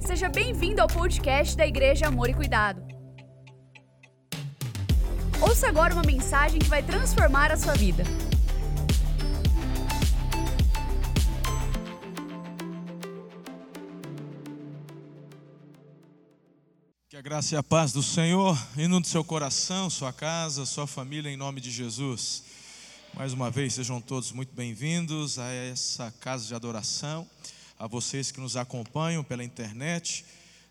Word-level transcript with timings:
Seja 0.00 0.28
bem-vindo 0.28 0.80
ao 0.80 0.88
podcast 0.88 1.56
da 1.56 1.66
Igreja 1.66 2.06
Amor 2.06 2.28
e 2.30 2.34
Cuidado. 2.34 2.82
Ouça 5.40 5.68
agora 5.68 5.94
uma 5.94 6.02
mensagem 6.02 6.58
que 6.58 6.68
vai 6.68 6.82
transformar 6.82 7.52
a 7.52 7.56
sua 7.56 7.74
vida. 7.74 8.02
Que 17.08 17.16
a 17.16 17.22
graça 17.22 17.54
e 17.54 17.58
a 17.58 17.62
paz 17.62 17.92
do 17.92 18.02
Senhor 18.02 18.58
inunde 18.76 19.08
seu 19.08 19.24
coração, 19.24 19.88
sua 19.88 20.12
casa, 20.12 20.66
sua 20.66 20.86
família, 20.86 21.30
em 21.30 21.36
nome 21.36 21.60
de 21.60 21.70
Jesus. 21.70 22.42
Mais 23.14 23.32
uma 23.32 23.50
vez, 23.50 23.74
sejam 23.74 24.00
todos 24.00 24.32
muito 24.32 24.54
bem-vindos 24.54 25.38
a 25.38 25.50
essa 25.50 26.12
casa 26.20 26.46
de 26.46 26.54
adoração, 26.54 27.26
a 27.78 27.86
vocês 27.86 28.30
que 28.30 28.40
nos 28.40 28.56
acompanham 28.56 29.22
pela 29.22 29.44
internet, 29.44 30.24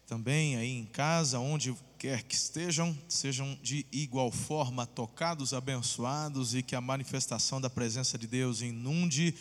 também 0.05 0.55
aí 0.55 0.71
em 0.71 0.85
casa, 0.85 1.39
onde 1.39 1.75
quer 1.97 2.23
que 2.23 2.35
estejam, 2.35 2.97
sejam 3.07 3.57
de 3.63 3.85
igual 3.91 4.31
forma 4.31 4.85
tocados, 4.85 5.53
abençoados 5.53 6.53
e 6.53 6.61
que 6.61 6.75
a 6.75 6.81
manifestação 6.81 7.59
da 7.59 7.69
presença 7.69 8.17
de 8.17 8.27
Deus 8.27 8.61
inunde 8.61 9.33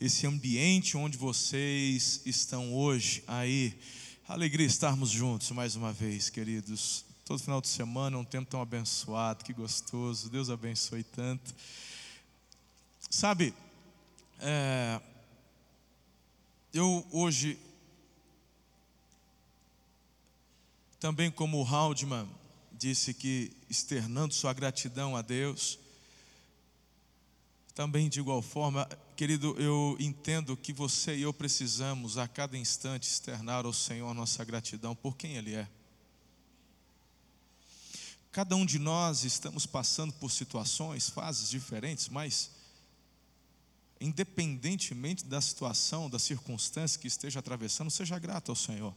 esse 0.00 0.26
ambiente 0.26 0.96
onde 0.96 1.18
vocês 1.18 2.22
estão 2.24 2.72
hoje 2.72 3.22
aí. 3.26 3.78
Alegria 4.28 4.66
estarmos 4.66 5.10
juntos 5.10 5.50
mais 5.50 5.74
uma 5.74 5.92
vez, 5.92 6.30
queridos. 6.30 7.04
Todo 7.24 7.42
final 7.42 7.60
de 7.60 7.68
semana 7.68 8.16
um 8.16 8.24
tempo 8.24 8.50
tão 8.50 8.62
abençoado, 8.62 9.44
que 9.44 9.52
gostoso. 9.52 10.30
Deus 10.30 10.50
abençoe 10.50 11.02
tanto. 11.02 11.54
Sabe, 13.10 13.54
é, 14.40 15.00
eu 16.78 17.04
hoje, 17.10 17.58
também 21.00 21.28
como 21.28 21.58
o 21.58 21.64
Haldeman 21.64 22.28
disse 22.72 23.12
que 23.12 23.50
externando 23.68 24.32
sua 24.32 24.52
gratidão 24.52 25.16
a 25.16 25.22
Deus, 25.22 25.76
também 27.74 28.08
de 28.08 28.20
igual 28.20 28.40
forma, 28.40 28.88
querido, 29.16 29.56
eu 29.60 29.96
entendo 29.98 30.56
que 30.56 30.72
você 30.72 31.16
e 31.16 31.22
eu 31.22 31.32
precisamos 31.32 32.16
a 32.16 32.28
cada 32.28 32.56
instante 32.56 33.08
externar 33.08 33.66
ao 33.66 33.72
Senhor 33.72 34.14
nossa 34.14 34.44
gratidão 34.44 34.94
por 34.94 35.16
quem 35.16 35.36
Ele 35.36 35.54
é. 35.54 35.68
Cada 38.30 38.54
um 38.54 38.64
de 38.64 38.78
nós 38.78 39.24
estamos 39.24 39.66
passando 39.66 40.12
por 40.12 40.30
situações, 40.30 41.10
fases 41.10 41.50
diferentes, 41.50 42.08
mas 42.08 42.52
independentemente 44.00 45.24
da 45.24 45.40
situação, 45.40 46.08
da 46.08 46.18
circunstância 46.18 47.00
que 47.00 47.08
esteja 47.08 47.40
atravessando, 47.40 47.90
seja 47.90 48.18
grato 48.18 48.50
ao 48.50 48.56
Senhor. 48.56 48.94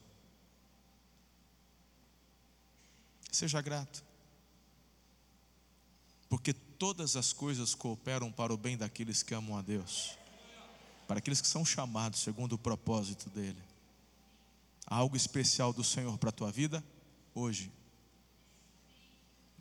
Seja 3.31 3.61
grato. 3.61 4.03
Porque 6.29 6.53
todas 6.53 7.15
as 7.15 7.33
coisas 7.33 7.73
cooperam 7.73 8.31
para 8.31 8.53
o 8.53 8.57
bem 8.57 8.77
daqueles 8.77 9.23
que 9.23 9.33
amam 9.33 9.57
a 9.57 9.61
Deus, 9.61 10.17
para 11.07 11.19
aqueles 11.19 11.41
que 11.41 11.47
são 11.47 11.65
chamados 11.65 12.21
segundo 12.21 12.53
o 12.53 12.57
propósito 12.57 13.29
dEle. 13.29 13.61
Há 14.85 14.95
algo 14.95 15.15
especial 15.15 15.73
do 15.73 15.83
Senhor 15.83 16.17
para 16.17 16.29
a 16.29 16.33
tua 16.33 16.51
vida 16.51 16.83
hoje. 17.33 17.71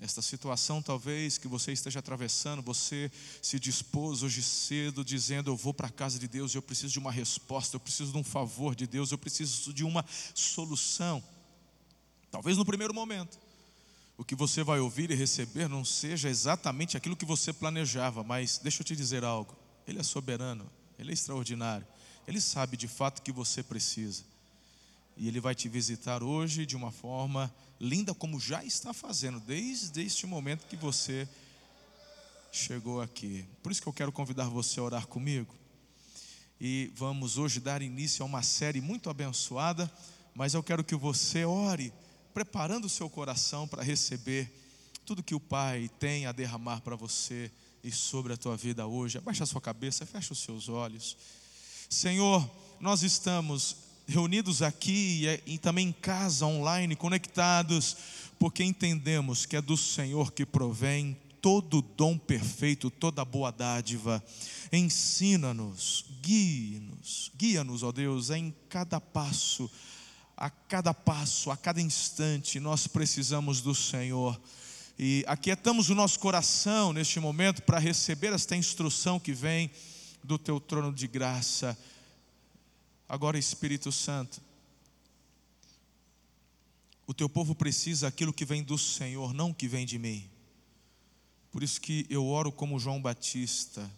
Esta 0.01 0.23
situação, 0.23 0.81
talvez, 0.81 1.37
que 1.37 1.47
você 1.47 1.73
esteja 1.73 1.99
atravessando, 1.99 2.63
você 2.63 3.13
se 3.43 3.61
dispôs 3.61 4.23
hoje 4.23 4.43
cedo, 4.43 5.05
dizendo: 5.05 5.51
Eu 5.51 5.57
vou 5.57 5.75
para 5.75 5.89
a 5.89 5.91
casa 5.91 6.19
de 6.19 6.27
Deus, 6.27 6.55
eu 6.55 6.63
preciso 6.63 6.91
de 6.91 6.99
uma 6.99 7.13
resposta, 7.13 7.77
eu 7.77 7.81
preciso 7.81 8.11
de 8.11 8.17
um 8.17 8.25
favor 8.25 8.75
de 8.75 8.87
Deus, 8.87 9.13
eu 9.13 9.19
preciso 9.19 9.75
de 9.75 9.85
uma 9.85 10.03
solução. 10.35 11.23
Talvez 12.31 12.57
no 12.57 12.65
primeiro 12.65 12.95
momento, 12.95 13.39
o 14.17 14.25
que 14.25 14.35
você 14.35 14.63
vai 14.63 14.81
ouvir 14.81 15.11
e 15.11 15.15
receber 15.15 15.69
não 15.69 15.85
seja 15.85 16.31
exatamente 16.31 16.97
aquilo 16.97 17.17
que 17.17 17.27
você 17.27 17.53
planejava, 17.53 18.25
mas 18.25 18.57
deixa 18.57 18.81
eu 18.81 18.87
te 18.87 18.97
dizer 18.97 19.23
algo: 19.23 19.55
Ele 19.87 19.99
é 19.99 20.03
soberano, 20.03 20.71
Ele 20.99 21.11
é 21.11 21.13
extraordinário, 21.13 21.87
Ele 22.27 22.41
sabe 22.41 22.75
de 22.75 22.89
fato 22.89 23.19
o 23.19 23.23
que 23.23 23.33
você 23.33 23.63
precisa. 23.63 24.25
E 25.15 25.29
Ele 25.29 25.41
vai 25.41 25.55
te 25.55 25.69
visitar 25.69 26.23
hoje 26.23 26.65
de 26.65 26.75
uma 26.75 26.91
forma 26.91 27.55
linda, 27.81 28.15
como 28.15 28.39
já 28.39 28.63
está 28.63 28.93
fazendo, 28.93 29.41
desde 29.41 30.03
este 30.03 30.27
momento 30.27 30.67
que 30.67 30.77
você 30.77 31.27
chegou 32.53 33.01
aqui. 33.01 33.45
Por 33.63 33.73
isso 33.73 33.81
que 33.81 33.89
eu 33.89 33.93
quero 33.93 34.13
convidar 34.13 34.49
você 34.49 34.79
a 34.79 34.83
orar 34.83 35.07
comigo. 35.07 35.55
E 36.61 36.93
vamos 36.95 37.39
hoje 37.39 37.59
dar 37.59 37.81
início 37.81 38.23
a 38.23 38.27
uma 38.27 38.43
série 38.43 38.83
muito 38.83 39.09
abençoada, 39.09 39.91
mas 40.35 40.53
eu 40.53 40.63
quero 40.63 40.85
que 40.85 40.95
você 40.95 41.45
ore, 41.45 41.91
preparando 42.35 42.85
o 42.85 42.91
seu 42.91 43.09
coração 43.09 43.67
para 43.67 43.83
receber 43.83 44.53
tudo 45.07 45.23
que 45.23 45.35
o 45.35 45.41
Pai 45.41 45.91
tem 45.99 46.27
a 46.27 46.33
derramar 46.33 46.83
para 46.83 46.95
você 46.95 47.51
e 47.83 47.91
sobre 47.91 48.35
a 48.35 48.37
tua 48.37 48.57
vida 48.57 48.87
hoje. 48.87 49.17
Abaixa 49.17 49.45
a 49.45 49.47
sua 49.47 49.61
cabeça, 49.61 50.05
fecha 50.05 50.35
os 50.35 50.41
seus 50.41 50.69
olhos. 50.69 51.17
Senhor, 51.89 52.49
nós 52.79 53.03
estamos 53.03 53.77
reunidos 54.11 54.61
aqui 54.61 55.27
e, 55.47 55.55
e 55.55 55.59
também 55.59 55.89
em 55.89 55.93
casa, 55.93 56.45
online, 56.45 56.97
conectados, 56.97 57.97
porque 58.39 58.65
entendemos 58.65 59.47
que 59.47 59.57
é 59.57 59.63
do 59.63 59.77
Senhor 59.77 60.33
que 60.33 60.45
provém 60.45 61.17
todo 61.41 61.81
dom 61.81 62.19
perfeito, 62.19 62.91
toda 62.91 63.25
boa 63.25 63.51
dádiva. 63.51 64.23
Ensina-nos, 64.73 66.05
guie-nos, 66.23 67.31
guia-nos, 67.37 67.83
ó 67.83 67.93
Deus, 67.93 68.31
em 68.31 68.55
cada 68.69 69.01
passo, 69.01 69.71
a 70.37 70.51
cada 70.51 70.93
passo, 70.93 71.51
a 71.51 71.57
cada 71.57 71.81
instante, 71.81 72.61
nós 72.61 72.87
precisamos 72.87 73.61
do 73.61 73.75
Senhor. 73.75 74.41
E 74.99 75.25
aquietamos 75.27 75.89
o 75.89 75.95
nosso 75.95 76.19
coração 76.19 76.93
neste 76.93 77.19
momento 77.19 77.63
para 77.63 77.79
receber 77.79 78.33
esta 78.33 78.55
instrução 78.55 79.19
que 79.19 79.33
vem 79.33 79.71
do 80.23 80.39
teu 80.39 80.61
trono 80.61 80.93
de 80.93 81.07
graça. 81.07 81.77
Agora, 83.11 83.37
Espírito 83.37 83.91
Santo, 83.91 84.41
o 87.09 87.13
teu 87.13 87.29
povo 87.29 87.57
precisa 87.57 88.07
aquilo 88.07 88.33
que 88.33 88.45
vem 88.45 88.63
do 88.63 88.79
Senhor, 88.79 89.35
não 89.35 89.53
que 89.53 89.67
vem 89.67 89.85
de 89.85 89.99
mim. 89.99 90.31
Por 91.51 91.65
isso 91.65 91.81
que 91.81 92.07
eu 92.09 92.25
oro 92.25 92.53
como 92.53 92.79
João 92.79 93.03
Batista. 93.03 93.91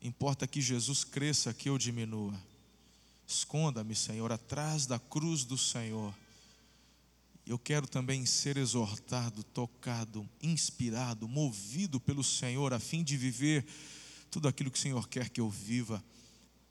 Importa 0.00 0.46
que 0.46 0.60
Jesus 0.60 1.02
cresça, 1.02 1.52
que 1.52 1.68
eu 1.68 1.76
diminua. 1.76 2.40
Esconda-me, 3.26 3.96
Senhor, 3.96 4.30
atrás 4.30 4.86
da 4.86 5.00
cruz 5.00 5.42
do 5.44 5.58
Senhor. 5.58 6.14
Eu 7.44 7.58
quero 7.58 7.88
também 7.88 8.24
ser 8.24 8.56
exortado, 8.56 9.42
tocado, 9.42 10.24
inspirado, 10.40 11.26
movido 11.26 11.98
pelo 11.98 12.22
Senhor, 12.22 12.72
a 12.72 12.78
fim 12.78 13.02
de 13.02 13.16
viver 13.16 13.66
tudo 14.30 14.46
aquilo 14.46 14.70
que 14.70 14.78
o 14.78 14.82
Senhor 14.82 15.08
quer 15.08 15.28
que 15.28 15.40
eu 15.40 15.50
viva. 15.50 16.00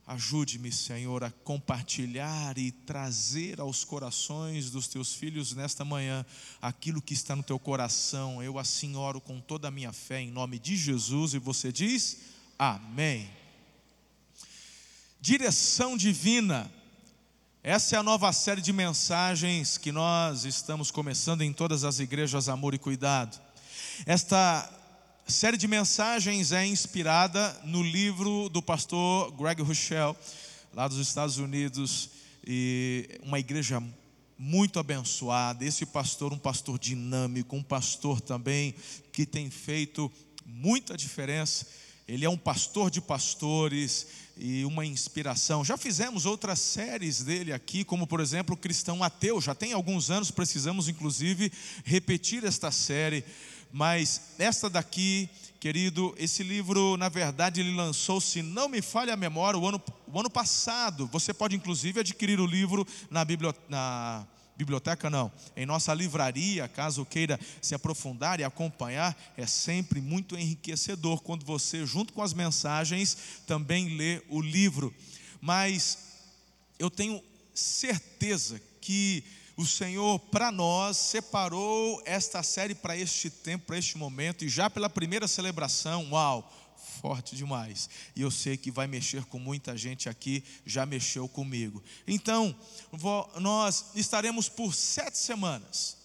Ajude-me, 0.08 0.72
Senhor, 0.72 1.22
a 1.22 1.30
compartilhar 1.30 2.58
e 2.58 2.72
trazer 2.72 3.60
aos 3.60 3.84
corações 3.84 4.72
dos 4.72 4.88
teus 4.88 5.14
filhos 5.14 5.54
nesta 5.54 5.84
manhã 5.84 6.26
aquilo 6.62 7.02
que 7.02 7.14
está 7.14 7.36
no 7.36 7.44
teu 7.44 7.60
coração. 7.60 8.42
Eu 8.42 8.58
assim 8.58 8.96
oro 8.96 9.20
com 9.20 9.42
toda 9.42 9.68
a 9.68 9.72
minha 9.72 9.92
fé 9.92 10.22
em 10.22 10.32
nome 10.32 10.60
de 10.60 10.78
Jesus 10.78 11.34
e 11.34 11.40
você 11.40 11.74
diz: 11.74 12.20
Amém. 12.58 13.30
Direção 15.20 15.98
divina. 15.98 16.72
Essa 17.62 17.98
é 17.98 18.00
a 18.00 18.04
nova 18.04 18.32
série 18.32 18.62
de 18.62 18.72
mensagens 18.72 19.78
que 19.78 19.92
nós 19.92 20.46
estamos 20.46 20.90
começando 20.90 21.42
em 21.42 21.52
todas 21.52 21.84
as 21.84 22.00
igrejas 22.00 22.48
Amor 22.48 22.74
e 22.74 22.80
Cuidado. 22.80 23.38
Esta 24.06 24.72
série 25.28 25.58
de 25.58 25.68
mensagens 25.68 26.54
é 26.54 26.66
inspirada 26.66 27.60
no 27.66 27.84
livro 27.84 28.48
do 28.48 28.62
pastor 28.62 29.30
Greg 29.34 29.62
Rochelle, 29.62 30.16
lá 30.74 30.88
dos 30.88 31.00
Estados 31.00 31.38
Unidos, 31.38 32.10
e 32.46 33.20
uma 33.22 33.38
igreja 33.38 33.84
muito 34.38 34.80
abençoada. 34.80 35.66
Esse 35.66 35.86
pastor, 35.86 36.32
um 36.32 36.38
pastor 36.38 36.80
dinâmico, 36.80 37.58
um 37.58 37.64
pastor 37.64 38.22
também 38.22 38.74
que 39.12 39.26
tem 39.26 39.50
feito 39.50 40.10
muita 40.46 40.96
diferença. 40.96 41.68
Ele 42.08 42.24
é 42.24 42.30
um 42.30 42.38
pastor 42.38 42.90
de 42.90 43.02
pastores 43.02 44.08
e 44.38 44.64
uma 44.64 44.86
inspiração. 44.86 45.66
Já 45.66 45.76
fizemos 45.76 46.26
outras 46.26 46.60
séries 46.60 47.22
dele 47.22 47.52
aqui, 47.52 47.84
como 47.84 48.08
por 48.08 48.22
exemplo, 48.22 48.56
Cristão 48.56 49.04
Ateu. 49.04 49.42
Já 49.42 49.54
tem 49.54 49.74
alguns 49.74 50.10
anos, 50.10 50.32
precisamos 50.32 50.88
inclusive 50.88 51.52
repetir 51.84 52.46
esta 52.46 52.72
série 52.72 53.26
mas 53.72 54.34
esta 54.40 54.70
daqui, 54.70 55.30
querido, 55.60 56.16
esse 56.18 56.44
livro, 56.44 56.98
na 56.98 57.10
verdade, 57.10 57.62
ele 57.62 57.76
lançou, 57.76 58.22
se 58.22 58.42
não 58.42 58.70
me 58.70 58.82
falha 58.82 59.14
a 59.14 59.18
memória, 59.18 59.60
o 59.60 59.68
ano, 59.68 59.82
o 60.08 60.20
ano 60.20 60.30
passado. 60.30 61.08
Você 61.08 61.34
pode, 61.34 61.56
inclusive, 61.56 62.00
adquirir 62.00 62.40
o 62.40 62.46
livro 62.46 62.88
na, 63.10 63.26
biblioteca, 63.26 63.66
na 63.70 64.26
biblioteca, 64.56 65.10
não, 65.10 65.32
em 65.56 65.66
nossa 65.66 65.94
livraria, 65.94 66.68
caso 66.68 67.06
queira 67.06 67.40
se 67.62 67.76
aprofundar 67.76 68.40
e 68.40 68.44
acompanhar, 68.44 69.16
é 69.38 69.46
sempre 69.46 70.02
muito 70.02 70.36
enriquecedor 70.36 71.22
quando 71.22 71.46
você, 71.46 71.86
junto 71.86 72.12
com 72.12 72.24
as 72.24 72.34
mensagens, 72.34 73.18
também 73.46 73.96
lê 73.96 74.24
o 74.30 74.42
livro. 74.42 74.94
Mas 75.40 75.98
eu 76.80 76.90
tenho 76.90 77.22
certeza 77.54 78.60
que 78.82 79.24
o 79.58 79.66
Senhor, 79.66 80.20
para 80.20 80.52
nós, 80.52 80.98
separou 80.98 82.00
esta 82.06 82.44
série 82.44 82.76
para 82.76 82.96
este 82.96 83.28
tempo, 83.28 83.66
para 83.66 83.78
este 83.80 83.98
momento, 83.98 84.46
e 84.46 84.50
já 84.50 84.70
pela 84.70 84.88
primeira 84.88 85.28
celebração, 85.28 86.12
uau, 86.12 86.54
forte 87.02 87.36
demais. 87.36 87.90
E 88.16 88.22
eu 88.22 88.30
sei 88.30 88.56
que 88.56 88.70
vai 88.70 88.86
mexer 88.86 89.26
com 89.26 89.40
muita 89.40 89.76
gente 89.76 90.08
aqui, 90.08 90.44
já 90.64 90.86
mexeu 90.86 91.28
comigo. 91.28 91.84
Então, 92.08 92.56
nós 93.40 93.86
estaremos 93.96 94.48
por 94.48 94.76
sete 94.76 95.18
semanas 95.18 95.98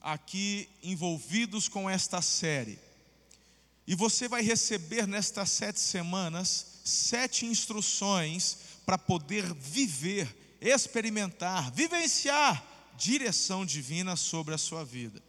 aqui 0.00 0.66
envolvidos 0.82 1.68
com 1.68 1.90
esta 1.90 2.22
série. 2.22 2.78
E 3.86 3.94
você 3.94 4.26
vai 4.28 4.42
receber 4.42 5.06
nestas 5.06 5.50
sete 5.50 5.78
semanas 5.78 6.80
sete 6.84 7.44
instruções 7.44 8.56
para 8.86 8.96
poder 8.96 9.52
viver 9.52 10.39
experimentar, 10.60 11.70
vivenciar 11.72 12.64
direção 12.96 13.64
divina 13.64 14.14
sobre 14.14 14.54
a 14.54 14.58
sua 14.58 14.84
vida. 14.84 15.22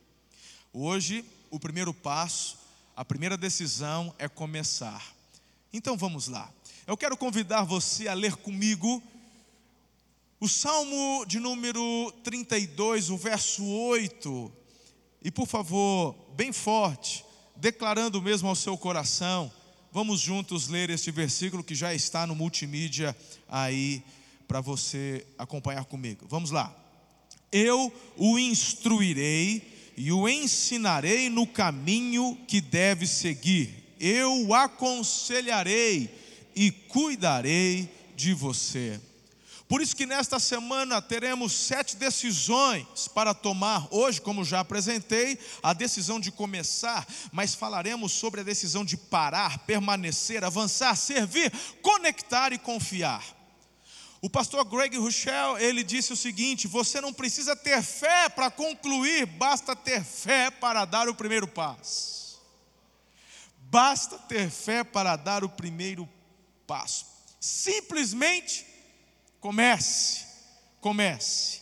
Hoje, 0.74 1.24
o 1.50 1.60
primeiro 1.60 1.94
passo, 1.94 2.58
a 2.96 3.06
primeira 3.06 3.38
decisão 3.38 4.14
é 4.20 4.28
começar. 4.28 5.16
Então 5.72 5.96
vamos 5.96 6.28
lá. 6.28 6.52
Eu 6.86 6.98
quero 6.98 7.16
convidar 7.16 7.64
você 7.64 8.08
a 8.08 8.14
ler 8.14 8.36
comigo 8.36 9.02
o 10.40 10.50
Salmo 10.50 11.24
de 11.26 11.40
número 11.40 12.12
32, 12.24 13.10
o 13.10 13.18
verso 13.18 13.64
8. 13.64 14.52
E 15.24 15.30
por 15.30 15.48
favor, 15.48 16.16
bem 16.36 16.52
forte, 16.52 17.24
declarando 17.56 18.22
mesmo 18.22 18.50
ao 18.50 18.56
seu 18.56 18.78
coração, 18.78 19.52
vamos 19.92 20.20
juntos 20.20 20.68
ler 20.68 20.90
este 20.90 21.12
versículo 21.12 21.64
que 21.64 21.76
já 21.76 21.94
está 21.94 22.26
no 22.26 22.36
multimídia 22.36 23.16
aí 23.48 24.04
para 24.52 24.60
você 24.60 25.26
acompanhar 25.38 25.86
comigo. 25.86 26.26
Vamos 26.28 26.52
lá. 26.52 26.76
Eu 27.54 27.90
o 28.18 28.38
instruirei 28.38 29.94
e 29.96 30.12
o 30.12 30.28
ensinarei 30.28 31.30
no 31.30 31.48
caminho 31.48 32.38
que 32.50 32.60
deve 32.60 33.08
seguir. 33.08 33.96
Eu 33.98 34.48
o 34.48 34.54
aconselharei 34.54 36.14
e 36.54 36.70
cuidarei 36.70 37.90
de 38.14 38.34
você. 38.34 39.00
Por 39.70 39.82
isso 39.82 39.96
que 39.96 40.06
nesta 40.06 40.38
semana 40.38 41.02
teremos 41.02 41.54
sete 41.54 41.96
decisões 41.96 43.08
para 43.08 43.34
tomar. 43.34 43.88
Hoje, 43.90 44.20
como 44.20 44.44
já 44.44 44.60
apresentei, 44.60 45.40
a 45.64 45.72
decisão 45.72 46.20
de 46.20 46.30
começar, 46.30 47.08
mas 47.32 47.56
falaremos 47.56 48.12
sobre 48.12 48.42
a 48.42 48.44
decisão 48.44 48.84
de 48.84 48.98
parar, 48.98 49.60
permanecer, 49.60 50.44
avançar, 50.44 50.98
servir, 50.98 51.54
conectar 51.82 52.52
e 52.52 52.58
confiar. 52.58 53.40
O 54.22 54.30
pastor 54.30 54.64
Greg 54.66 54.96
Rochelle, 54.98 55.64
ele 55.64 55.84
disse 55.84 56.14
o 56.14 56.16
seguinte: 56.16 56.68
você 56.68 57.02
não 57.02 57.12
precisa 57.12 57.56
ter 57.56 57.82
fé 57.82 58.30
para 58.30 58.52
concluir, 58.52 59.26
basta 59.26 59.76
ter 59.76 60.04
fé 60.04 60.52
para 60.52 60.86
dar 60.86 61.10
o 61.10 61.16
primeiro 61.16 61.48
passo. 61.48 62.40
Basta 63.58 64.20
ter 64.20 64.50
fé 64.52 64.84
para 64.84 65.16
dar 65.16 65.44
o 65.44 65.50
primeiro 65.50 66.08
passo. 66.68 67.08
Simplesmente 67.40 68.64
comece, 69.40 70.24
comece. 70.80 71.62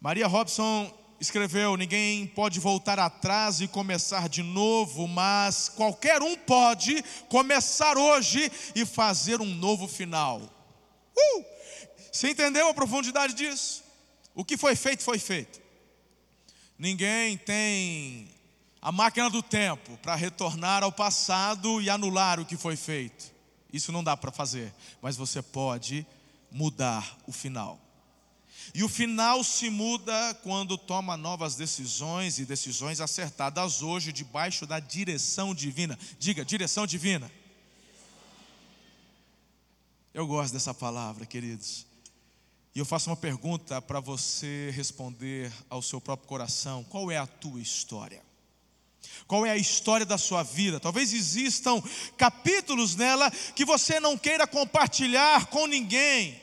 Maria 0.00 0.26
Robson 0.26 0.92
escreveu: 1.20 1.76
ninguém 1.76 2.26
pode 2.26 2.58
voltar 2.58 2.98
atrás 2.98 3.60
e 3.60 3.68
começar 3.68 4.28
de 4.28 4.42
novo, 4.42 5.06
mas 5.06 5.68
qualquer 5.68 6.20
um 6.22 6.36
pode 6.36 7.04
começar 7.28 7.96
hoje 7.96 8.50
e 8.74 8.84
fazer 8.84 9.40
um 9.40 9.54
novo 9.54 9.86
final. 9.86 10.55
Uh! 11.16 11.44
Você 12.12 12.30
entendeu 12.30 12.68
a 12.68 12.74
profundidade 12.74 13.34
disso? 13.34 13.84
O 14.34 14.44
que 14.44 14.56
foi 14.56 14.76
feito, 14.76 15.02
foi 15.02 15.18
feito. 15.18 15.60
Ninguém 16.78 17.38
tem 17.38 18.28
a 18.80 18.92
máquina 18.92 19.30
do 19.30 19.42
tempo 19.42 19.96
para 19.98 20.14
retornar 20.14 20.82
ao 20.82 20.92
passado 20.92 21.80
e 21.80 21.88
anular 21.88 22.38
o 22.38 22.44
que 22.44 22.56
foi 22.56 22.76
feito. 22.76 23.32
Isso 23.72 23.90
não 23.92 24.04
dá 24.04 24.16
para 24.16 24.30
fazer, 24.30 24.72
mas 25.02 25.16
você 25.16 25.42
pode 25.42 26.06
mudar 26.50 27.18
o 27.26 27.32
final. 27.32 27.80
E 28.74 28.82
o 28.82 28.88
final 28.88 29.42
se 29.44 29.70
muda 29.70 30.34
quando 30.42 30.76
toma 30.76 31.16
novas 31.16 31.56
decisões 31.56 32.38
e 32.38 32.44
decisões 32.44 33.00
acertadas 33.00 33.82
hoje, 33.82 34.12
debaixo 34.12 34.66
da 34.66 34.78
direção 34.78 35.54
divina. 35.54 35.98
Diga, 36.18 36.44
direção 36.44 36.86
divina. 36.86 37.30
Eu 40.16 40.26
gosto 40.26 40.54
dessa 40.54 40.72
palavra, 40.72 41.26
queridos. 41.26 41.84
E 42.74 42.78
eu 42.78 42.86
faço 42.86 43.10
uma 43.10 43.16
pergunta 43.18 43.82
para 43.82 44.00
você 44.00 44.70
responder 44.74 45.52
ao 45.68 45.82
seu 45.82 46.00
próprio 46.00 46.26
coração: 46.26 46.82
qual 46.84 47.10
é 47.10 47.18
a 47.18 47.26
tua 47.26 47.60
história? 47.60 48.22
Qual 49.26 49.44
é 49.44 49.50
a 49.50 49.58
história 49.58 50.06
da 50.06 50.16
sua 50.16 50.42
vida? 50.42 50.80
Talvez 50.80 51.12
existam 51.12 51.82
capítulos 52.16 52.96
nela 52.96 53.30
que 53.30 53.62
você 53.66 54.00
não 54.00 54.16
queira 54.16 54.46
compartilhar 54.46 55.48
com 55.48 55.66
ninguém, 55.66 56.40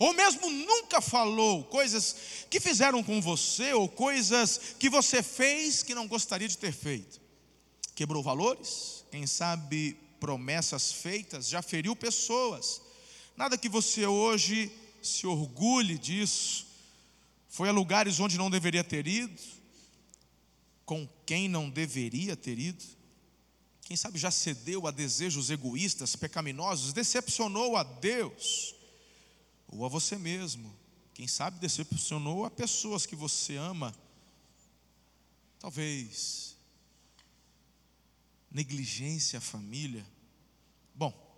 ou 0.00 0.12
mesmo 0.12 0.50
nunca 0.50 1.00
falou, 1.00 1.62
coisas 1.66 2.16
que 2.50 2.58
fizeram 2.58 3.04
com 3.04 3.20
você, 3.20 3.72
ou 3.72 3.88
coisas 3.88 4.74
que 4.80 4.90
você 4.90 5.22
fez 5.22 5.84
que 5.84 5.94
não 5.94 6.08
gostaria 6.08 6.48
de 6.48 6.58
ter 6.58 6.72
feito. 6.72 7.20
Quebrou 7.94 8.20
valores, 8.20 9.04
quem 9.12 9.28
sabe 9.28 9.96
promessas 10.18 10.90
feitas, 10.90 11.48
já 11.48 11.62
feriu 11.62 11.94
pessoas 11.94 12.82
Nada 13.42 13.58
que 13.58 13.68
você 13.68 14.06
hoje 14.06 14.70
se 15.02 15.26
orgulhe 15.26 15.98
disso. 15.98 16.64
Foi 17.48 17.68
a 17.68 17.72
lugares 17.72 18.20
onde 18.20 18.38
não 18.38 18.48
deveria 18.48 18.84
ter 18.84 19.04
ido, 19.08 19.42
com 20.86 21.08
quem 21.26 21.48
não 21.48 21.68
deveria 21.68 22.36
ter 22.36 22.56
ido. 22.56 22.84
Quem 23.80 23.96
sabe 23.96 24.16
já 24.16 24.30
cedeu 24.30 24.86
a 24.86 24.92
desejos 24.92 25.50
egoístas, 25.50 26.14
pecaminosos, 26.14 26.92
decepcionou 26.92 27.76
a 27.76 27.82
Deus 27.82 28.76
ou 29.66 29.84
a 29.84 29.88
você 29.88 30.16
mesmo. 30.16 30.72
Quem 31.12 31.26
sabe 31.26 31.58
decepcionou 31.58 32.44
a 32.44 32.50
pessoas 32.50 33.06
que 33.06 33.16
você 33.16 33.56
ama. 33.56 33.92
Talvez 35.58 36.56
negligência 38.52 39.38
à 39.38 39.42
família. 39.42 40.06
Bom, 40.94 41.31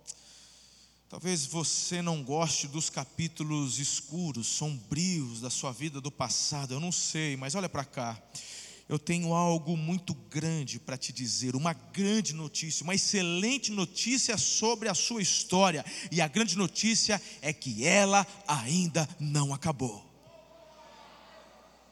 Talvez 1.07 1.45
você 1.45 2.01
não 2.01 2.23
goste 2.23 2.67
dos 2.67 2.89
capítulos 2.89 3.77
escuros, 3.77 4.47
sombrios 4.47 5.39
da 5.39 5.51
sua 5.51 5.71
vida 5.71 6.01
do 6.01 6.11
passado, 6.11 6.73
eu 6.73 6.79
não 6.79 6.91
sei, 6.91 7.37
mas 7.37 7.53
olha 7.53 7.69
para 7.69 7.85
cá. 7.85 8.21
Eu 8.89 8.99
tenho 8.99 9.33
algo 9.33 9.77
muito 9.77 10.13
grande 10.13 10.79
para 10.79 10.97
te 10.97 11.11
dizer, 11.11 11.55
uma 11.55 11.73
grande 11.73 12.33
notícia, 12.33 12.83
uma 12.83 12.93
excelente 12.93 13.71
notícia 13.71 14.37
sobre 14.37 14.89
a 14.89 14.93
sua 14.93 15.21
história, 15.21 15.85
e 16.11 16.21
a 16.21 16.27
grande 16.27 16.57
notícia 16.57 17.21
é 17.41 17.53
que 17.53 17.85
ela 17.85 18.25
ainda 18.47 19.07
não 19.19 19.53
acabou. 19.53 20.03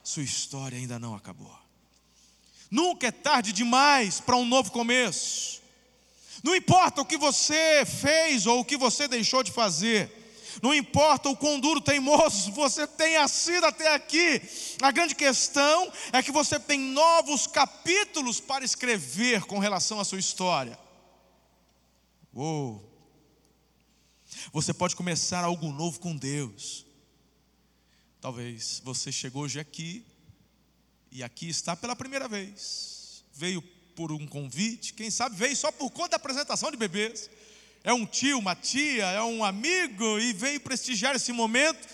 Sua 0.03 0.23
história 0.23 0.77
ainda 0.77 0.99
não 0.99 1.15
acabou. 1.15 1.57
Nunca 2.69 3.07
é 3.07 3.11
tarde 3.11 3.53
demais 3.53 4.19
para 4.19 4.35
um 4.35 4.45
novo 4.45 4.71
começo. 4.71 5.62
Não 6.43 6.53
importa 6.53 7.01
o 7.01 7.05
que 7.05 7.17
você 7.17 7.85
fez 7.85 8.45
ou 8.45 8.59
o 8.59 8.65
que 8.65 8.75
você 8.75 9.07
deixou 9.07 9.41
de 9.41 9.51
fazer. 9.51 10.11
Não 10.61 10.73
importa 10.73 11.29
o 11.29 11.37
quão 11.37 11.59
duro 11.59 11.79
teimoso 11.81 12.51
você 12.53 12.85
tenha 12.85 13.27
sido 13.27 13.65
até 13.65 13.95
aqui. 13.95 14.41
A 14.81 14.91
grande 14.91 15.15
questão 15.15 15.91
é 16.11 16.21
que 16.21 16.31
você 16.31 16.59
tem 16.59 16.77
novos 16.79 17.47
capítulos 17.47 18.41
para 18.41 18.65
escrever 18.65 19.45
com 19.45 19.57
relação 19.57 19.99
à 19.99 20.03
sua 20.03 20.19
história. 20.19 20.77
Uou! 22.33 22.91
Você 24.51 24.73
pode 24.73 24.95
começar 24.95 25.43
algo 25.43 25.71
novo 25.71 25.99
com 25.99 26.15
Deus. 26.15 26.85
Talvez 28.19 28.81
você 28.83 29.11
chegou 29.11 29.43
hoje 29.43 29.59
aqui 29.59 30.05
e 31.11 31.23
aqui 31.23 31.47
está 31.47 31.75
pela 31.75 31.95
primeira 31.95 32.27
vez. 32.27 33.23
Veio 33.33 33.61
por 33.95 34.11
um 34.11 34.25
convite, 34.27 34.93
quem 34.93 35.09
sabe 35.09 35.35
veio 35.35 35.55
só 35.55 35.71
por 35.71 35.89
conta 35.91 36.09
da 36.09 36.17
apresentação 36.17 36.71
de 36.71 36.77
bebês. 36.77 37.29
É 37.83 37.93
um 37.93 38.05
tio, 38.05 38.39
uma 38.39 38.55
tia, 38.55 39.05
é 39.05 39.21
um 39.21 39.43
amigo 39.43 40.19
e 40.19 40.31
veio 40.33 40.59
prestigiar 40.59 41.15
esse 41.15 41.31
momento. 41.31 41.87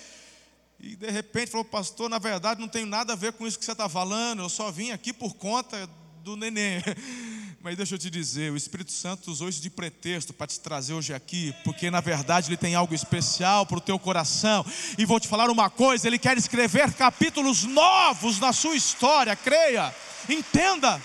E 0.80 0.96
de 0.96 1.10
repente 1.10 1.52
falou, 1.52 1.66
pastor, 1.66 2.10
na 2.10 2.20
verdade 2.20 2.62
não 2.62 2.68
tem 2.68 2.86
nada 2.86 3.14
a 3.14 3.16
ver 3.16 3.34
com 3.34 3.46
isso 3.46 3.60
que 3.60 3.66
você 3.66 3.72
está 3.72 3.90
falando, 3.90 4.42
eu 4.42 4.50
só 4.50 4.72
vim 4.72 4.92
aqui 4.92 5.12
por 5.12 5.34
conta 5.36 5.90
do 6.24 6.36
neném. 6.38 6.82
Mas 7.62 7.76
deixa 7.76 7.96
eu 7.96 8.00
te 8.00 8.10
dizer, 8.10 8.52
o 8.52 8.56
Espírito 8.56 8.92
Santo 8.92 9.30
usou 9.30 9.50
isso 9.50 9.62
de 9.62 9.70
pretexto 9.70 10.32
para 10.32 10.48
te 10.48 10.60
trazer 10.62 10.94
hoje 10.94 11.14
aqui, 11.14 11.54
porque 11.64 11.92
na 11.92 12.00
verdade 12.00 12.48
ele 12.48 12.56
tem 12.56 12.74
algo 12.74 12.94
especial 12.94 13.66
para 13.66 13.78
o 13.78 13.82
teu 13.82 14.00
coração. 14.00 14.66
E 14.98 15.06
vou 15.06 15.20
te 15.20 15.28
falar 15.28 15.50
uma 15.50 15.70
coisa: 15.70 16.08
ele 16.08 16.18
quer 16.18 16.38
escrever 16.38 16.94
capítulos 16.94 17.66
novos 17.66 18.40
na 18.40 18.54
sua 18.54 18.76
história, 18.76 19.36
creia, 19.36 19.94
entenda. 20.30 21.02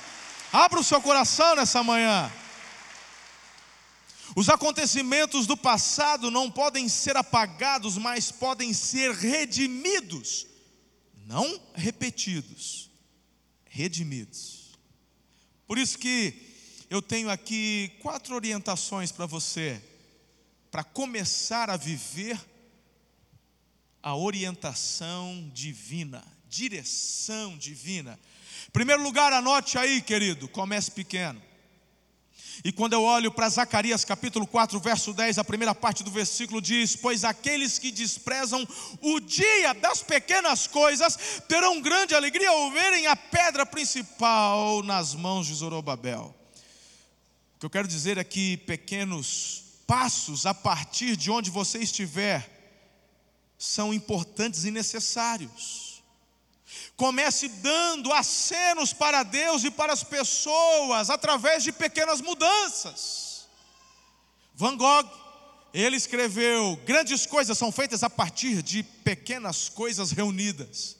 Abra 0.55 0.79
o 0.79 0.85
seu 0.85 1.03
coração 1.03 1.57
nessa 1.57 1.83
manhã. 1.83 2.33
Os 4.37 4.49
acontecimentos 4.49 5.49
do 5.49 5.57
passado 5.57 6.31
não 6.31 6.49
podem 6.49 6.89
ser 6.89 7.17
apagados, 7.17 7.99
mas 7.99 8.31
podem 8.31 8.73
ser 8.73 9.11
redimidos, 9.11 10.47
não 11.27 11.61
repetidos, 11.75 12.89
redimidos. 13.65 14.79
Por 15.67 15.77
isso 15.77 15.99
que 15.99 16.55
eu 16.89 17.03
tenho 17.03 17.31
aqui 17.31 17.91
quatro 18.01 18.37
orientações 18.37 19.11
para 19.11 19.27
você, 19.27 19.83
para 20.71 20.85
começar 20.85 21.69
a 21.69 21.77
viver 21.77 22.41
a 24.01 24.15
orientação 24.15 25.51
divina, 25.53 26.25
direção 26.49 27.59
divina. 27.59 28.17
Primeiro 28.75 29.05
lugar, 29.05 29.33
anote 29.33 29.79
aí, 29.79 30.03
querido, 30.03 30.49
comece 30.49 30.91
pequeno. 30.91 31.41
E 32.65 32.73
quando 32.73 32.95
eu 32.95 33.05
olho 33.05 33.31
para 33.31 33.49
Zacarias 33.49 34.05
capítulo 34.05 34.49
4, 34.49 34.81
verso 34.81 35.13
10, 35.13 35.39
a 35.39 35.45
primeira 35.45 35.73
parte 35.73 36.03
do 36.03 36.11
versículo 36.11 36.61
diz: 36.61 36.97
Pois 36.97 37.23
aqueles 37.23 37.79
que 37.79 37.93
desprezam 37.93 38.67
o 39.01 39.21
dia 39.21 39.75
das 39.75 40.03
pequenas 40.03 40.67
coisas 40.67 41.17
terão 41.47 41.81
grande 41.81 42.17
alegria 42.17 42.51
ao 42.51 42.73
verem 42.73 43.07
a 43.07 43.15
pedra 43.15 43.65
principal 43.65 44.83
nas 44.83 45.15
mãos 45.15 45.47
de 45.47 45.55
Zorobabel. 45.55 46.35
O 47.55 47.61
que 47.61 47.67
eu 47.67 47.71
quero 47.71 47.87
dizer 47.87 48.19
é 48.19 48.25
que 48.25 48.57
pequenos 48.57 49.63
passos 49.87 50.47
a 50.47 50.53
partir 50.53 51.17
de 51.17 51.31
onde 51.31 51.49
você 51.49 51.79
estiver 51.79 52.51
são 53.57 53.95
importantes 53.95 54.65
e 54.65 54.73
necessários. 54.73 55.84
Comece 56.97 57.49
dando 57.49 58.13
acenos 58.13 58.93
para 58.93 59.23
Deus 59.25 59.65
e 59.65 59.71
para 59.71 59.93
as 59.93 60.05
pessoas 60.05 61.11
através 61.11 61.65
de 61.65 61.73
pequenas 61.73 62.21
mudanças. 62.21 63.49
Van 64.55 64.77
Gogh, 64.77 65.09
ele 65.73 65.97
escreveu: 65.97 66.77
grandes 66.85 67.27
coisas 67.27 67.59
são 67.59 67.73
feitas 67.73 68.05
a 68.05 68.11
partir 68.11 68.63
de 68.63 68.83
pequenas 68.83 69.69
coisas 69.69 70.13
reunidas. 70.13 70.97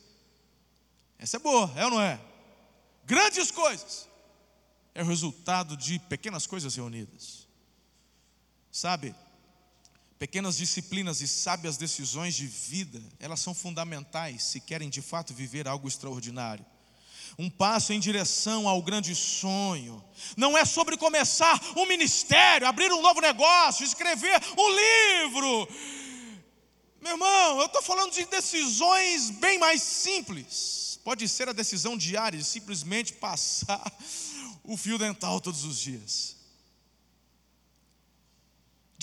Essa 1.17 1.37
é 1.37 1.41
boa, 1.41 1.73
é 1.77 1.85
ou 1.85 1.93
não 1.93 2.01
é? 2.01 2.21
Grandes 3.07 3.51
coisas 3.51 4.09
é 4.95 5.03
o 5.03 5.07
resultado 5.07 5.77
de 5.77 5.99
pequenas 6.01 6.47
coisas 6.47 6.75
reunidas. 6.75 7.47
Sabe, 8.71 9.15
Pequenas 10.19 10.57
disciplinas 10.57 11.21
e 11.21 11.29
sábias 11.29 11.77
decisões 11.77 12.35
de 12.35 12.47
vida, 12.47 13.03
elas 13.19 13.41
são 13.41 13.53
fundamentais 13.53 14.45
se 14.45 14.61
querem 14.61 14.89
de 14.89 15.03
fato 15.03 15.35
viver 15.35 15.67
algo 15.67 15.89
extraordinário. 15.89 16.65
Um 17.39 17.51
passo 17.51 17.93
em 17.93 17.99
direção 17.99 18.69
ao 18.69 18.81
grande 18.81 19.15
sonho. 19.15 20.03
Não 20.37 20.57
é 20.57 20.65
sobre 20.65 20.97
começar 20.97 21.61
um 21.77 21.87
ministério, 21.87 22.67
abrir 22.67 22.93
um 22.93 23.03
novo 23.03 23.21
negócio, 23.21 23.85
escrever 23.85 24.41
um 24.57 25.25
livro. 25.25 25.69
Meu 27.01 27.13
irmão, 27.13 27.61
eu 27.61 27.67
estou 27.67 27.83
falando 27.83 28.13
de 28.13 28.25
decisões 28.27 29.31
bem 29.31 29.59
mais 29.59 29.83
simples. 29.83 31.01
Pode 31.03 31.29
ser 31.29 31.49
a 31.49 31.53
decisão 31.53 31.99
diária 31.99 32.39
de 32.39 32.45
simplesmente 32.45 33.13
passar 33.15 33.93
o 34.65 34.77
fio 34.77 34.97
dental 34.97 35.41
todos 35.41 35.65
os 35.65 35.79
dias. 35.79 36.34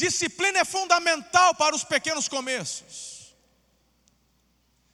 Disciplina 0.03 0.59
é 0.59 0.65
fundamental 0.65 1.53
para 1.53 1.75
os 1.75 1.83
pequenos 1.83 2.27
começos. 2.27 3.35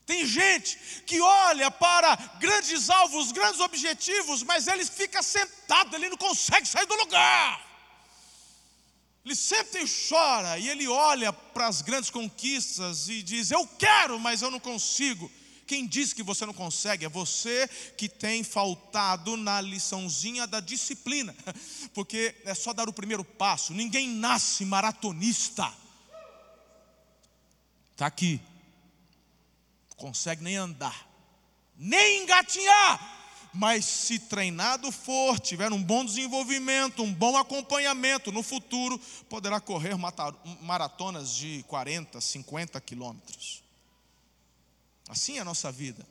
Tem 0.06 0.26
gente 0.26 0.78
que 1.06 1.22
olha 1.22 1.70
para 1.72 2.16
grandes 2.40 2.90
alvos, 2.90 3.32
grandes 3.32 3.62
objetivos, 3.62 4.44
mas 4.44 4.68
ele 4.68 4.86
fica 4.86 5.22
sentado, 5.24 5.96
ele 5.96 6.10
não 6.10 6.18
consegue 6.18 6.68
sair 6.68 6.86
do 6.86 6.96
lugar. 6.96 7.54
Ele 9.24 9.36
sempre 9.36 9.86
chora 10.10 10.58
e 10.58 10.68
ele 10.68 10.88
olha 10.88 11.32
para 11.32 11.68
as 11.68 11.82
grandes 11.82 12.10
conquistas 12.10 13.08
e 13.08 13.24
diz: 13.24 13.50
Eu 13.50 13.66
quero, 13.86 14.20
mas 14.20 14.42
eu 14.42 14.52
não 14.52 14.60
consigo. 14.60 15.32
Quem 15.68 15.86
diz 15.86 16.14
que 16.14 16.24
você 16.24 16.46
não 16.46 16.54
consegue 16.54 17.06
é 17.06 17.10
você 17.10 17.68
que 17.98 18.08
tem 18.08 18.42
faltado 18.44 19.36
na 19.36 19.60
liçãozinha 19.60 20.48
da 20.48 20.62
disciplina, 20.62 21.36
porque 21.94 22.34
é 22.46 22.56
só 22.56 22.72
dar 22.72 22.88
o 22.88 22.94
primeiro 22.94 23.24
passo. 23.24 23.74
Ninguém 23.74 24.08
nasce 24.08 24.64
maratonista. 24.64 25.72
Está 27.92 28.06
aqui, 28.06 28.40
consegue 29.98 30.44
nem 30.44 30.56
andar, 30.56 31.10
nem 31.76 32.24
engatinhar 32.24 33.18
mas 33.54 33.86
se 33.86 34.20
treinado 34.20 34.92
for, 34.92 35.40
tiver 35.40 35.72
um 35.72 35.82
bom 35.82 36.06
desenvolvimento, 36.06 37.02
um 37.02 37.12
bom 37.12 37.36
acompanhamento, 37.36 38.32
no 38.32 38.44
futuro 38.44 39.00
poderá 39.28 39.60
correr 39.60 39.96
maratonas 40.62 41.34
de 41.34 41.64
40, 41.68 42.22
50 42.22 42.80
quilômetros. 42.82 43.64
Assim 45.08 45.38
é 45.38 45.42
a 45.42 45.46
nossa 45.46 45.72
vida. 45.72 46.06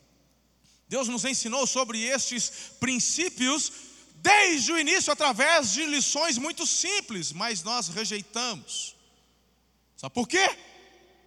Deus 0.88 1.08
nos 1.08 1.24
ensinou 1.24 1.66
sobre 1.66 2.02
estes 2.02 2.72
princípios 2.80 3.72
desde 4.16 4.72
o 4.72 4.78
início 4.78 5.12
através 5.12 5.72
de 5.72 5.84
lições 5.84 6.38
muito 6.38 6.66
simples, 6.66 7.32
mas 7.32 7.62
nós 7.62 7.88
rejeitamos. 7.88 8.96
Sabe 9.96 10.14
por 10.14 10.28
quê? 10.28 10.56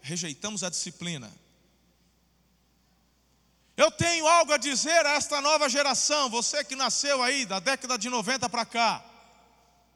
Rejeitamos 0.02 0.64
a 0.64 0.70
disciplina. 0.70 1.32
Eu 3.76 3.90
tenho 3.92 4.28
algo 4.28 4.52
a 4.52 4.58
dizer 4.58 5.06
a 5.06 5.12
esta 5.12 5.40
nova 5.40 5.70
geração, 5.70 6.30
você 6.30 6.64
que 6.64 6.76
nasceu 6.76 7.24
aí 7.24 7.46
da 7.46 7.60
década 7.60 7.98
de 7.98 8.10
90 8.10 8.50
para 8.50 8.66
cá. 8.66 9.06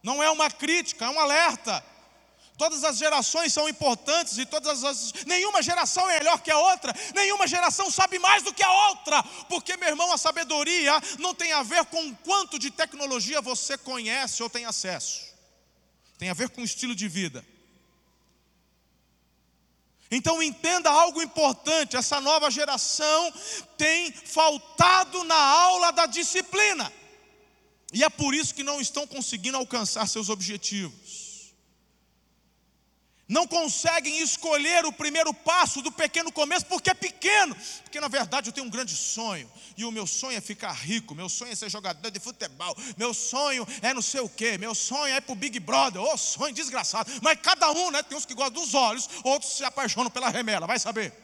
Não 0.02 0.22
é 0.24 0.30
uma 0.30 0.50
crítica, 0.50 1.06
é 1.06 1.10
um 1.10 1.20
alerta. 1.20 1.84
Todas 2.58 2.84
as 2.84 2.98
gerações 2.98 3.52
são 3.52 3.68
importantes 3.68 4.38
e 4.38 4.46
todas 4.46 4.84
as 4.84 5.12
nenhuma 5.26 5.62
geração 5.64 6.08
é 6.10 6.20
melhor 6.20 6.40
que 6.40 6.52
a 6.52 6.58
outra, 6.58 6.94
nenhuma 7.16 7.48
geração 7.48 7.90
sabe 7.90 8.20
mais 8.20 8.44
do 8.44 8.54
que 8.54 8.62
a 8.62 8.72
outra, 8.90 9.24
porque 9.50 9.76
meu 9.76 9.90
irmão, 9.90 10.14
a 10.14 10.18
sabedoria 10.18 10.94
não 11.18 11.34
tem 11.34 11.52
a 11.52 11.64
ver 11.64 11.84
com 11.86 12.14
quanto 12.18 12.60
de 12.60 12.70
tecnologia 12.70 13.42
você 13.42 13.76
conhece 13.78 14.44
ou 14.44 14.50
tem 14.50 14.66
acesso. 14.66 15.34
Tem 16.18 16.30
a 16.30 16.34
ver 16.34 16.50
com 16.50 16.62
o 16.62 16.64
estilo 16.64 16.94
de 16.94 17.08
vida. 17.08 17.44
Então 20.12 20.44
entenda 20.44 20.92
algo 20.92 21.24
importante, 21.24 21.98
essa 21.98 22.22
nova 22.22 22.52
geração 22.52 23.34
tem 23.76 24.12
faltado 24.12 25.24
na 25.24 25.36
aula 25.36 25.92
da 25.92 26.06
disciplina. 26.06 26.94
E 27.92 28.04
é 28.04 28.10
por 28.10 28.36
isso 28.36 28.54
que 28.54 28.64
não 28.64 28.80
estão 28.80 29.08
conseguindo 29.08 29.58
alcançar 29.58 30.08
seus 30.08 30.30
objetivos 30.30 31.23
não 33.28 33.48
conseguem 33.48 34.22
escolher 34.22 34.86
o 34.86 34.92
primeiro 34.92 35.34
passo 35.34 35.82
do 35.82 35.92
pequeno 35.92 36.32
começo 36.32 36.66
porque 36.66 36.90
é 36.90 36.94
pequeno. 36.94 37.56
Porque 37.84 38.00
na 38.00 38.08
verdade 38.08 38.50
eu 38.50 38.54
tenho 38.54 38.68
um 38.68 38.70
grande 38.70 38.96
sonho, 38.96 39.50
e 39.78 39.86
o 39.86 39.92
meu 39.92 40.06
sonho 40.06 40.38
é 40.38 40.42
ficar 40.42 40.74
rico, 40.74 41.16
meu 41.16 41.30
sonho 41.30 41.52
é 41.52 41.56
ser 41.56 41.70
jogador 41.70 42.12
de 42.12 42.20
futebol, 42.20 42.76
meu 42.98 43.14
sonho 43.14 43.68
é 43.82 43.94
não 43.94 44.02
sei 44.02 44.22
o 44.22 44.30
que, 44.30 44.58
meu 44.58 44.76
sonho 44.76 45.14
é 45.14 45.18
ir 45.18 45.22
para 45.22 45.34
o 45.34 45.36
Big 45.36 45.60
Brother, 45.60 46.02
ô 46.02 46.14
oh, 46.14 46.18
sonho 46.18 46.54
desgraçado. 46.54 47.12
Mas 47.22 47.40
cada 47.42 47.72
um, 47.72 47.92
né? 47.92 48.04
Tem 48.04 48.18
uns 48.18 48.26
que 48.26 48.34
gostam 48.34 48.62
dos 48.62 48.74
olhos, 48.74 49.10
outros 49.24 49.54
se 49.54 49.64
apaixonam 49.64 50.12
pela 50.12 50.30
remela, 50.30 50.68
vai 50.68 50.80
saber. 50.80 51.23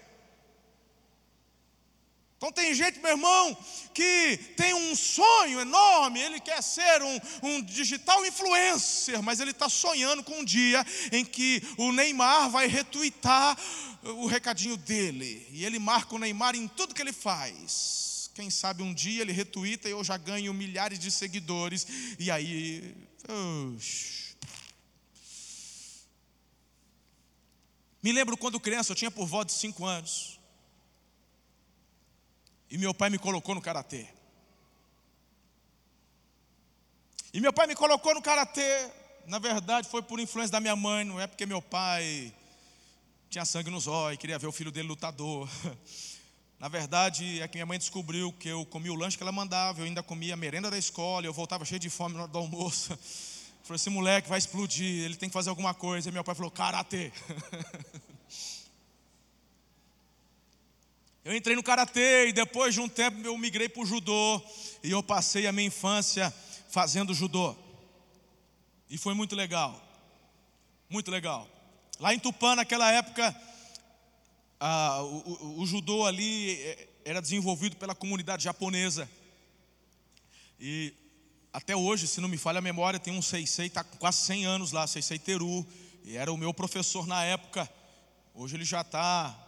Então 2.40 2.54
tem 2.54 2.74
gente, 2.74 3.00
meu 3.00 3.12
irmão, 3.12 3.58
que 3.94 4.40
tem 4.56 4.74
um 4.74 4.96
sonho 4.96 5.60
enorme, 5.60 6.22
ele 6.22 6.40
quer 6.40 6.64
ser 6.64 7.02
um, 7.02 7.20
um 7.44 7.62
digital 7.62 8.26
influencer, 8.26 9.22
mas 9.22 9.42
ele 9.42 9.52
está 9.52 9.68
sonhando 9.68 10.24
com 10.24 10.40
um 10.40 10.46
dia 10.46 10.86
em 11.12 11.26
que 11.26 11.62
o 11.78 11.92
Neymar 11.92 12.50
vai 12.50 12.66
retuitar 12.68 13.58
o 14.04 14.26
recadinho 14.26 14.78
dele. 14.78 15.46
E 15.52 15.66
ele 15.66 15.78
marca 15.80 16.16
o 16.16 16.18
Neymar 16.18 16.56
em 16.56 16.66
tudo 16.66 16.96
que 16.96 17.02
ele 17.02 17.12
faz. 17.12 18.32
Quem 18.34 18.50
sabe 18.50 18.84
um 18.84 18.94
dia 18.94 19.22
ele 19.22 19.34
retuita 19.34 19.90
e 19.90 19.92
eu 19.92 20.02
já 20.02 20.16
ganho 20.16 20.54
milhares 20.54 20.98
de 20.98 21.12
seguidores. 21.12 21.86
E 22.18 22.32
aí. 22.32 22.96
Me 28.02 28.14
lembro 28.14 28.38
quando 28.38 28.62
criança, 28.62 28.94
eu 28.94 28.96
tinha 28.96 29.12
por 29.12 29.28
volta 29.28 29.48
de 29.48 29.60
5 29.60 29.86
anos. 29.86 30.39
E 32.70 32.78
meu 32.78 32.94
pai 32.94 33.10
me 33.10 33.18
colocou 33.18 33.56
no 33.56 33.62
karatê. 33.62 34.08
E 37.34 37.40
meu 37.40 37.54
pai 37.54 37.68
me 37.68 37.76
colocou 37.76 38.14
no 38.14 38.22
karatê, 38.22 38.90
na 39.28 39.38
verdade 39.38 39.88
foi 39.88 40.02
por 40.02 40.20
influência 40.20 40.52
da 40.52 40.60
minha 40.60 40.76
mãe, 40.76 41.06
não 41.06 41.22
é 41.22 41.28
porque 41.28 41.46
meu 41.46 41.62
pai 41.62 42.34
tinha 43.30 43.46
sangue 43.46 43.70
nos 43.70 43.86
olhos, 43.86 44.18
queria 44.18 44.40
ver 44.40 44.48
o 44.48 44.52
filho 44.52 44.72
dele 44.72 44.88
lutador. 44.88 45.48
Na 46.60 46.68
verdade, 46.68 47.42
é 47.42 47.48
que 47.48 47.56
minha 47.56 47.66
mãe 47.66 47.80
descobriu 47.80 48.34
que 48.34 48.50
eu 48.50 48.66
comia 48.66 48.92
o 48.92 48.96
lanche 48.96 49.16
que 49.16 49.24
ela 49.24 49.32
mandava, 49.32 49.80
eu 49.80 49.86
ainda 49.86 50.04
comia 50.04 50.34
a 50.34 50.38
merenda 50.38 50.70
da 50.70 50.78
escola, 50.78 51.26
eu 51.26 51.32
voltava 51.32 51.64
cheio 51.64 51.80
de 51.80 51.90
fome 51.90 52.16
na 52.16 52.24
hora 52.24 52.32
do 52.32 52.38
almoço. 52.38 53.00
Falei, 53.64 53.78
esse 53.78 53.90
moleque 53.90 54.28
vai 54.28 54.40
explodir, 54.40 55.06
ele 55.06 55.16
tem 55.16 55.30
que 55.30 55.34
fazer 55.34 55.50
alguma 55.50 55.74
coisa. 55.74 56.10
E 56.10 56.12
meu 56.12 56.22
pai 56.22 56.36
falou, 56.36 56.52
karatê. 56.52 57.14
Eu 61.30 61.36
entrei 61.36 61.56
no 61.56 61.62
karatê 61.62 62.30
e 62.30 62.34
depois 62.34 62.74
de 62.74 62.82
um 62.82 62.90
tempo 62.90 63.22
eu 63.24 63.38
migrei 63.38 63.70
para 63.70 63.84
o 63.84 63.86
judô 63.86 64.42
e 64.84 64.90
eu 64.90 65.04
passei 65.04 65.46
a 65.46 65.52
minha 65.52 65.68
infância 65.68 66.34
fazendo 66.70 67.14
judô. 67.14 67.56
E 68.90 68.98
foi 68.98 69.14
muito 69.14 69.36
legal. 69.36 69.80
Muito 70.90 71.12
legal. 71.12 71.48
Lá 72.00 72.16
em 72.16 72.18
Tupã, 72.18 72.56
naquela 72.56 72.92
época, 72.92 73.40
o, 74.60 75.04
o, 75.04 75.62
o, 75.62 75.68
judô 75.68 76.04
ali 76.04 76.54
eh, 76.54 76.88
era 77.06 77.22
desenvolvido 77.22 77.76
pela 77.76 77.94
comunidade 77.94 78.44
japonesa. 78.44 79.08
E 80.60 80.92
até 81.54 81.76
hoje, 81.76 82.08
se 82.08 82.20
não 82.20 82.28
me 82.28 82.38
falha 82.40 82.58
a 82.58 82.62
memória, 82.62 83.00
tem 83.00 83.14
um 83.14 83.22
Seisei, 83.22 83.68
está 83.68 83.84
quase 83.84 84.18
100 84.24 84.46
anos 84.48 84.72
lá, 84.72 84.88
Seisei 84.88 85.20
Teru. 85.20 85.64
E 86.04 86.18
era 86.18 86.34
o 86.34 86.38
meu 86.38 86.56
professor 86.56 87.06
na 87.06 87.24
época. 87.24 87.72
Hoje 88.34 88.56
ele 88.56 88.66
já 88.66 88.82
está 88.82 89.46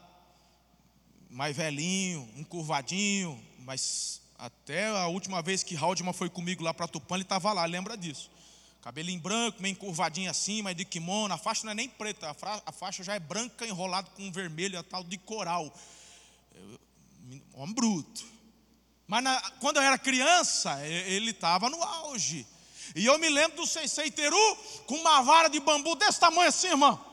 mais 1.32 1.56
velhinho, 1.56 2.30
um 2.36 2.44
curvadinho, 2.44 3.42
mas 3.60 4.22
até 4.38 4.88
a 4.88 5.08
última 5.08 5.42
vez 5.42 5.64
que 5.64 5.76
Haldman 5.76 6.14
foi 6.14 6.30
comigo 6.30 6.64
lá 6.64 6.74
para 6.74 6.88
Tupã, 6.88 7.16
ele 7.16 7.24
estava 7.24 7.54
lá, 7.54 7.66
lembra 7.66 7.96
disso. 7.96 8.30
Cabelinho 8.82 9.22
branco, 9.22 9.62
meio 9.62 9.74
encurvadinho 9.74 10.30
assim, 10.30 10.62
mas 10.62 10.76
de 10.76 10.84
kimono. 10.84 11.34
A 11.34 11.38
faixa 11.38 11.64
não 11.64 11.72
é 11.72 11.76
nem 11.76 11.88
preta, 11.88 12.36
a 12.66 12.72
faixa 12.72 13.04
já 13.04 13.14
é 13.14 13.20
branca 13.20 13.66
enrolada 13.66 14.10
com 14.12 14.32
vermelho, 14.32 14.78
a 14.78 14.84
tal 14.84 15.04
de 15.04 15.18
coral. 15.18 15.72
Homem 17.54 17.76
bruto. 17.76 18.26
Mas 19.08 19.24
na, 19.24 19.40
quando 19.60 19.78
eu 19.78 19.84
era 19.84 19.98
criança, 19.98 20.86
ele 20.88 21.32
estava 21.32 21.70
no 21.70 21.82
auge. 21.82 22.46
E 22.96 23.06
eu 23.06 23.18
me 23.20 23.30
lembro 23.30 23.58
do 23.58 23.68
Seisei 23.68 24.10
Teru 24.10 24.58
com 24.88 24.96
uma 24.96 25.22
vara 25.22 25.48
de 25.48 25.60
bambu 25.60 25.96
desse 25.96 26.20
tamanho 26.20 26.50
assim, 26.50 26.68
irmão. 26.68 27.11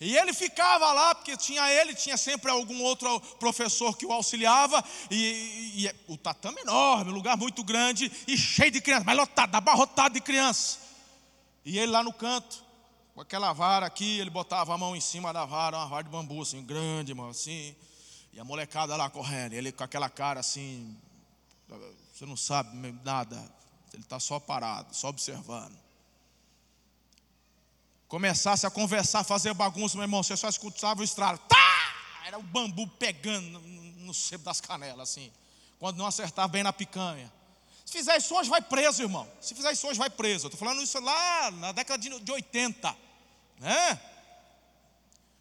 E 0.00 0.16
ele 0.16 0.32
ficava 0.32 0.92
lá, 0.92 1.14
porque 1.14 1.36
tinha 1.36 1.68
ele, 1.72 1.92
tinha 1.92 2.16
sempre 2.16 2.50
algum 2.50 2.82
outro 2.82 3.20
professor 3.38 3.96
que 3.96 4.06
o 4.06 4.12
auxiliava, 4.12 4.82
e, 5.10 5.16
e, 5.16 5.86
e 5.86 5.94
o 6.06 6.16
tatame 6.16 6.60
enorme, 6.60 7.10
um 7.10 7.14
lugar 7.14 7.36
muito 7.36 7.64
grande 7.64 8.10
e 8.26 8.36
cheio 8.36 8.70
de 8.70 8.80
crianças, 8.80 9.04
mas 9.04 9.16
lotado, 9.16 9.52
abarrotado 9.54 10.14
de 10.14 10.20
crianças. 10.20 10.78
E 11.64 11.78
ele 11.78 11.90
lá 11.90 12.02
no 12.02 12.12
canto, 12.12 12.64
com 13.12 13.20
aquela 13.20 13.52
vara 13.52 13.86
aqui, 13.86 14.20
ele 14.20 14.30
botava 14.30 14.72
a 14.72 14.78
mão 14.78 14.94
em 14.94 15.00
cima 15.00 15.32
da 15.32 15.44
vara, 15.44 15.76
uma 15.76 15.86
vara 15.86 16.04
de 16.04 16.10
bambu 16.10 16.42
assim, 16.42 16.62
grande, 16.64 17.10
irmão, 17.10 17.30
assim, 17.30 17.74
e 18.32 18.38
a 18.38 18.44
molecada 18.44 18.94
lá 18.94 19.10
correndo, 19.10 19.54
ele 19.54 19.72
com 19.72 19.82
aquela 19.82 20.08
cara 20.08 20.38
assim, 20.38 20.96
você 22.14 22.24
não 22.24 22.36
sabe 22.36 22.70
nada, 23.04 23.36
ele 23.92 24.04
está 24.04 24.20
só 24.20 24.38
parado, 24.38 24.94
só 24.94 25.08
observando 25.08 25.87
começasse 28.08 28.66
a 28.66 28.70
conversar, 28.70 29.22
fazer 29.22 29.52
bagunça, 29.54 29.96
meu 29.96 30.04
irmão, 30.04 30.22
você 30.22 30.36
só 30.36 30.48
escutava 30.48 31.00
o 31.00 31.04
estralo. 31.04 31.38
Tá! 31.38 31.94
Era 32.26 32.38
o 32.38 32.42
bambu 32.42 32.86
pegando 32.86 33.60
no 33.60 34.14
sebo 34.14 34.44
das 34.44 34.60
canelas, 34.60 35.10
assim. 35.10 35.30
Quando 35.78 35.98
não 35.98 36.06
acertava 36.06 36.48
bem 36.48 36.62
na 36.62 36.72
picanha. 36.72 37.32
Se 37.84 37.92
fizer 37.92 38.16
isso 38.16 38.34
hoje, 38.34 38.50
vai 38.50 38.60
preso, 38.60 39.02
irmão. 39.02 39.30
Se 39.40 39.54
fizer 39.54 39.72
isso 39.72 39.86
hoje, 39.86 39.98
vai 39.98 40.10
preso. 40.10 40.46
Eu 40.46 40.48
estou 40.48 40.58
falando 40.58 40.82
isso 40.82 40.98
lá 41.00 41.50
na 41.52 41.72
década 41.72 41.98
de 41.98 42.32
80. 42.32 42.96
Né? 43.60 44.00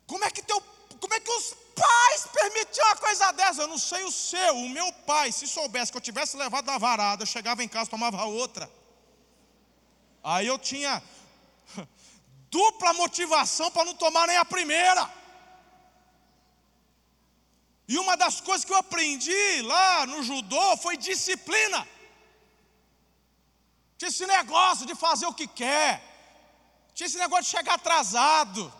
Como 0.06 0.24
é 0.24 0.32
que 0.32 0.42
teu, 0.42 0.62
como 1.00 1.14
é 1.14 1.20
que 1.20 1.32
os 1.32 1.56
pais 1.76 2.28
permitiam 2.32 2.86
uma 2.88 2.96
coisa 2.96 3.32
dessa? 3.32 3.62
Eu 3.64 3.68
não 3.68 3.78
sei 3.78 4.04
o 4.04 4.12
seu. 4.12 4.56
O 4.56 4.70
meu 4.70 4.92
pai, 4.94 5.32
se 5.32 5.48
soubesse 5.48 5.92
que 5.92 5.98
eu 5.98 6.02
tivesse 6.02 6.38
levado 6.38 6.70
a 6.70 6.78
varada, 6.78 7.24
eu 7.24 7.28
chegava 7.28 7.64
em 7.64 7.68
casa, 7.68 7.90
tomava 7.90 8.24
outra. 8.24 8.70
Aí 10.24 10.48
eu 10.48 10.58
tinha 10.58 11.04
dupla 12.50 12.94
motivação 12.94 13.70
para 13.72 13.86
não 13.86 13.94
tomar 13.94 14.28
nem 14.28 14.38
a 14.38 14.46
primeira. 14.46 15.10
E 17.88 17.98
uma 17.98 18.18
das 18.18 18.42
coisas 18.42 18.66
que 18.66 18.72
eu 18.72 18.78
aprendi 18.78 19.62
lá 19.62 20.06
no 20.06 20.22
judô 20.22 20.78
foi 20.78 20.98
disciplina. 20.98 21.88
Tinha 23.98 24.10
esse 24.10 24.28
negócio 24.28 24.86
de 24.86 24.94
fazer 24.94 25.26
o 25.26 25.34
que 25.34 25.48
quer. 25.48 26.04
Tinha 26.94 27.08
esse 27.08 27.18
negócio 27.18 27.46
de 27.46 27.52
chegar 27.52 27.76
atrasado. 27.76 28.74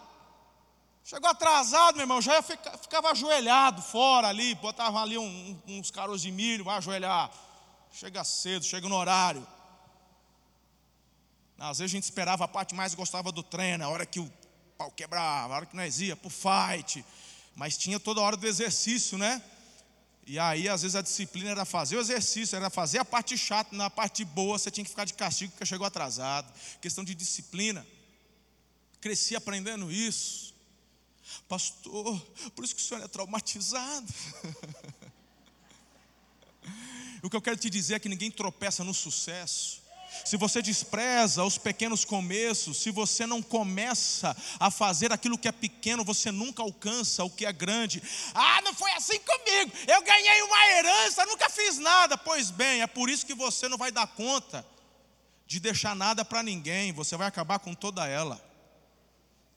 Chegou 1.04 1.30
atrasado, 1.30 1.96
meu 1.96 2.04
irmão, 2.04 2.22
já 2.22 2.42
ficava 2.42 3.12
ajoelhado 3.12 3.82
fora 3.82 4.28
ali, 4.28 4.54
botava 4.56 5.02
ali 5.02 5.18
um, 5.18 5.58
uns 5.66 5.90
caroços 5.90 6.22
de 6.22 6.32
milho, 6.32 6.66
vai 6.66 6.78
ajoelhar. 6.78 7.32
Chega 7.94 8.26
cedo, 8.26 8.66
chega 8.66 8.90
no 8.90 8.96
horário. 8.96 9.48
Às 11.60 11.80
vezes 11.80 11.92
a 11.92 11.96
gente 11.96 12.04
esperava 12.04 12.46
a 12.46 12.48
parte 12.48 12.76
mais 12.76 12.94
gostava 12.94 13.32
do 13.32 13.42
treino, 13.42 13.84
a 13.84 13.90
hora 13.90 14.06
que 14.06 14.20
o 14.20 14.32
pau 14.78 14.92
quebrava, 14.92 15.54
a 15.54 15.58
hora 15.58 15.66
que 15.66 15.76
nós 15.76 16.00
ia 16.00 16.16
para 16.16 16.28
o 16.28 16.30
fight. 16.30 17.04
Mas 17.56 17.76
tinha 17.78 18.00
toda 18.00 18.22
hora 18.22 18.38
do 18.38 18.46
exercício, 18.46 19.18
né? 19.18 19.42
E 20.28 20.38
aí, 20.38 20.70
às 20.70 20.84
vezes, 20.84 20.96
a 20.96 21.02
disciplina 21.02 21.50
era 21.50 21.66
fazer 21.66 21.96
o 21.96 22.00
exercício, 22.00 22.56
era 22.56 22.70
fazer 22.70 23.00
a 23.00 23.06
parte 23.06 23.36
chata, 23.38 23.76
na 23.76 23.90
parte 23.90 24.24
boa 24.24 24.60
você 24.60 24.70
tinha 24.70 24.84
que 24.84 24.90
ficar 24.90 25.06
de 25.06 25.14
castigo 25.14 25.52
porque 25.52 25.66
chegou 25.66 25.88
atrasado. 25.88 26.54
Questão 26.80 27.04
de 27.04 27.16
disciplina. 27.16 27.86
Cresci 29.02 29.36
aprendendo 29.36 29.92
isso. 29.92 30.54
Pastor, 31.48 32.20
por 32.56 32.64
isso 32.64 32.76
que 32.76 32.82
o 32.82 32.86
senhor 32.86 33.04
é 33.04 33.08
traumatizado. 33.08 34.14
o 37.24 37.30
que 37.30 37.36
eu 37.36 37.42
quero 37.42 37.58
te 37.58 37.70
dizer 37.70 37.96
é 37.96 38.00
que 38.00 38.10
ninguém 38.10 38.30
tropeça 38.30 38.84
no 38.84 38.94
sucesso 38.94 39.87
se 40.26 40.38
você 40.38 40.62
despreza 40.62 41.44
os 41.44 41.58
pequenos 41.58 42.06
começos, 42.06 42.78
se 42.78 42.92
você 42.92 43.26
não 43.26 43.42
começa 43.42 44.36
a 44.60 44.72
fazer 44.72 45.12
aquilo 45.12 45.38
que 45.38 45.48
é 45.48 45.52
pequeno, 45.52 46.04
você 46.04 46.32
nunca 46.32 46.62
alcança 46.62 47.24
o 47.24 47.30
que 47.30 47.46
é 47.46 47.52
grande. 47.52 48.02
Ah, 48.34 48.62
não 48.64 48.74
foi 48.74 48.92
assim 48.94 49.20
comigo. 49.20 49.72
Eu 49.88 50.02
ganhei 50.04 50.42
uma 50.42 50.68
herança, 50.72 51.26
nunca 51.26 51.50
fiz 51.50 51.78
nada. 51.78 52.18
Pois 52.18 52.52
bem, 52.52 52.82
é 52.82 52.88
por 52.88 53.10
isso 53.10 53.26
que 53.26 53.34
você 53.34 53.68
não 53.68 53.78
vai 53.78 53.92
dar 53.92 54.08
conta 54.08 54.66
de 55.46 55.60
deixar 55.60 55.96
nada 55.96 56.26
para 56.26 56.44
ninguém, 56.44 56.92
você 56.92 57.16
vai 57.16 57.28
acabar 57.28 57.60
com 57.60 57.74
toda 57.74 58.06
ela. 58.06 58.42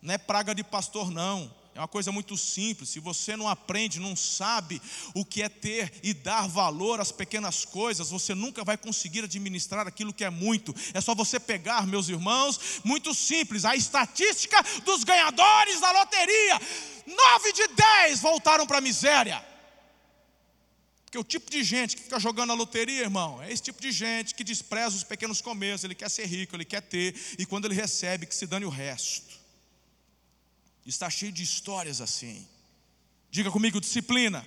Não 0.00 0.14
é 0.14 0.18
praga 0.18 0.54
de 0.54 0.62
pastor, 0.62 1.10
não. 1.10 1.52
É 1.74 1.78
uma 1.78 1.88
coisa 1.88 2.10
muito 2.10 2.36
simples. 2.36 2.90
Se 2.90 2.98
você 2.98 3.36
não 3.36 3.48
aprende, 3.48 4.00
não 4.00 4.16
sabe 4.16 4.82
o 5.14 5.24
que 5.24 5.42
é 5.42 5.48
ter 5.48 5.92
e 6.02 6.12
dar 6.12 6.48
valor 6.48 7.00
às 7.00 7.12
pequenas 7.12 7.64
coisas, 7.64 8.10
você 8.10 8.34
nunca 8.34 8.64
vai 8.64 8.76
conseguir 8.76 9.24
administrar 9.24 9.86
aquilo 9.86 10.12
que 10.12 10.24
é 10.24 10.30
muito. 10.30 10.74
É 10.92 11.00
só 11.00 11.14
você 11.14 11.38
pegar, 11.38 11.86
meus 11.86 12.08
irmãos, 12.08 12.80
muito 12.84 13.14
simples, 13.14 13.64
a 13.64 13.76
estatística 13.76 14.60
dos 14.84 15.04
ganhadores 15.04 15.80
da 15.80 15.92
loteria. 15.92 16.60
Nove 17.06 17.52
de 17.52 17.66
dez 17.68 18.20
voltaram 18.20 18.66
para 18.66 18.78
a 18.78 18.82
miséria. 18.82 19.50
Porque 21.04 21.18
o 21.18 21.24
tipo 21.24 21.50
de 21.50 21.64
gente 21.64 21.96
que 21.96 22.02
fica 22.02 22.20
jogando 22.20 22.50
a 22.52 22.54
loteria, 22.54 23.02
irmão, 23.02 23.42
é 23.42 23.52
esse 23.52 23.62
tipo 23.62 23.80
de 23.82 23.90
gente 23.90 24.32
que 24.32 24.44
despreza 24.44 24.96
os 24.96 25.02
pequenos 25.02 25.40
começos, 25.40 25.82
ele 25.82 25.94
quer 25.94 26.08
ser 26.08 26.24
rico, 26.26 26.54
ele 26.54 26.64
quer 26.64 26.82
ter, 26.82 27.14
e 27.36 27.44
quando 27.44 27.64
ele 27.64 27.74
recebe, 27.74 28.26
que 28.26 28.34
se 28.34 28.46
dane 28.46 28.64
o 28.64 28.68
resto. 28.68 29.29
Está 30.86 31.08
cheio 31.10 31.32
de 31.32 31.42
histórias 31.42 32.00
assim. 32.00 32.46
Diga 33.30 33.50
comigo, 33.50 33.80
disciplina. 33.80 34.44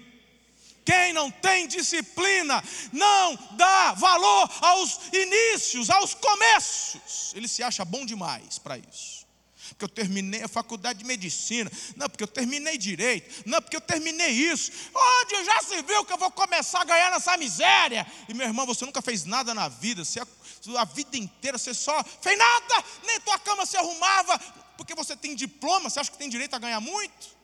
Quem 0.85 1.13
não 1.13 1.31
tem 1.31 1.67
disciplina 1.67 2.61
não 2.91 3.35
dá 3.51 3.93
valor 3.93 4.49
aos 4.61 4.99
inícios, 5.13 5.89
aos 5.89 6.13
começos. 6.13 7.33
Ele 7.33 7.47
se 7.47 7.63
acha 7.63 7.85
bom 7.85 8.05
demais 8.05 8.59
para 8.59 8.77
isso. 8.77 9.23
Porque 9.69 9.85
eu 9.85 9.89
terminei 9.89 10.43
a 10.43 10.47
faculdade 10.47 10.99
de 10.99 11.05
medicina, 11.05 11.71
não, 11.95 12.09
porque 12.09 12.23
eu 12.23 12.27
terminei 12.27 12.77
direito, 12.77 13.43
não, 13.45 13.61
porque 13.61 13.77
eu 13.77 13.81
terminei 13.81 14.29
isso. 14.29 14.71
Onde 14.93 15.45
já 15.45 15.61
se 15.61 15.81
viu 15.83 16.03
que 16.05 16.11
eu 16.11 16.17
vou 16.17 16.29
começar 16.31 16.81
a 16.81 16.85
ganhar 16.85 17.11
nessa 17.11 17.37
miséria? 17.37 18.05
E 18.27 18.33
meu 18.33 18.45
irmão, 18.45 18.65
você 18.65 18.85
nunca 18.85 19.01
fez 19.01 19.23
nada 19.23 19.53
na 19.53 19.69
vida, 19.69 20.03
você, 20.03 20.19
a 20.19 20.85
vida 20.85 21.17
inteira 21.17 21.57
você 21.57 21.73
só 21.73 22.03
fez 22.21 22.37
nada, 22.37 22.83
nem 23.05 23.19
tua 23.21 23.39
cama 23.39 23.65
se 23.65 23.77
arrumava, 23.77 24.39
porque 24.77 24.95
você 24.95 25.15
tem 25.15 25.35
diploma, 25.35 25.89
você 25.89 25.99
acha 25.99 26.11
que 26.11 26.17
tem 26.17 26.29
direito 26.29 26.55
a 26.55 26.59
ganhar 26.59 26.79
muito? 26.79 27.35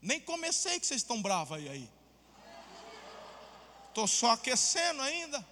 Nem 0.00 0.20
comecei 0.20 0.80
que 0.80 0.86
vocês 0.86 1.00
estão 1.00 1.22
bravos 1.22 1.56
aí. 1.56 1.88
Estou 3.88 4.08
só 4.08 4.32
aquecendo 4.32 5.00
ainda. 5.00 5.51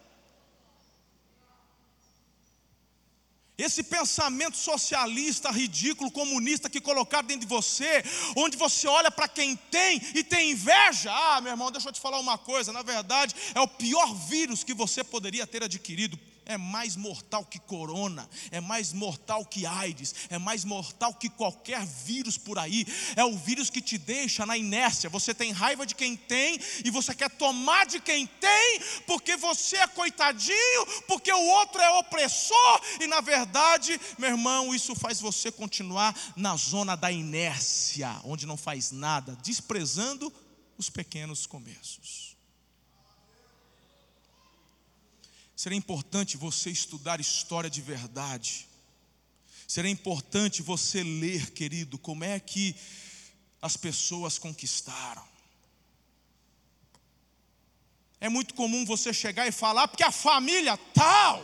Esse 3.61 3.83
pensamento 3.83 4.57
socialista, 4.57 5.51
ridículo, 5.51 6.11
comunista 6.11 6.70
que 6.70 6.81
colocaram 6.81 7.27
dentro 7.29 7.46
de 7.46 7.55
você, 7.55 8.03
onde 8.37 8.57
você 8.57 8.88
olha 8.88 9.11
para 9.11 9.29
quem 9.29 9.55
tem 9.55 10.01
e 10.14 10.25
tem 10.25 10.53
inveja. 10.53 11.12
Ah, 11.12 11.40
meu 11.40 11.53
irmão, 11.53 11.70
deixa 11.70 11.88
eu 11.88 11.92
te 11.92 12.01
falar 12.01 12.18
uma 12.18 12.38
coisa: 12.38 12.73
na 12.73 12.83
verdade, 12.83 13.35
é 13.55 13.61
o 13.61 13.68
pior 13.68 14.14
vírus 14.14 14.64
que 14.64 14.73
você 14.73 15.05
poderia 15.05 15.46
ter 15.46 15.62
adquirido 15.62 16.18
é 16.50 16.58
mais 16.58 16.96
mortal 16.96 17.44
que 17.44 17.60
corona, 17.60 18.28
é 18.50 18.60
mais 18.60 18.92
mortal 18.92 19.44
que 19.44 19.64
AIDS, 19.64 20.14
é 20.28 20.36
mais 20.36 20.64
mortal 20.64 21.14
que 21.14 21.28
qualquer 21.28 21.86
vírus 21.86 22.36
por 22.36 22.58
aí. 22.58 22.84
É 23.14 23.24
o 23.24 23.38
vírus 23.38 23.70
que 23.70 23.80
te 23.80 23.96
deixa 23.96 24.44
na 24.44 24.58
inércia. 24.58 25.08
Você 25.08 25.32
tem 25.32 25.52
raiva 25.52 25.86
de 25.86 25.94
quem 25.94 26.16
tem 26.16 26.58
e 26.84 26.90
você 26.90 27.14
quer 27.14 27.30
tomar 27.30 27.86
de 27.86 28.00
quem 28.00 28.26
tem, 28.26 28.80
porque 29.06 29.36
você 29.36 29.76
é 29.76 29.86
coitadinho, 29.86 30.86
porque 31.06 31.32
o 31.32 31.46
outro 31.46 31.80
é 31.80 31.90
opressor, 31.98 32.80
e 33.00 33.06
na 33.06 33.20
verdade, 33.20 34.00
meu 34.18 34.30
irmão, 34.30 34.74
isso 34.74 34.94
faz 34.96 35.20
você 35.20 35.52
continuar 35.52 36.14
na 36.34 36.56
zona 36.56 36.96
da 36.96 37.12
inércia, 37.12 38.20
onde 38.24 38.44
não 38.44 38.56
faz 38.56 38.90
nada, 38.90 39.38
desprezando 39.40 40.32
os 40.76 40.90
pequenos 40.90 41.46
começos. 41.46 42.30
Seria 45.61 45.77
importante 45.77 46.38
você 46.38 46.70
estudar 46.70 47.20
história 47.20 47.68
de 47.68 47.83
verdade. 47.83 48.66
Seria 49.68 49.90
importante 49.90 50.62
você 50.62 51.03
ler, 51.03 51.51
querido, 51.51 51.99
como 51.99 52.25
é 52.25 52.40
que 52.40 52.75
as 53.61 53.77
pessoas 53.77 54.38
conquistaram. 54.38 55.23
É 58.18 58.31
muito 58.31 58.55
comum 58.55 58.87
você 58.87 59.12
chegar 59.12 59.46
e 59.46 59.53
falar, 59.53 59.87
porque 59.87 60.03
a 60.03 60.11
família 60.11 60.79
tal. 60.94 61.38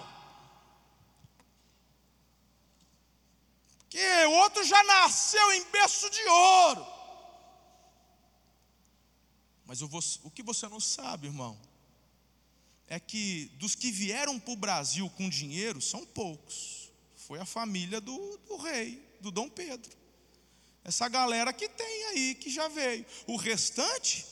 Que 3.91 4.25
outro 4.25 4.65
já 4.65 4.83
nasceu 4.85 5.53
em 5.53 5.65
berço 5.71 6.09
de 6.09 6.25
ouro. 6.27 6.87
Mas 9.67 9.83
o 9.83 10.31
que 10.31 10.43
você 10.43 10.67
não 10.69 10.81
sabe, 10.81 11.27
irmão, 11.27 11.66
é 12.89 13.01
que 13.01 13.51
dos 13.59 13.75
que 13.75 13.91
vieram 13.91 14.39
para 14.39 14.53
o 14.53 14.57
Brasil 14.57 15.11
com 15.11 15.29
dinheiro, 15.29 15.81
são 15.81 16.05
poucos. 16.07 16.91
Foi 17.17 17.41
a 17.41 17.45
família 17.45 18.01
do, 18.01 18.39
do 18.47 18.57
rei, 18.57 19.03
do 19.21 19.31
Dom 19.31 19.49
Pedro. 19.49 19.91
Essa 20.85 21.09
galera 21.09 21.53
que 21.53 21.69
tem 21.69 22.05
aí, 22.07 22.35
que 22.37 22.49
já 22.49 22.69
veio. 22.69 23.05
O 23.27 23.37
restante 23.37 24.25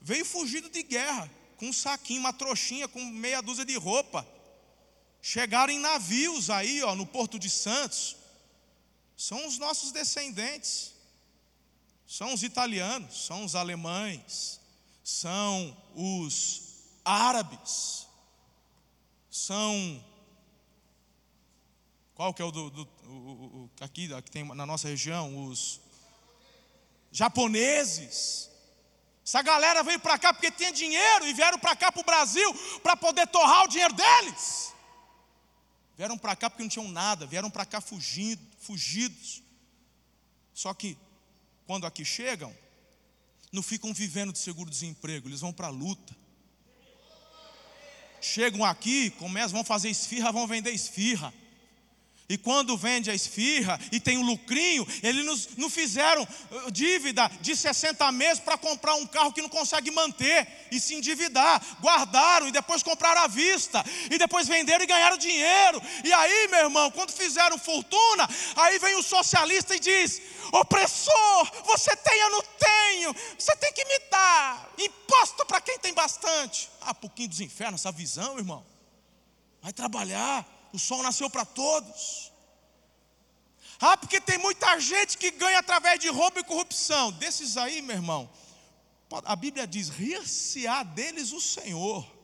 veio 0.00 0.24
fugido 0.24 0.70
de 0.70 0.82
guerra, 0.82 1.28
com 1.56 1.66
um 1.66 1.72
saquinho, 1.72 2.20
uma 2.20 2.32
trouxinha, 2.32 2.86
com 2.86 3.04
meia 3.04 3.40
dúzia 3.40 3.64
de 3.64 3.76
roupa. 3.76 4.26
Chegaram 5.20 5.72
em 5.72 5.80
navios 5.80 6.50
aí, 6.50 6.80
ó, 6.84 6.94
no 6.94 7.04
Porto 7.04 7.36
de 7.36 7.50
Santos. 7.50 8.16
São 9.16 9.44
os 9.48 9.58
nossos 9.58 9.90
descendentes. 9.90 10.92
São 12.06 12.32
os 12.32 12.44
italianos, 12.44 13.26
são 13.26 13.44
os 13.44 13.54
alemães, 13.54 14.58
são 15.04 15.76
os 15.94 16.67
árabes, 17.08 18.06
são. 19.30 20.04
Qual 22.14 22.34
que 22.34 22.42
é 22.42 22.44
o 22.44 22.50
do, 22.50 22.70
do 22.70 22.82
o, 23.04 23.08
o, 23.08 23.70
aqui 23.80 24.08
que 24.22 24.30
tem 24.30 24.44
na 24.44 24.66
nossa 24.66 24.88
região? 24.88 25.46
Os 25.46 25.80
japoneses. 27.10 28.50
Essa 29.24 29.42
galera 29.42 29.82
veio 29.82 30.00
para 30.00 30.18
cá 30.18 30.32
porque 30.32 30.50
tinha 30.50 30.72
dinheiro 30.72 31.26
e 31.26 31.34
vieram 31.34 31.58
para 31.58 31.76
cá 31.76 31.92
para 31.92 32.00
o 32.00 32.04
Brasil 32.04 32.54
para 32.82 32.96
poder 32.96 33.26
torrar 33.28 33.64
o 33.64 33.68
dinheiro 33.68 33.94
deles. 33.94 34.74
Vieram 35.96 36.16
para 36.16 36.36
cá 36.36 36.48
porque 36.48 36.62
não 36.62 36.70
tinham 36.70 36.88
nada, 36.88 37.26
vieram 37.26 37.50
para 37.50 37.66
cá 37.66 37.80
fugindo, 37.80 38.40
fugidos. 38.58 39.42
Só 40.54 40.72
que 40.72 40.96
quando 41.66 41.86
aqui 41.86 42.04
chegam, 42.04 42.56
não 43.52 43.62
ficam 43.62 43.92
vivendo 43.92 44.32
de 44.32 44.38
seguro-desemprego, 44.38 45.28
eles 45.28 45.40
vão 45.40 45.52
para 45.52 45.66
a 45.66 45.70
luta. 45.70 46.16
Chegam 48.20 48.64
aqui, 48.64 49.10
começam, 49.10 49.50
vão 49.50 49.64
fazer 49.64 49.90
esfirra, 49.90 50.32
vão 50.32 50.46
vender 50.46 50.70
esfirra. 50.70 51.32
E 52.30 52.36
quando 52.36 52.76
vende 52.76 53.10
a 53.10 53.14
esfirra 53.14 53.80
e 53.90 53.98
tem 53.98 54.18
um 54.18 54.22
lucrinho, 54.22 54.86
eles 55.02 55.24
nos, 55.24 55.48
não 55.56 55.70
fizeram 55.70 56.22
uh, 56.22 56.70
dívida 56.70 57.26
de 57.40 57.56
60 57.56 58.12
meses 58.12 58.38
para 58.38 58.58
comprar 58.58 58.96
um 58.96 59.06
carro 59.06 59.32
que 59.32 59.40
não 59.40 59.48
consegue 59.48 59.90
manter 59.90 60.46
e 60.70 60.78
se 60.78 60.94
endividar. 60.94 61.58
Guardaram 61.80 62.46
e 62.46 62.52
depois 62.52 62.82
compraram 62.82 63.22
à 63.22 63.28
vista. 63.28 63.82
E 64.10 64.18
depois 64.18 64.46
venderam 64.46 64.84
e 64.84 64.86
ganharam 64.86 65.16
dinheiro. 65.16 65.80
E 66.04 66.12
aí, 66.12 66.48
meu 66.48 66.64
irmão, 66.64 66.90
quando 66.90 67.12
fizeram 67.12 67.56
fortuna, 67.56 68.28
aí 68.56 68.78
vem 68.78 68.96
o 68.96 69.02
socialista 69.02 69.74
e 69.74 69.80
diz: 69.80 70.20
opressor, 70.52 71.50
você 71.64 71.96
tem, 71.96 72.20
eu 72.20 72.30
não 72.30 72.42
tenho. 72.42 73.16
Você 73.38 73.56
tem 73.56 73.72
que 73.72 73.86
me 73.86 73.98
dar. 74.10 74.70
Imposto 74.76 75.46
para 75.46 75.62
quem 75.62 75.78
tem 75.78 75.94
bastante. 75.94 76.68
Ah, 76.82 76.92
pouquinho 76.92 77.30
dos 77.30 77.40
infernos, 77.40 77.80
essa 77.80 77.90
visão, 77.90 78.36
irmão. 78.36 78.66
Vai 79.62 79.72
trabalhar 79.72 80.57
o 80.72 80.78
sol 80.78 81.02
nasceu 81.02 81.30
para 81.30 81.44
todos. 81.44 82.32
Ah, 83.80 83.96
porque 83.96 84.20
tem 84.20 84.38
muita 84.38 84.78
gente 84.80 85.16
que 85.16 85.30
ganha 85.30 85.58
através 85.58 86.00
de 86.00 86.08
roubo 86.08 86.40
e 86.40 86.44
corrupção. 86.44 87.12
Desses 87.12 87.56
aí, 87.56 87.80
meu 87.80 87.96
irmão, 87.96 88.28
a 89.24 89.36
Bíblia 89.36 89.66
diz: 89.66 89.88
rir-se-á 89.88 90.82
deles 90.82 91.32
o 91.32 91.40
Senhor. 91.40 92.17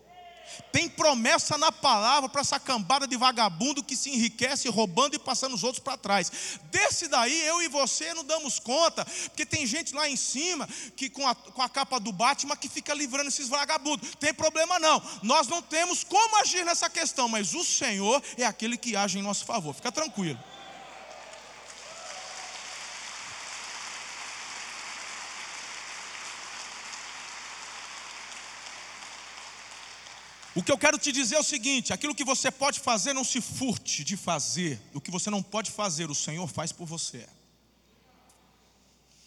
Tem 0.73 0.88
promessa 0.88 1.57
na 1.57 1.71
palavra 1.71 2.29
para 2.29 2.40
essa 2.40 2.59
cambada 2.59 3.07
de 3.07 3.17
vagabundo 3.17 3.83
que 3.83 3.97
se 3.97 4.11
enriquece 4.11 4.69
roubando 4.69 5.14
e 5.14 5.19
passando 5.19 5.55
os 5.55 5.62
outros 5.62 5.83
para 5.83 5.97
trás. 5.97 6.31
Desse 6.71 7.09
daí, 7.09 7.40
eu 7.47 7.62
e 7.62 7.69
você 7.69 8.12
não 8.14 8.25
damos 8.25 8.59
conta, 8.59 9.05
porque 9.05 9.47
tem 9.47 9.67
gente 9.67 9.95
lá 9.95 10.09
em 10.09 10.17
cima 10.17 10.69
que 10.97 11.09
com 11.09 11.27
a, 11.27 11.35
com 11.35 11.62
a 11.62 11.69
capa 11.69 11.99
do 12.01 12.12
Batman 12.12 12.57
que 12.57 12.69
fica 12.69 12.95
livrando 12.95 13.29
esses 13.29 13.49
vagabundos. 13.49 14.11
Tem 14.19 14.35
problema 14.35 14.79
não. 14.79 15.03
Nós 15.23 15.49
não 15.49 15.62
temos 15.62 16.05
como 16.05 16.37
agir 16.40 16.64
nessa 16.64 16.90
questão, 16.90 17.29
mas 17.29 17.55
o 17.55 17.64
Senhor 17.64 18.23
é 18.37 18.45
aquele 18.45 18.77
que 18.77 18.97
age 18.97 19.19
em 19.19 19.23
nosso 19.23 19.45
favor. 19.45 19.75
Fica 19.75 19.93
tranquilo. 19.93 20.38
O 30.55 30.62
que 30.62 30.71
eu 30.71 30.79
quero 30.79 30.99
te 30.99 31.11
dizer 31.11 31.35
é 31.35 31.40
o 31.40 31.45
seguinte: 31.45 31.93
aquilo 31.93 32.14
que 32.14 32.25
você 32.25 32.51
pode 32.51 32.79
fazer, 32.79 33.12
não 33.12 33.25
se 33.25 33.40
furte 33.40 34.05
de 34.05 34.17
fazer. 34.17 34.81
O 34.93 35.01
que 35.01 35.11
você 35.11 35.29
não 35.29 35.43
pode 35.43 35.71
fazer, 35.71 36.11
o 36.11 36.14
Senhor 36.14 36.47
faz 36.47 36.71
por 36.71 36.87
você. 36.87 37.27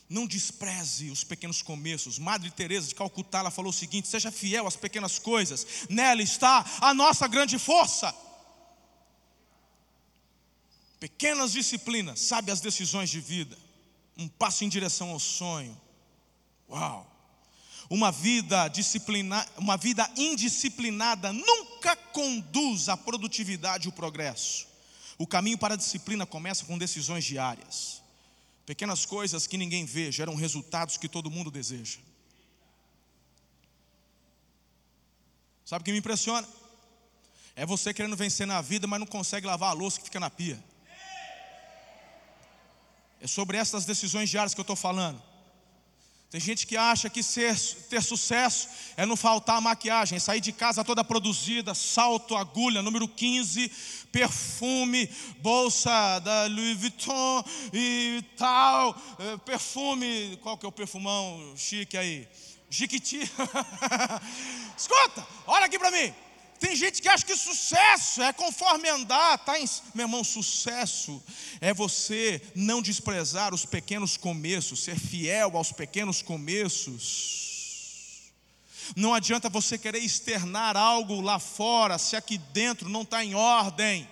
Não 0.10 0.26
despreze 0.26 1.12
os 1.12 1.26
pequenos 1.26 1.62
começos. 1.62 2.18
Madre 2.18 2.50
Teresa 2.50 2.88
de 2.88 2.96
Calcutá 2.96 3.40
ela 3.40 3.52
falou 3.52 3.72
o 3.72 3.74
seguinte: 3.74 4.08
seja 4.08 4.32
fiel 4.32 4.66
às 4.66 4.78
pequenas 4.78 5.20
coisas. 5.20 5.68
Nela 5.90 6.22
está 6.22 6.66
a 6.80 6.94
nossa 6.94 7.28
grande 7.28 7.60
força. 7.60 8.16
Pequenas 10.98 11.52
disciplinas, 11.52 12.22
sabe 12.22 12.52
as 12.52 12.62
decisões 12.62 13.10
de 13.10 13.20
vida. 13.20 13.58
Um 14.18 14.28
passo 14.28 14.64
em 14.64 14.70
direção 14.70 15.12
ao 15.12 15.20
sonho. 15.20 15.80
Uau! 16.70 17.17
Uma 17.90 18.12
vida 18.12 18.68
disciplina, 18.68 19.48
uma 19.58 19.78
vida 19.78 20.10
indisciplinada 20.18 21.32
nunca 21.32 21.96
conduz 21.96 22.90
à 22.90 22.98
produtividade 22.98 23.88
e 23.88 23.90
o 23.90 23.94
progresso. 23.94 24.68
O 25.18 25.26
caminho 25.26 25.58
para 25.58 25.74
a 25.74 25.78
disciplina 25.78 26.26
começa 26.26 26.66
com 26.66 26.78
decisões 26.78 27.24
diárias. 27.24 28.04
Pequenas 28.66 29.06
coisas 29.06 29.48
que 29.48 29.58
ninguém 29.58 29.86
vê 29.86 30.12
geram 30.12 30.36
resultados 30.36 30.98
que 30.98 31.08
todo 31.08 31.32
mundo 31.32 31.50
deseja. 31.50 32.00
Sabe 35.64 35.82
o 35.82 35.86
que 35.86 35.92
me 35.92 36.00
impressiona? 36.00 36.48
É 37.56 37.66
você 37.66 37.94
querendo 37.94 38.16
vencer 38.16 38.46
na 38.46 38.62
vida, 38.62 38.86
mas 38.86 39.00
não 39.00 39.08
consegue 39.08 39.48
lavar 39.48 39.70
a 39.70 39.74
louça 39.74 40.00
que 40.00 40.06
fica 40.06 40.20
na 40.20 40.30
pia. 40.30 40.62
É 43.20 43.28
sobre 43.28 43.58
essas 43.58 43.86
decisões 43.86 44.30
diárias 44.30 44.54
que 44.54 44.60
eu 44.60 44.64
estou 44.64 44.76
falando. 44.76 45.22
Tem 46.30 46.42
gente 46.42 46.68
que 46.68 46.76
acha 46.76 47.10
que 47.10 47.24
ser, 47.24 47.58
ter 47.90 48.04
sucesso 48.04 48.68
é 48.98 49.06
não 49.06 49.16
faltar 49.16 49.62
maquiagem, 49.62 50.18
é 50.18 50.20
sair 50.20 50.42
de 50.42 50.52
casa 50.52 50.84
toda 50.84 51.02
produzida, 51.02 51.74
salto, 51.74 52.36
agulha, 52.36 52.82
número 52.82 53.08
15, 53.08 53.72
perfume, 54.12 55.10
bolsa 55.40 56.20
da 56.20 56.48
Louis 56.48 56.78
Vuitton 56.78 57.44
e 57.72 58.22
tal, 58.36 58.94
eh, 59.20 59.38
perfume, 59.46 60.38
qual 60.44 60.58
que 60.58 60.66
é 60.66 60.70
o 60.70 60.72
perfumão 60.72 61.54
chique 61.56 61.98
aí? 61.98 62.28
Jiquiti. 62.70 63.20
Escuta, 64.78 65.26
olha 65.46 65.66
aqui 65.66 65.80
para 65.80 65.92
mim. 65.92 66.14
Tem 66.60 66.76
gente 66.76 67.02
que 67.02 67.08
acha 67.08 67.26
que 67.26 67.36
sucesso 67.36 68.22
é 68.22 68.34
conforme 68.34 68.90
andar, 68.90 69.38
tá? 69.40 69.60
Em... 69.60 69.66
Meu 69.94 70.06
irmão, 70.06 70.24
sucesso 70.24 71.24
é 71.62 71.74
você 71.74 72.42
não 72.56 72.82
desprezar 72.82 73.54
os 73.54 73.66
pequenos 73.66 74.18
começos, 74.18 74.84
ser 74.84 74.98
fiel 75.00 75.56
aos 75.56 75.72
pequenos 75.72 76.22
começos. 76.22 77.46
Não 78.96 79.14
adianta 79.14 79.50
você 79.50 79.78
querer 79.78 80.00
externar 80.00 80.76
algo 80.76 81.22
lá 81.22 81.38
fora 81.38 81.98
se 81.98 82.16
aqui 82.16 82.38
dentro 82.38 82.90
não 82.90 83.04
está 83.04 83.24
em 83.24 83.36
ordem. 83.36 84.10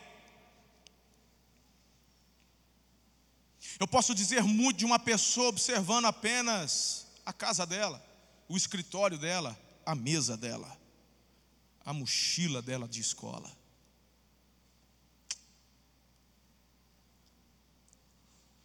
Eu 3.80 3.88
posso 3.88 4.14
dizer 4.14 4.44
muito 4.44 4.78
de 4.78 4.86
uma 4.86 5.00
pessoa 5.00 5.50
observando 5.50 6.06
apenas 6.06 7.08
a 7.26 7.34
casa 7.34 7.66
dela, 7.66 8.06
o 8.48 8.56
escritório 8.56 9.18
dela, 9.18 9.58
a 9.86 9.96
mesa 9.96 10.38
dela 10.38 10.85
a 11.86 11.94
mochila 11.94 12.62
dela 12.62 12.88
de 12.88 13.00
escola. 13.00 13.48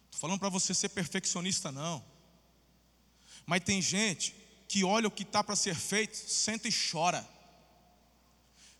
Estou 0.05 0.19
falando 0.19 0.39
para 0.39 0.49
você 0.49 0.73
ser 0.73 0.89
perfeccionista, 0.89 1.71
não. 1.71 2.03
Mas 3.45 3.63
tem 3.63 3.81
gente 3.81 4.35
que 4.67 4.83
olha 4.83 5.07
o 5.07 5.11
que 5.11 5.23
está 5.23 5.43
para 5.43 5.55
ser 5.55 5.75
feito, 5.75 6.17
senta 6.17 6.67
e 6.67 6.71
chora. 6.71 7.27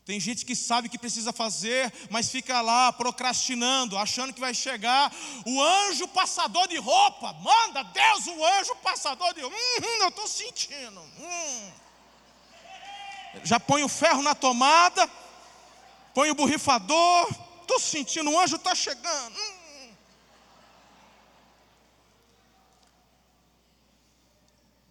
Tem 0.04 0.18
gente 0.18 0.44
que 0.44 0.56
sabe 0.56 0.88
que 0.88 0.98
precisa 0.98 1.32
fazer, 1.32 1.92
mas 2.10 2.28
fica 2.28 2.60
lá 2.60 2.92
procrastinando, 2.92 3.96
achando 3.96 4.34
que 4.34 4.40
vai 4.40 4.52
chegar 4.52 5.14
o 5.46 5.62
anjo 5.62 6.08
passador 6.08 6.66
de 6.66 6.76
roupa. 6.76 7.32
Manda 7.34 7.84
Deus 7.84 8.26
o 8.26 8.44
anjo 8.44 8.74
passador 8.76 9.32
de 9.32 9.42
roupa. 9.42 9.56
Hum, 9.56 10.02
eu 10.02 10.08
estou 10.08 10.26
sentindo. 10.26 11.00
Hum 11.00 11.81
já 13.44 13.58
põe 13.58 13.82
o 13.82 13.88
ferro 13.88 14.22
na 14.22 14.34
tomada, 14.34 15.08
põe 16.14 16.30
o 16.30 16.34
borrifador, 16.34 17.28
estou 17.62 17.80
sentindo, 17.80 18.30
o 18.30 18.38
anjo 18.38 18.56
está 18.56 18.74
chegando. 18.74 19.36
Hum. 19.36 19.94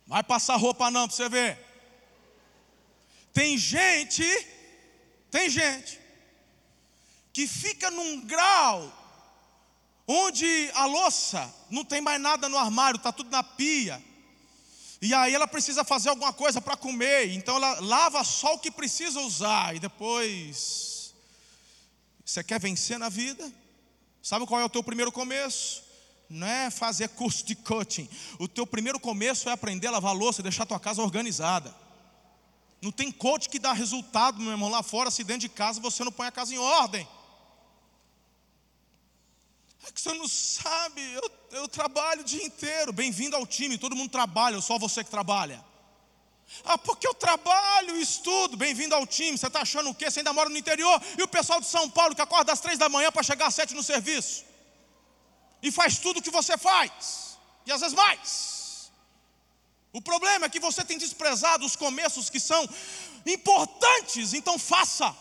Vai 0.08 0.24
passar 0.24 0.56
roupa 0.58 0.92
não 0.92 1.08
para 1.08 1.16
você 1.16 1.30
ver. 1.30 1.72
Tem 3.32 3.58
gente, 3.58 4.26
tem 5.30 5.50
gente, 5.50 6.00
que 7.32 7.48
fica 7.48 7.90
num 7.90 8.22
grau 8.22 8.92
onde 10.06 10.70
a 10.74 10.86
louça 10.86 11.54
não 11.70 11.86
tem 11.86 12.02
mais 12.02 12.20
nada 12.20 12.50
no 12.50 12.58
armário, 12.58 12.98
está 12.98 13.12
tudo 13.12 13.30
na 13.30 13.42
pia. 13.44 14.04
E 15.02 15.14
aí 15.16 15.34
ela 15.34 15.48
precisa 15.48 15.84
fazer 15.84 16.10
alguma 16.10 16.32
coisa 16.32 16.62
para 16.62 16.78
comer, 16.78 17.34
então 17.34 17.56
ela 17.56 17.80
lava 17.80 18.24
só 18.24 18.54
o 18.54 18.60
que 18.60 18.70
precisa 18.70 19.20
usar 19.22 19.76
e 19.76 19.80
depois 19.80 21.14
você 22.24 22.44
quer 22.44 22.60
vencer 22.60 23.00
na 23.00 23.10
vida? 23.10 23.52
Sabe 24.22 24.46
qual 24.46 24.62
é 24.62 24.64
o 24.64 24.70
teu 24.70 24.84
primeiro 24.84 25.12
começo? 25.12 25.84
Não 26.30 26.46
é 26.46 26.70
fazer 26.70 27.10
curso 27.10 27.44
de 27.44 27.56
coaching. 27.56 28.08
O 28.40 28.48
teu 28.48 28.66
primeiro 28.66 29.00
começo 29.00 29.50
é 29.50 29.52
aprender 29.52 29.88
a 29.88 29.92
lavar 29.92 30.16
louça 30.16 30.40
e 30.40 30.44
deixar 30.44 30.64
a 30.64 30.68
tua 30.68 30.80
casa 30.80 31.02
organizada. 31.02 31.76
Não 32.82 32.92
tem 32.92 33.12
coach 33.12 33.50
que 33.50 33.60
dá 33.60 33.74
resultado, 33.74 34.40
meu 34.40 34.52
irmão, 34.52 34.70
lá 34.70 34.82
fora, 34.82 35.12
se 35.12 35.24
dentro 35.24 35.42
de 35.42 35.50
casa 35.50 35.82
você 35.82 36.04
não 36.04 36.12
põe 36.12 36.28
a 36.28 36.32
casa 36.32 36.54
em 36.54 36.58
ordem. 36.58 37.08
É 39.88 39.92
que 39.92 40.00
você 40.00 40.14
não 40.14 40.28
sabe, 40.28 41.02
eu, 41.14 41.32
eu 41.52 41.68
trabalho 41.68 42.22
o 42.22 42.24
dia 42.24 42.44
inteiro. 42.44 42.94
Bem-vindo 42.94 43.36
ao 43.36 43.46
time, 43.48 43.78
todo 43.78 43.96
mundo 43.96 44.12
trabalha, 44.12 44.62
só 44.62 44.78
você 44.78 45.04
que 45.04 45.10
trabalha. 45.10 45.64
Ah, 46.66 46.78
porque 46.78 47.08
eu 47.08 47.14
trabalho, 47.14 47.96
estudo, 47.96 48.58
bem-vindo 48.58 48.94
ao 48.94 49.08
time. 49.08 49.38
Você 49.38 49.48
está 49.48 49.62
achando 49.62 49.90
o 49.90 49.96
quê? 49.96 50.12
Você 50.12 50.20
ainda 50.20 50.34
mora 50.34 50.50
no 50.50 50.58
interior 50.58 51.02
e 51.18 51.24
o 51.24 51.28
pessoal 51.28 51.60
de 51.60 51.68
São 51.68 51.90
Paulo 51.90 52.14
que 52.14 52.22
acorda 52.22 52.52
às 52.52 52.60
três 52.60 52.78
da 52.78 52.90
manhã 52.90 53.12
para 53.12 53.24
chegar 53.24 53.48
às 53.48 53.56
sete 53.56 53.74
no 53.74 53.82
serviço. 53.82 54.44
E 55.64 55.72
faz 55.72 55.98
tudo 56.00 56.20
o 56.20 56.22
que 56.22 56.32
você 56.32 56.58
faz, 56.58 57.38
e 57.66 57.72
às 57.72 57.82
vezes 57.82 57.96
mais. 57.96 58.92
O 59.94 60.02
problema 60.02 60.46
é 60.46 60.50
que 60.50 60.60
você 60.60 60.84
tem 60.84 60.98
desprezado 60.98 61.66
os 61.66 61.76
começos 61.76 62.30
que 62.30 62.40
são 62.40 62.68
importantes, 63.26 64.34
então 64.34 64.58
faça. 64.58 65.16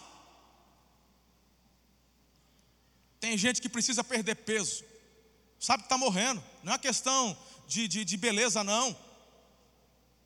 Tem 3.20 3.37
gente 3.37 3.61
que 3.61 3.68
precisa 3.68 4.02
perder 4.02 4.35
peso, 4.37 4.83
sabe 5.59 5.83
que 5.83 5.87
está 5.87 5.98
morrendo, 5.98 6.42
não 6.62 6.72
é 6.72 6.78
questão 6.78 7.37
de, 7.68 7.87
de, 7.87 8.04
de 8.04 8.16
beleza, 8.16 8.64
não, 8.64 8.96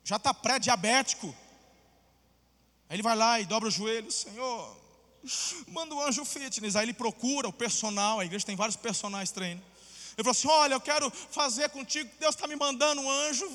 já 0.03 0.15
está 0.15 0.33
pré-diabético. 0.33 1.35
Aí 2.87 2.95
ele 2.95 3.03
vai 3.03 3.15
lá 3.15 3.39
e 3.39 3.45
dobra 3.45 3.67
o 3.67 3.71
joelho, 3.71 4.11
Senhor, 4.11 4.77
manda 5.67 5.93
o 5.93 6.01
anjo 6.01 6.23
fitness. 6.23 6.75
Aí 6.75 6.85
ele 6.85 6.93
procura 6.93 7.47
o 7.47 7.53
personal, 7.53 8.19
a 8.19 8.25
igreja 8.25 8.45
tem 8.45 8.55
vários 8.55 8.75
personagens 8.77 9.31
treino. 9.31 9.61
Ele 10.17 10.23
falou 10.23 10.31
assim: 10.31 10.47
Olha, 10.47 10.75
eu 10.75 10.81
quero 10.81 11.11
fazer 11.11 11.69
contigo, 11.69 12.09
Deus 12.19 12.35
está 12.35 12.47
me 12.47 12.55
mandando 12.55 13.01
um 13.01 13.09
anjo 13.09 13.51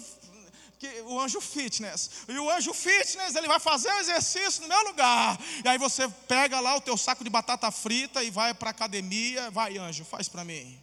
que, 0.81 1.03
o 1.03 1.21
anjo 1.21 1.43
fitness. 1.43 2.11
E 2.27 2.39
o 2.39 2.51
anjo 2.51 2.73
fitness, 2.73 3.37
ele 3.37 3.47
vai 3.47 3.61
fazer 3.61 3.91
o 3.93 3.99
exercício 3.99 4.63
no 4.63 4.69
meu 4.69 4.83
lugar. 4.85 5.39
E 5.63 5.69
aí 5.69 5.77
você 5.77 6.09
pega 6.27 6.59
lá 6.59 6.75
o 6.75 6.81
teu 6.81 6.97
saco 6.97 7.23
de 7.23 7.29
batata 7.29 7.71
frita 7.71 8.25
e 8.25 8.31
vai 8.31 8.55
para 8.55 8.71
a 8.71 8.73
academia. 8.73 9.51
Vai, 9.51 9.77
anjo, 9.77 10.07
faz 10.07 10.27
para 10.27 10.43
mim. 10.43 10.81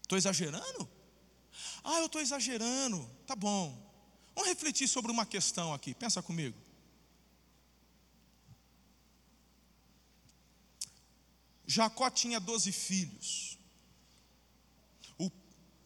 Estou 0.00 0.16
exagerando? 0.16 0.88
Ah, 1.84 1.98
eu 1.98 2.06
estou 2.06 2.20
exagerando. 2.20 3.08
Tá 3.26 3.36
bom. 3.36 3.78
Vamos 4.34 4.48
refletir 4.48 4.88
sobre 4.88 5.12
uma 5.12 5.26
questão 5.26 5.74
aqui. 5.74 5.94
Pensa 5.94 6.22
comigo. 6.22 6.69
Jacó 11.70 12.10
tinha 12.10 12.40
doze 12.40 12.72
filhos. 12.72 13.56
O 15.16 15.30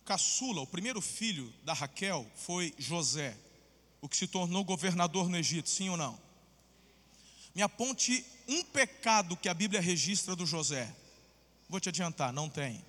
caçula, 0.02 0.62
o 0.62 0.66
primeiro 0.66 0.98
filho 1.02 1.52
da 1.62 1.74
Raquel, 1.74 2.26
foi 2.34 2.74
José, 2.78 3.36
o 4.00 4.08
que 4.08 4.16
se 4.16 4.26
tornou 4.26 4.64
governador 4.64 5.28
no 5.28 5.36
Egito, 5.36 5.68
sim 5.68 5.90
ou 5.90 5.96
não? 5.98 6.18
Me 7.54 7.60
aponte 7.60 8.24
um 8.48 8.64
pecado 8.64 9.36
que 9.36 9.46
a 9.46 9.52
Bíblia 9.52 9.78
registra 9.78 10.34
do 10.34 10.46
José. 10.46 10.90
Vou 11.68 11.78
te 11.78 11.90
adiantar, 11.90 12.32
não 12.32 12.48
tem. 12.48 12.82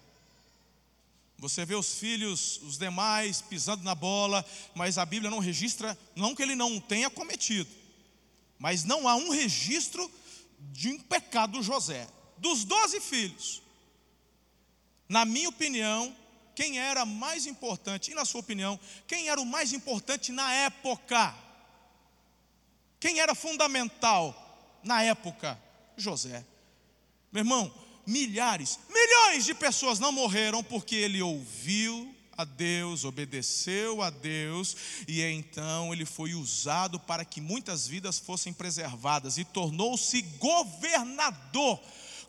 Você 1.37 1.65
vê 1.65 1.75
os 1.75 1.95
filhos, 1.95 2.61
os 2.63 2.77
demais, 2.77 3.41
pisando 3.41 3.83
na 3.83 3.93
bola, 3.93 4.45
mas 4.73 4.97
a 4.97 5.05
Bíblia 5.05 5.29
não 5.29 5.39
registra, 5.39 5.99
não 6.15 6.33
que 6.33 6.41
ele 6.41 6.55
não 6.55 6.79
tenha 6.79 7.09
cometido, 7.09 7.69
mas 8.57 8.85
não 8.85 9.05
há 9.05 9.17
um 9.17 9.31
registro 9.31 10.09
de 10.71 10.87
um 10.87 10.99
pecado 11.01 11.57
do 11.57 11.61
José 11.61 12.07
dos 12.37 12.63
doze 12.63 12.99
filhos, 12.99 13.61
na 15.07 15.25
minha 15.25 15.49
opinião, 15.49 16.15
quem 16.55 16.79
era 16.79 17.05
mais 17.05 17.45
importante, 17.45 18.11
e 18.11 18.15
na 18.15 18.25
sua 18.25 18.39
opinião, 18.39 18.79
quem 19.07 19.29
era 19.29 19.39
o 19.39 19.45
mais 19.45 19.73
importante 19.73 20.31
na 20.31 20.51
época? 20.53 21.35
Quem 22.99 23.19
era 23.19 23.35
fundamental 23.35 24.79
na 24.83 25.03
época? 25.03 25.59
José. 25.97 26.45
Meu 27.31 27.41
irmão, 27.41 27.73
milhares, 28.05 28.79
milhões 28.89 29.45
de 29.45 29.53
pessoas 29.53 29.99
não 29.99 30.11
morreram 30.11 30.63
porque 30.63 30.95
ele 30.95 31.21
ouviu 31.21 32.15
a 32.37 32.43
Deus, 32.43 33.05
obedeceu 33.05 34.01
a 34.01 34.09
Deus, 34.09 34.75
e 35.07 35.21
então 35.21 35.93
ele 35.93 36.05
foi 36.05 36.33
usado 36.33 36.99
para 36.99 37.23
que 37.23 37.39
muitas 37.39 37.87
vidas 37.87 38.19
fossem 38.19 38.51
preservadas 38.51 39.37
e 39.37 39.45
tornou-se 39.45 40.21
governador 40.21 41.79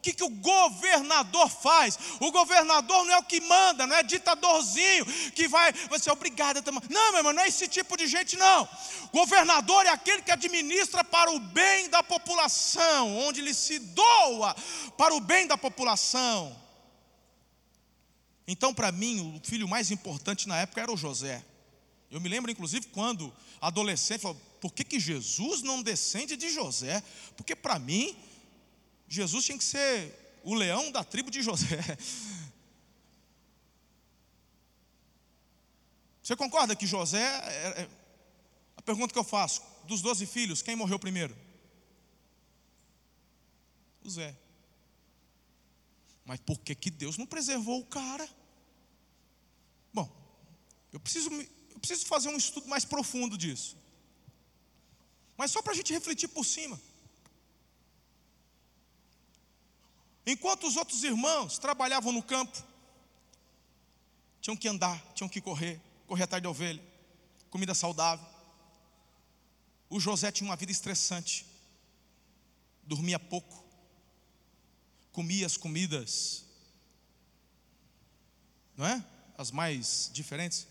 que, 0.06 0.12
que 0.12 0.24
o 0.24 0.28
governador 0.28 1.48
faz? 1.48 1.98
O 2.20 2.30
governador 2.30 3.04
não 3.04 3.14
é 3.14 3.18
o 3.18 3.24
que 3.24 3.40
manda, 3.40 3.86
não 3.86 3.96
é 3.96 4.02
ditadorzinho 4.04 5.04
que 5.32 5.48
vai, 5.48 5.72
vai 5.72 5.98
ser 5.98 6.12
obrigado 6.12 6.58
a 6.58 6.62
tomar. 6.62 6.82
Não, 6.88 7.10
meu 7.10 7.18
irmão, 7.18 7.32
não 7.32 7.42
é 7.42 7.48
esse 7.48 7.66
tipo 7.66 7.96
de 7.96 8.06
gente, 8.06 8.36
não. 8.36 8.68
Governador 9.12 9.84
é 9.84 9.88
aquele 9.88 10.22
que 10.22 10.30
administra 10.30 11.02
para 11.02 11.32
o 11.32 11.40
bem 11.40 11.88
da 11.88 12.02
população, 12.02 13.16
onde 13.18 13.40
ele 13.40 13.52
se 13.52 13.80
doa 13.80 14.54
para 14.96 15.12
o 15.14 15.20
bem 15.20 15.46
da 15.46 15.58
população. 15.58 16.56
Então, 18.46 18.72
para 18.72 18.92
mim, 18.92 19.36
o 19.36 19.48
filho 19.48 19.66
mais 19.66 19.90
importante 19.90 20.46
na 20.46 20.56
época 20.58 20.80
era 20.80 20.92
o 20.92 20.96
José. 20.96 21.44
Eu 22.08 22.20
me 22.20 22.28
lembro, 22.28 22.48
inclusive, 22.48 22.86
quando 22.92 23.34
adolescente, 23.60 24.20
falou, 24.20 24.40
por 24.60 24.72
que, 24.72 24.84
que 24.84 25.00
Jesus 25.00 25.62
não 25.62 25.82
descende 25.82 26.36
de 26.36 26.48
José? 26.48 27.02
Porque 27.36 27.56
para 27.56 27.76
mim, 27.80 28.16
Jesus 29.08 29.44
tinha 29.44 29.58
que 29.58 29.64
ser 29.64 30.40
o 30.42 30.54
leão 30.54 30.90
da 30.90 31.04
tribo 31.04 31.30
de 31.30 31.42
José. 31.42 31.78
Você 36.22 36.34
concorda 36.34 36.74
que 36.74 36.86
José, 36.86 37.22
é, 37.22 37.82
é, 37.82 37.88
a 38.76 38.82
pergunta 38.82 39.12
que 39.12 39.18
eu 39.18 39.24
faço, 39.24 39.62
dos 39.84 40.02
doze 40.02 40.26
filhos, 40.26 40.60
quem 40.60 40.74
morreu 40.74 40.98
primeiro? 40.98 41.36
José. 44.02 44.36
Mas 46.24 46.40
por 46.40 46.58
que, 46.58 46.74
que 46.74 46.90
Deus 46.90 47.16
não 47.16 47.26
preservou 47.26 47.80
o 47.80 47.86
cara? 47.86 48.28
Bom, 49.92 50.10
eu 50.92 50.98
preciso, 50.98 51.30
eu 51.30 51.78
preciso 51.78 52.06
fazer 52.06 52.28
um 52.28 52.36
estudo 52.36 52.66
mais 52.66 52.84
profundo 52.84 53.38
disso. 53.38 53.76
Mas 55.36 55.52
só 55.52 55.62
para 55.62 55.72
a 55.72 55.76
gente 55.76 55.92
refletir 55.92 56.28
por 56.28 56.44
cima. 56.44 56.80
Enquanto 60.26 60.66
os 60.66 60.76
outros 60.76 61.04
irmãos 61.04 61.56
trabalhavam 61.56 62.10
no 62.10 62.22
campo, 62.22 62.60
tinham 64.40 64.56
que 64.56 64.66
andar, 64.66 65.00
tinham 65.14 65.28
que 65.28 65.40
correr, 65.40 65.80
correr 66.06 66.24
atrás 66.24 66.42
de 66.42 66.48
ovelha, 66.48 66.82
comida 67.48 67.74
saudável. 67.74 68.26
O 69.88 70.00
José 70.00 70.32
tinha 70.32 70.48
uma 70.48 70.56
vida 70.56 70.72
estressante, 70.72 71.46
dormia 72.82 73.20
pouco, 73.20 73.64
comia 75.12 75.46
as 75.46 75.56
comidas, 75.56 76.44
não 78.76 78.84
é? 78.84 79.04
As 79.38 79.52
mais 79.52 80.10
diferentes. 80.12 80.66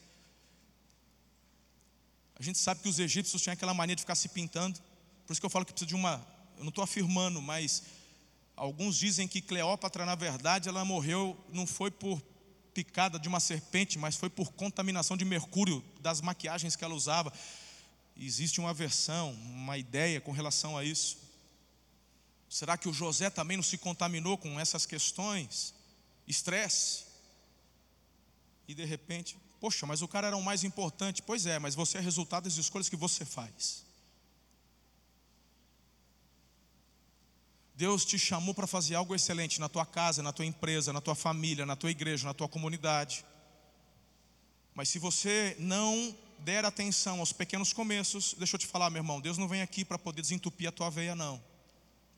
A 2.38 2.44
gente 2.44 2.60
sabe 2.60 2.82
que 2.82 2.90
os 2.90 3.00
egípcios 3.00 3.42
tinham 3.42 3.54
aquela 3.54 3.74
mania 3.74 3.96
de 3.96 4.02
ficar 4.02 4.16
se 4.16 4.28
pintando, 4.28 4.82
por 5.26 5.32
isso 5.32 5.42
que 5.42 5.46
eu 5.46 5.50
falo 5.50 5.66
que 5.66 5.72
precisa 5.72 5.88
de 5.88 5.96
uma, 5.96 6.26
eu 6.58 6.64
não 6.64 6.70
estou 6.70 6.84
afirmando, 6.84 7.42
mas 7.42 7.84
Alguns 8.56 8.96
dizem 8.98 9.28
que 9.28 9.42
Cleópatra, 9.42 10.06
na 10.06 10.16
verdade, 10.16 10.70
ela 10.70 10.86
morreu 10.86 11.38
não 11.52 11.68
foi 11.68 11.92
por 11.92 12.22
picada 12.74 13.18
de 13.20 13.28
uma 13.28 13.40
serpente, 13.40 13.98
mas 13.98 14.16
foi 14.16 14.30
por 14.30 14.52
contaminação 14.54 15.16
de 15.16 15.24
mercúrio 15.24 15.84
das 16.02 16.22
maquiagens 16.22 16.76
que 16.76 16.84
ela 16.84 16.94
usava. 16.94 17.32
Existe 18.18 18.60
uma 18.60 18.74
versão, 18.74 19.32
uma 19.34 19.78
ideia 19.78 20.20
com 20.22 20.32
relação 20.32 20.78
a 20.78 20.84
isso. 20.84 21.18
Será 22.50 22.78
que 22.78 22.88
o 22.88 22.94
José 22.94 23.30
também 23.30 23.58
não 23.58 23.64
se 23.64 23.78
contaminou 23.78 24.38
com 24.38 24.60
essas 24.60 24.86
questões? 24.86 25.74
Estresse. 26.28 27.06
E 28.68 28.74
de 28.74 28.86
repente, 28.86 29.38
Poxa, 29.60 29.86
mas 29.86 30.02
o 30.02 30.08
cara 30.08 30.28
era 30.28 30.38
o 30.38 30.44
mais 30.44 30.64
importante. 30.64 31.22
Pois 31.22 31.46
é, 31.46 31.60
mas 31.60 31.76
você 31.76 31.98
é 31.98 32.02
resultado 32.02 32.44
das 32.44 32.58
escolhas 32.58 32.90
que 32.90 32.96
você 32.96 33.26
faz. 33.26 33.85
Deus 37.76 38.06
te 38.06 38.18
chamou 38.18 38.54
para 38.54 38.66
fazer 38.66 38.96
algo 38.96 39.14
excelente 39.14 39.60
na 39.60 39.68
tua 39.68 39.86
casa, 39.86 40.24
na 40.24 40.32
tua 40.32 40.46
empresa, 40.46 40.94
na 40.94 41.02
tua 41.02 41.16
família, 41.16 41.66
na 41.66 41.76
tua 41.76 41.92
igreja, 41.92 42.26
na 42.26 42.34
tua 42.34 42.48
comunidade. 42.48 43.26
Mas 44.74 44.90
se 44.90 44.98
você 44.98 45.56
não 45.60 46.16
der 46.40 46.64
atenção 46.64 47.20
aos 47.20 47.34
pequenos 47.34 47.74
começos, 47.74 48.34
deixa 48.38 48.56
eu 48.56 48.60
te 48.60 48.68
falar, 48.68 48.90
meu 48.90 49.00
irmão, 49.00 49.20
Deus 49.20 49.38
não 49.38 49.48
vem 49.48 49.62
aqui 49.62 49.84
para 49.84 49.98
poder 49.98 50.22
desentupir 50.22 50.70
a 50.70 50.72
tua 50.72 50.90
veia, 50.90 51.16
não. 51.16 51.42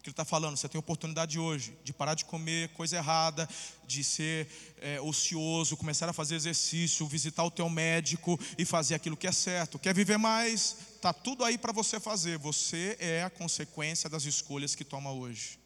Ele 0.07 0.13
está 0.13 0.23
falando, 0.23 0.55
você 0.55 0.69
tem 0.69 0.79
oportunidade 0.79 1.37
hoje 1.37 1.77
de 1.83 1.91
parar 1.91 2.13
de 2.13 2.23
comer 2.23 2.69
coisa 2.69 2.95
errada, 2.95 3.47
de 3.85 4.03
ser 4.03 4.47
é, 4.79 5.01
ocioso, 5.01 5.75
começar 5.75 6.07
a 6.07 6.13
fazer 6.13 6.35
exercício, 6.35 7.05
visitar 7.07 7.43
o 7.43 7.51
teu 7.51 7.69
médico 7.69 8.39
e 8.57 8.63
fazer 8.63 8.95
aquilo 8.95 9.17
que 9.17 9.27
é 9.27 9.31
certo. 9.31 9.77
Quer 9.77 9.93
viver 9.93 10.17
mais? 10.17 10.77
Está 10.95 11.11
tudo 11.11 11.43
aí 11.43 11.57
para 11.57 11.73
você 11.73 11.99
fazer. 11.99 12.37
Você 12.37 12.95
é 12.99 13.23
a 13.23 13.29
consequência 13.29 14.09
das 14.09 14.23
escolhas 14.23 14.75
que 14.75 14.85
toma 14.85 15.11
hoje. 15.11 15.59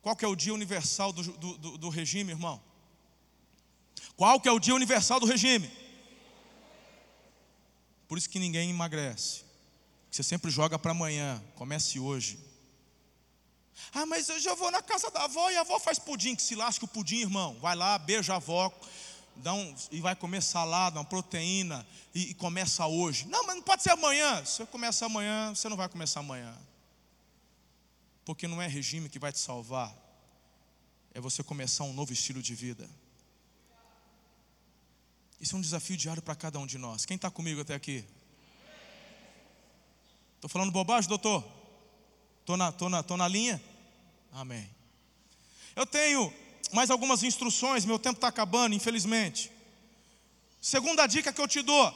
Qual 0.00 0.14
que 0.14 0.24
é 0.24 0.28
o 0.28 0.36
dia 0.36 0.54
universal 0.54 1.12
do, 1.12 1.22
do, 1.22 1.58
do, 1.58 1.78
do 1.78 1.88
regime, 1.88 2.30
irmão? 2.30 2.62
Qual 4.16 4.40
que 4.40 4.48
é 4.48 4.52
o 4.52 4.60
dia 4.60 4.74
universal 4.74 5.18
do 5.18 5.26
regime? 5.26 5.68
Por 8.06 8.16
isso 8.16 8.30
que 8.30 8.38
ninguém 8.38 8.70
emagrece. 8.70 9.44
Você 10.08 10.22
sempre 10.22 10.50
joga 10.50 10.78
para 10.78 10.92
amanhã. 10.92 11.42
Comece 11.56 11.98
hoje. 11.98 12.45
Ah, 13.92 14.06
mas 14.06 14.28
eu 14.28 14.38
já 14.40 14.54
vou 14.54 14.70
na 14.70 14.82
casa 14.82 15.10
da 15.10 15.24
avó 15.24 15.50
e 15.50 15.56
a 15.56 15.60
avó 15.60 15.78
faz 15.78 15.98
pudim. 15.98 16.34
Que 16.34 16.42
se 16.42 16.54
lasque 16.54 16.84
o 16.84 16.88
pudim, 16.88 17.20
irmão. 17.20 17.56
Vai 17.60 17.76
lá, 17.76 17.98
beija 17.98 18.34
a 18.34 18.36
avó, 18.36 18.72
dá 19.36 19.52
um, 19.52 19.74
e 19.90 20.00
vai 20.00 20.16
comer 20.16 20.42
salada, 20.42 20.98
uma 20.98 21.04
proteína, 21.04 21.86
e, 22.14 22.30
e, 22.30 22.34
começa 22.34 22.86
hoje. 22.86 23.26
Não, 23.26 23.46
mas 23.46 23.56
não 23.56 23.62
pode 23.62 23.82
ser 23.82 23.90
amanhã. 23.90 24.44
Se 24.44 24.56
você 24.56 24.66
começar 24.66 25.06
amanhã, 25.06 25.54
você 25.54 25.68
não 25.68 25.76
vai 25.76 25.88
começar 25.88 26.20
amanhã. 26.20 26.56
Porque 28.24 28.48
não 28.48 28.60
é 28.60 28.66
regime 28.66 29.08
que 29.08 29.18
vai 29.18 29.32
te 29.32 29.38
salvar, 29.38 29.94
é 31.14 31.20
você 31.20 31.42
começar 31.42 31.84
um 31.84 31.92
novo 31.92 32.12
estilo 32.12 32.42
de 32.42 32.54
vida. 32.54 32.88
Isso 35.40 35.54
é 35.54 35.58
um 35.58 35.62
desafio 35.62 35.96
diário 35.96 36.22
para 36.22 36.34
cada 36.34 36.58
um 36.58 36.66
de 36.66 36.78
nós. 36.78 37.04
Quem 37.04 37.14
está 37.14 37.30
comigo 37.30 37.60
até 37.60 37.74
aqui? 37.74 38.04
Estou 40.36 40.50
falando 40.50 40.72
bobagem, 40.72 41.08
doutor? 41.08 41.55
Estou 42.46 42.56
na, 42.56 42.70
tô 42.70 42.88
na, 42.88 43.02
tô 43.02 43.16
na 43.16 43.26
linha? 43.26 43.60
Amém. 44.32 44.70
Eu 45.74 45.84
tenho 45.84 46.32
mais 46.72 46.92
algumas 46.92 47.24
instruções, 47.24 47.84
meu 47.84 47.98
tempo 47.98 48.18
está 48.18 48.28
acabando, 48.28 48.72
infelizmente. 48.72 49.50
Segunda 50.62 51.08
dica 51.08 51.32
que 51.32 51.40
eu 51.40 51.48
te 51.48 51.60
dou: 51.60 51.92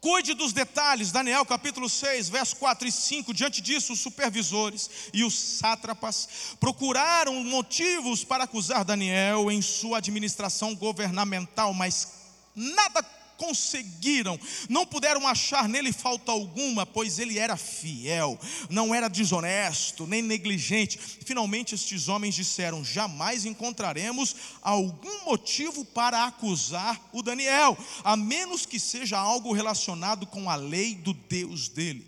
cuide 0.00 0.32
dos 0.32 0.52
detalhes, 0.52 1.10
Daniel 1.10 1.44
capítulo 1.44 1.88
6, 1.88 2.28
verso 2.28 2.54
4 2.54 2.86
e 2.86 2.92
5. 2.92 3.34
Diante 3.34 3.60
disso, 3.60 3.94
os 3.94 3.98
supervisores 3.98 5.10
e 5.12 5.24
os 5.24 5.34
sátrapas 5.34 6.54
procuraram 6.60 7.42
motivos 7.42 8.22
para 8.22 8.44
acusar 8.44 8.84
Daniel 8.84 9.50
em 9.50 9.60
sua 9.60 9.98
administração 9.98 10.72
governamental, 10.72 11.74
mas 11.74 12.12
nada 12.54 13.02
conseguiram, 13.38 14.38
não 14.68 14.84
puderam 14.84 15.26
achar 15.26 15.66
nele 15.68 15.92
falta 15.92 16.30
alguma, 16.30 16.84
pois 16.84 17.18
ele 17.18 17.38
era 17.38 17.56
fiel, 17.56 18.38
não 18.68 18.94
era 18.94 19.08
desonesto, 19.08 20.06
nem 20.06 20.20
negligente. 20.20 20.98
Finalmente, 20.98 21.74
estes 21.74 22.08
homens 22.08 22.34
disseram: 22.34 22.84
jamais 22.84 23.46
encontraremos 23.46 24.36
algum 24.60 25.24
motivo 25.24 25.84
para 25.84 26.24
acusar 26.24 27.00
o 27.12 27.22
Daniel, 27.22 27.78
a 28.04 28.16
menos 28.16 28.66
que 28.66 28.78
seja 28.78 29.16
algo 29.16 29.52
relacionado 29.52 30.26
com 30.26 30.50
a 30.50 30.56
lei 30.56 30.96
do 30.96 31.14
Deus 31.14 31.68
dele. 31.68 32.06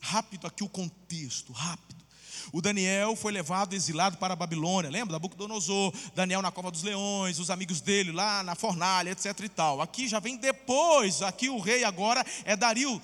Rápido 0.00 0.46
aqui 0.46 0.62
o 0.62 0.68
contexto, 0.68 1.52
rápido. 1.52 1.97
O 2.52 2.62
Daniel 2.62 3.14
foi 3.14 3.32
levado 3.32 3.74
exilado 3.74 4.16
para 4.16 4.32
a 4.32 4.36
Babilônia, 4.36 4.90
lembra? 4.90 5.12
Nabucodonosor, 5.12 5.92
Daniel 6.14 6.40
na 6.40 6.50
cova 6.50 6.70
dos 6.70 6.82
leões, 6.82 7.38
os 7.38 7.50
amigos 7.50 7.80
dele 7.80 8.10
lá 8.10 8.42
na 8.42 8.54
fornalha, 8.54 9.10
etc 9.10 9.38
e 9.40 9.48
tal. 9.48 9.82
Aqui 9.82 10.08
já 10.08 10.18
vem 10.18 10.36
depois, 10.36 11.20
aqui 11.20 11.48
o 11.48 11.58
rei 11.58 11.84
agora 11.84 12.24
é 12.44 12.56
Dario, 12.56 13.00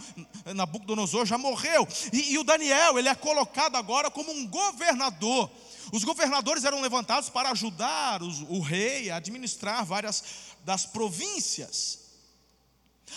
Nabucodonosor 0.55 1.27
já 1.27 1.37
morreu. 1.37 1.87
E, 2.13 2.33
e 2.33 2.39
o 2.39 2.45
Daniel, 2.45 2.99
ele 2.99 3.09
é 3.09 3.15
colocado 3.15 3.77
agora 3.77 4.11
como 4.11 4.33
um 4.33 4.47
governador. 4.47 5.51
Os 5.93 6.05
governadores 6.05 6.65
eram 6.65 6.81
levantados 6.81 7.29
para 7.29 7.51
ajudar 7.51 8.23
os, 8.23 8.41
o 8.49 8.61
rei 8.61 9.11
a 9.11 9.17
administrar 9.17 9.85
várias 9.85 10.25
das 10.65 10.87
províncias. 10.87 12.01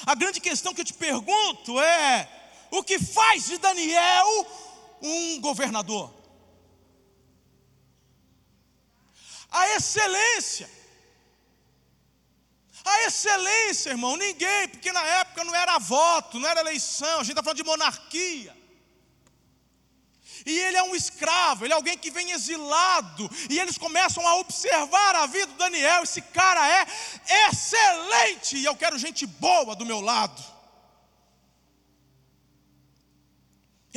A 0.06 0.13
grande 0.13 0.40
questão 0.40 0.74
que 0.74 0.82
eu 0.82 0.86
te 0.86 0.94
pergunto 0.94 1.80
é: 1.80 2.30
o 2.70 2.84
que 2.84 3.00
faz 3.00 3.46
de 3.48 3.58
Daniel 3.58 4.48
um 5.02 5.40
governador? 5.40 6.17
A 9.52 9.76
excelência. 9.76 10.70
A 12.86 13.04
excelência, 13.04 13.90
irmão, 13.90 14.16
ninguém, 14.16 14.68
porque 14.70 14.92
na 14.92 15.04
época 15.04 15.44
não 15.44 15.54
era 15.54 15.78
voto, 15.78 16.40
não 16.40 16.48
era 16.48 16.62
eleição, 16.62 17.20
a 17.20 17.24
gente 17.24 17.32
está 17.32 17.44
falando 17.44 17.58
de 17.58 17.64
monarquia. 17.64 18.56
E 20.46 20.58
ele 20.60 20.78
é 20.78 20.84
um 20.84 20.96
escravo, 20.96 21.66
ele 21.66 21.74
é 21.74 21.76
alguém 21.76 21.98
que 21.98 22.10
vem 22.10 22.32
exilado, 22.32 23.30
e 23.50 23.60
eles 23.60 23.78
começam 23.78 24.26
a 24.26 24.36
observar 24.36 25.16
a 25.16 25.26
vida 25.26 25.48
do 25.48 25.58
Daniel. 25.58 26.04
Esse 26.04 26.22
cara 26.22 26.66
é 26.66 26.88
excelente, 27.50 28.56
e 28.58 28.64
eu 28.64 28.76
quero 28.76 28.98
gente 28.98 29.26
boa 29.26 29.76
do 29.76 29.86
meu 29.86 30.00
lado. 30.00 30.57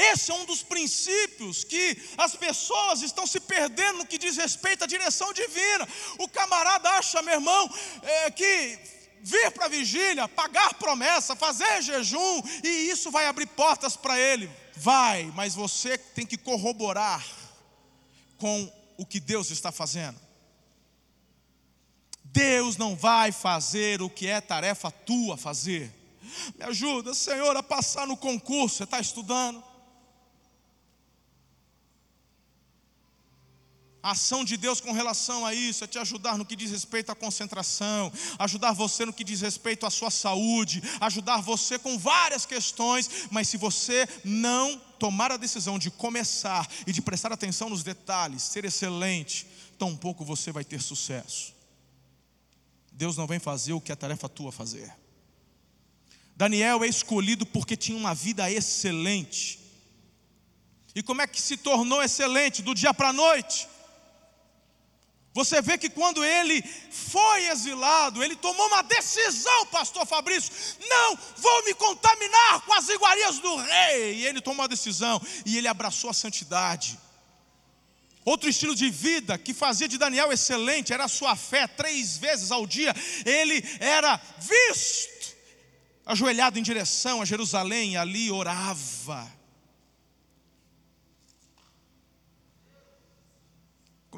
Esse 0.01 0.31
é 0.31 0.35
um 0.35 0.47
dos 0.47 0.63
princípios 0.63 1.63
que 1.63 1.97
as 2.17 2.35
pessoas 2.35 3.03
estão 3.03 3.27
se 3.27 3.39
perdendo 3.39 3.99
no 3.99 4.07
que 4.07 4.17
diz 4.17 4.35
respeito 4.37 4.83
à 4.83 4.87
direção 4.87 5.31
divina. 5.35 5.87
O 6.19 6.27
camarada 6.27 6.89
acha, 6.91 7.21
meu 7.21 7.35
irmão, 7.35 7.71
é, 8.03 8.31
que 8.31 8.79
vir 9.23 9.51
para 9.51 9.67
a 9.67 9.69
vigília, 9.69 10.27
pagar 10.27 10.73
promessa, 10.75 11.37
fazer 11.37 11.83
jejum, 11.83 12.43
e 12.65 12.69
isso 12.91 13.11
vai 13.11 13.27
abrir 13.27 13.47
portas 13.49 13.95
para 13.95 14.19
ele. 14.19 14.51
Vai, 14.75 15.31
mas 15.35 15.55
você 15.55 15.99
tem 15.99 16.25
que 16.25 16.39
corroborar 16.39 17.23
com 18.39 18.73
o 18.97 19.05
que 19.05 19.21
Deus 19.21 19.51
está 19.51 19.71
fazendo. 19.71 20.19
Deus 22.25 22.79
não 22.79 22.97
vai 22.97 23.33
fazer 23.33 24.01
o 24.01 24.09
que 24.09 24.27
é 24.27 24.41
tarefa 24.41 24.91
tua 24.91 25.37
fazer. 25.37 25.93
Me 26.57 26.65
ajuda, 26.65 27.13
Senhor, 27.13 27.55
a 27.55 27.63
passar 27.63 28.07
no 28.07 28.17
concurso. 28.17 28.77
Você 28.77 28.85
está 28.85 28.99
estudando? 28.99 29.70
A 34.03 34.13
ação 34.13 34.45
de 34.45 34.57
Deus 34.57 34.81
com 34.81 34.93
relação 34.93 35.45
a 35.45 35.53
isso 35.53 35.85
é 35.85 35.87
te 35.87 35.99
ajudar 35.99 36.39
no 36.39 36.45
que 36.45 36.57
diz 36.57 36.71
respeito 36.71 37.13
à 37.13 37.15
concentração, 37.15 38.11
ajudar 38.39 38.73
você 38.73 39.05
no 39.05 39.13
que 39.13 39.23
diz 39.23 39.43
respeito 39.43 39.85
à 39.85 39.91
sua 39.91 40.11
saúde, 40.11 40.83
ajudar 41.01 41.43
você 41.43 41.79
com 41.79 41.99
várias 41.99 42.47
questões, 42.47 43.29
mas 43.31 43.49
se 43.49 43.59
você 43.59 44.09
não 44.25 44.79
tomar 44.99 45.31
a 45.31 45.37
decisão 45.37 45.79
de 45.79 45.91
começar 45.91 46.67
e 46.87 46.93
de 46.93 47.03
prestar 47.03 47.31
atenção 47.31 47.69
nos 47.69 47.83
detalhes, 47.83 48.43
ser 48.43 48.65
excelente, 48.65 49.47
tampouco 49.79 50.25
você 50.25 50.51
vai 50.51 50.65
ter 50.65 50.81
sucesso. 50.81 51.55
Deus 52.91 53.19
não 53.19 53.27
vem 53.27 53.39
fazer 53.39 53.75
o 53.75 53.81
que 53.81 53.93
é 53.93 53.97
tarefa 53.97 54.29
tua 54.29 54.51
fazer. 54.51 54.95
Daniel 56.37 56.83
é 56.83 56.87
escolhido 56.87 57.45
porque 57.45 57.77
tinha 57.77 57.99
uma 57.99 58.15
vida 58.15 58.51
excelente. 58.51 59.61
E 60.95 61.03
como 61.03 61.21
é 61.21 61.27
que 61.27 61.41
se 61.41 61.59
tornou 61.59 62.03
excelente 62.03 62.63
do 62.63 62.75
dia 62.75 62.95
para 62.95 63.11
a 63.11 63.13
noite? 63.13 63.69
Você 65.33 65.63
vê 65.63 65.79
que 65.79 65.89
quando 65.89 66.25
ele 66.25 66.61
foi 66.91 67.47
exilado, 67.47 68.23
ele 68.23 68.35
tomou 68.35 68.67
uma 68.67 68.83
decisão, 68.83 69.67
pastor 69.67 70.05
Fabrício, 70.05 70.53
não 70.89 71.17
vou 71.37 71.65
me 71.65 71.75
contaminar 71.75 72.61
com 72.63 72.75
as 72.75 72.89
iguarias 72.89 73.39
do 73.39 73.57
rei. 73.57 74.17
E 74.17 74.27
ele 74.27 74.41
tomou 74.41 74.65
a 74.65 74.69
decisão 74.69 75.21
e 75.47 75.57
ele 75.57 75.69
abraçou 75.69 76.11
a 76.11 76.15
santidade. 76.15 76.99
Outro 78.25 78.51
estilo 78.51 78.75
de 78.75 78.91
vida 78.91 79.39
que 79.39 79.55
fazia 79.55 79.89
de 79.89 79.97
Daniel 79.97 80.33
excelente 80.33 80.93
era 80.93 81.05
a 81.05 81.09
sua 81.09 81.37
fé, 81.37 81.67
três 81.67 82.19
vezes 82.19 82.51
ao 82.51 82.67
dia 82.67 82.95
ele 83.25 83.65
era 83.79 84.21
visto, 84.39 85.37
ajoelhado 86.05 86.59
em 86.59 86.63
direção 86.63 87.23
a 87.23 87.25
Jerusalém, 87.25 87.97
ali 87.97 88.31
orava. 88.31 89.40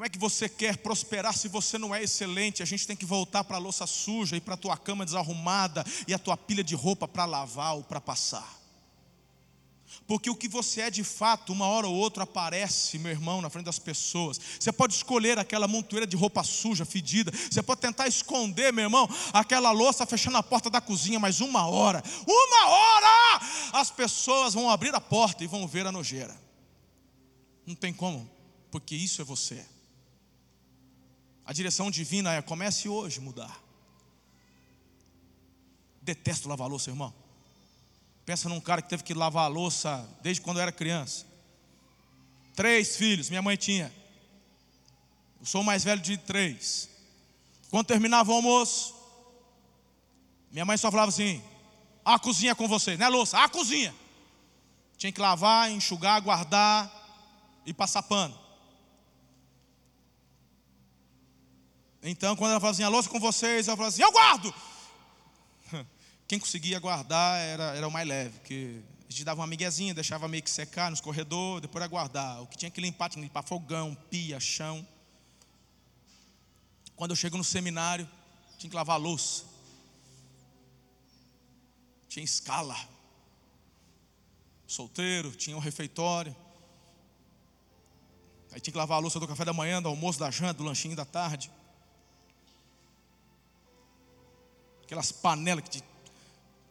Como 0.03 0.07
é 0.07 0.09
que 0.09 0.19
você 0.19 0.49
quer 0.49 0.75
prosperar 0.79 1.33
se 1.33 1.47
você 1.47 1.77
não 1.77 1.95
é 1.95 2.03
excelente? 2.03 2.61
A 2.61 2.65
gente 2.65 2.85
tem 2.85 2.93
que 2.93 3.05
voltar 3.05 3.41
para 3.45 3.55
a 3.55 3.59
louça 3.59 3.87
suja 3.87 4.35
e 4.35 4.41
para 4.41 4.55
a 4.55 4.57
tua 4.57 4.75
cama 4.75 5.05
desarrumada 5.05 5.81
e 6.05 6.13
a 6.13 6.19
tua 6.19 6.35
pilha 6.35 6.61
de 6.61 6.75
roupa 6.75 7.07
para 7.07 7.23
lavar 7.23 7.77
ou 7.77 7.85
para 7.85 8.01
passar. 8.01 8.59
Porque 10.05 10.29
o 10.29 10.35
que 10.35 10.49
você 10.49 10.81
é 10.81 10.91
de 10.91 11.05
fato, 11.05 11.53
uma 11.53 11.67
hora 11.67 11.87
ou 11.87 11.95
outra 11.95 12.23
aparece, 12.23 12.99
meu 12.99 13.13
irmão, 13.13 13.41
na 13.41 13.49
frente 13.49 13.63
das 13.63 13.79
pessoas. 13.79 14.37
Você 14.59 14.73
pode 14.73 14.93
escolher 14.93 15.39
aquela 15.39 15.69
montoeira 15.69 16.05
de 16.05 16.17
roupa 16.17 16.43
suja, 16.43 16.83
fedida. 16.83 17.31
Você 17.31 17.63
pode 17.63 17.79
tentar 17.79 18.05
esconder, 18.05 18.73
meu 18.73 18.83
irmão, 18.83 19.07
aquela 19.31 19.71
louça 19.71 20.05
fechando 20.05 20.35
a 20.35 20.43
porta 20.43 20.69
da 20.69 20.81
cozinha, 20.81 21.17
mas 21.17 21.39
uma 21.39 21.65
hora, 21.65 22.03
uma 22.27 22.67
hora, 22.67 23.41
as 23.71 23.89
pessoas 23.89 24.53
vão 24.53 24.69
abrir 24.69 24.93
a 24.93 24.99
porta 24.99 25.45
e 25.45 25.47
vão 25.47 25.65
ver 25.65 25.87
a 25.87 25.93
nojeira. 25.93 26.37
Não 27.65 27.73
tem 27.73 27.93
como, 27.93 28.29
porque 28.69 28.93
isso 28.97 29.21
é 29.21 29.23
você. 29.23 29.65
A 31.45 31.53
direção 31.53 31.91
divina 31.91 32.33
é: 32.33 32.41
comece 32.41 32.87
hoje 32.87 33.19
mudar. 33.19 33.61
Detesto 36.01 36.49
lavar 36.49 36.67
louça, 36.67 36.89
irmão. 36.89 37.13
Pensa 38.25 38.47
num 38.47 38.61
cara 38.61 38.81
que 38.81 38.89
teve 38.89 39.03
que 39.03 39.13
lavar 39.13 39.45
a 39.45 39.47
louça 39.47 40.07
desde 40.21 40.41
quando 40.41 40.59
era 40.59 40.71
criança. 40.71 41.25
Três 42.55 42.95
filhos, 42.95 43.29
minha 43.29 43.41
mãe 43.41 43.57
tinha. 43.57 43.93
Eu 45.39 45.45
sou 45.45 45.61
o 45.61 45.63
mais 45.63 45.83
velho 45.83 46.01
de 46.01 46.17
três. 46.17 46.89
Quando 47.69 47.87
terminava 47.87 48.31
o 48.31 48.35
almoço, 48.35 48.95
minha 50.51 50.63
mãe 50.63 50.77
só 50.77 50.89
falava 50.91 51.09
assim: 51.09 51.43
a 52.05 52.19
cozinha 52.19 52.51
é 52.51 52.55
com 52.55 52.67
você, 52.67 52.95
não 52.95 53.05
é 53.05 53.09
louça, 53.09 53.39
a 53.39 53.49
cozinha. 53.49 53.93
Tinha 54.97 55.11
que 55.11 55.19
lavar, 55.19 55.69
enxugar, 55.71 56.21
guardar 56.21 56.91
e 57.65 57.73
passar 57.73 58.03
pano. 58.03 58.42
Então, 62.05 62.35
quando 62.35 62.51
ela 62.51 62.59
falava 62.59 62.75
assim, 62.75 62.83
a 62.83 62.89
louça 62.89 63.09
com 63.09 63.17
vocês, 63.17 63.65
eu 63.65 63.77
falava 63.77 63.87
assim, 63.87 64.01
eu 64.01 64.11
guardo. 64.11 64.53
Quem 66.27 66.37
conseguia 66.37 66.77
guardar 66.77 67.39
era, 67.39 67.75
era 67.75 67.87
o 67.87 67.91
mais 67.91 68.05
leve, 68.05 68.39
porque 68.39 68.81
a 69.07 69.11
gente 69.11 69.23
dava 69.23 69.39
uma 69.39 69.47
miguezinha, 69.47 69.93
deixava 69.93 70.27
meio 70.27 70.43
que 70.43 70.49
secar 70.49 70.91
nos 70.91 70.99
corredores, 70.99 71.61
depois 71.61 71.81
era 71.81 71.89
guardar. 71.89 72.41
O 72.41 72.47
que 72.47 72.57
tinha 72.57 72.69
que 72.69 72.81
limpar, 72.81 73.09
tinha 73.09 73.21
que 73.21 73.27
limpar 73.29 73.41
fogão, 73.41 73.95
pia, 74.09 74.37
chão. 74.37 74.85
Quando 76.93 77.11
eu 77.11 77.15
chego 77.15 77.37
no 77.37 77.43
seminário, 77.43 78.07
tinha 78.57 78.69
que 78.69 78.75
lavar 78.75 78.95
a 78.95 78.99
louça. 78.99 79.45
Tinha 82.09 82.25
escala. 82.25 82.75
Solteiro, 84.67 85.31
tinha 85.31 85.55
um 85.55 85.59
refeitório. 85.61 86.35
Aí 88.51 88.59
tinha 88.59 88.73
que 88.73 88.77
lavar 88.77 88.97
a 88.97 89.01
louça 89.01 89.21
do 89.21 89.27
café 89.27 89.45
da 89.45 89.53
manhã, 89.53 89.81
do 89.81 89.87
almoço, 89.87 90.19
da 90.19 90.29
janta, 90.29 90.55
do 90.55 90.63
lanchinho 90.65 90.97
da 90.97 91.05
tarde. 91.05 91.49
Aquelas 94.93 95.11
panelas 95.11 95.63
que 95.63 95.71
te 95.71 95.83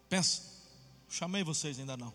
Pensa, 0.08 0.42
chamei 1.08 1.42
vocês 1.42 1.76
ainda 1.76 1.96
não. 1.96 2.14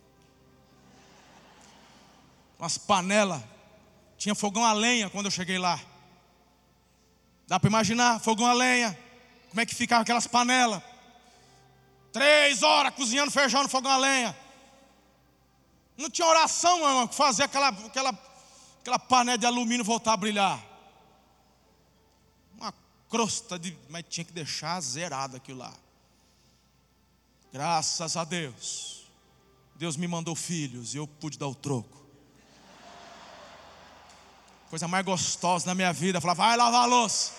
Umas 2.58 2.78
panelas, 2.78 3.44
tinha 4.18 4.34
fogão 4.34 4.64
a 4.64 4.72
lenha 4.72 5.10
quando 5.10 5.26
eu 5.26 5.32
cheguei 5.32 5.58
lá. 5.60 5.78
Dá 7.46 7.60
para 7.60 7.70
imaginar, 7.70 8.22
fogão 8.22 8.46
a 8.46 8.54
lenha, 8.54 8.98
como 9.50 9.60
é 9.60 9.66
que 9.66 9.76
ficava 9.76 10.04
aquelas 10.04 10.28
panelas? 10.28 10.82
Três 12.14 12.64
horas 12.64 12.94
cozinhando 12.94 13.30
feijão 13.30 13.64
no 13.64 13.68
fogão 13.70 13.92
a 13.92 13.98
lenha. 13.98 14.38
Não 15.98 16.10
tinha 16.10 16.28
oração, 16.28 16.78
meu 16.78 16.88
irmão, 16.88 17.08
fazer 17.10 17.44
aquela, 17.44 17.68
aquela, 17.68 18.18
aquela 18.80 19.00
panela 19.00 19.38
de 19.38 19.46
alumínio 19.46 19.84
voltar 19.84 20.14
a 20.14 20.18
brilhar. 20.18 20.64
Uma 22.56 22.74
crosta 23.10 23.60
de. 23.60 23.78
Mas 23.90 24.06
tinha 24.08 24.24
que 24.24 24.32
deixar 24.32 24.80
zerado 24.80 25.36
aquilo 25.36 25.58
lá. 25.58 25.74
Graças 27.58 28.16
a 28.16 28.24
Deus. 28.24 29.10
Deus 29.74 29.98
me 29.98 30.08
mandou 30.08 30.36
filhos 30.36 30.94
e 30.94 30.98
eu 30.98 31.08
pude 31.08 31.40
dar 31.40 31.48
o 31.48 31.56
troco. 31.56 32.06
Coisa 34.70 34.88
mais 34.88 35.04
gostosa 35.04 35.66
na 35.66 35.74
minha 35.74 35.92
vida. 35.92 36.22
Falar, 36.22 36.36
vai 36.36 36.56
lavar 36.56 36.84
a 36.84 36.86
louça. 36.86 37.34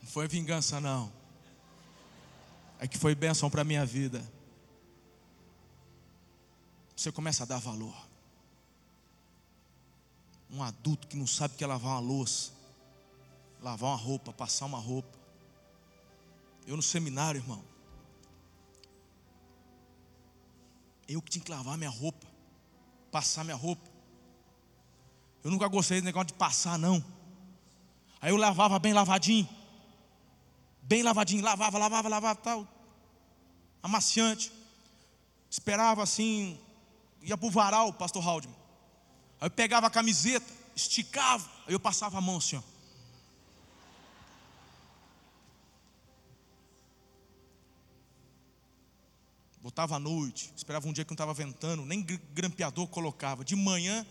Não 0.00 0.08
foi 0.08 0.28
vingança, 0.28 0.80
não. 0.80 1.12
É 2.78 2.86
que 2.86 2.96
foi 2.96 3.16
bênção 3.16 3.50
para 3.50 3.62
a 3.62 3.64
minha 3.64 3.84
vida. 3.84 4.24
Você 6.94 7.10
começa 7.10 7.42
a 7.42 7.46
dar 7.46 7.58
valor 7.58 8.05
um 10.50 10.62
adulto 10.62 11.06
que 11.06 11.16
não 11.16 11.26
sabe 11.26 11.54
o 11.54 11.56
que 11.56 11.64
é 11.64 11.66
lavar 11.66 11.92
uma 11.92 12.00
louça, 12.00 12.52
lavar 13.60 13.90
uma 13.90 13.96
roupa, 13.96 14.32
passar 14.32 14.66
uma 14.66 14.78
roupa. 14.78 15.16
Eu 16.66 16.76
no 16.76 16.82
seminário, 16.82 17.40
irmão, 17.40 17.62
eu 21.08 21.22
que 21.22 21.30
tinha 21.30 21.44
que 21.44 21.50
lavar 21.50 21.76
minha 21.76 21.90
roupa, 21.90 22.26
passar 23.10 23.44
minha 23.44 23.56
roupa. 23.56 23.88
Eu 25.42 25.50
nunca 25.50 25.68
gostei 25.68 25.98
desse 25.98 26.06
negócio 26.06 26.26
de 26.26 26.34
passar, 26.34 26.78
não. 26.78 27.04
Aí 28.20 28.30
eu 28.30 28.36
lavava 28.36 28.78
bem 28.78 28.92
lavadinho, 28.92 29.48
bem 30.82 31.02
lavadinho, 31.02 31.44
lavava, 31.44 31.78
lavava, 31.78 32.08
lavava, 32.08 32.40
tal, 32.40 32.66
amaciante. 33.82 34.52
Esperava 35.48 36.02
assim, 36.02 36.58
ia 37.22 37.36
para 37.36 37.46
o 37.46 37.50
varal, 37.50 37.92
pastor 37.92 38.26
Haldman. 38.26 38.65
Aí 39.40 39.46
eu 39.46 39.50
pegava 39.50 39.86
a 39.86 39.90
camiseta, 39.90 40.50
esticava, 40.74 41.48
aí 41.66 41.72
eu 41.72 41.80
passava 41.80 42.18
a 42.18 42.20
mão 42.20 42.38
assim, 42.38 42.56
ó. 42.56 42.62
Botava 49.60 49.96
à 49.96 49.98
noite, 49.98 50.52
esperava 50.56 50.86
um 50.86 50.92
dia 50.92 51.04
que 51.04 51.10
não 51.10 51.16
estava 51.16 51.34
ventando, 51.34 51.84
nem 51.84 52.00
grampeador 52.32 52.86
colocava. 52.86 53.44
De 53.44 53.56
manhã, 53.56 54.06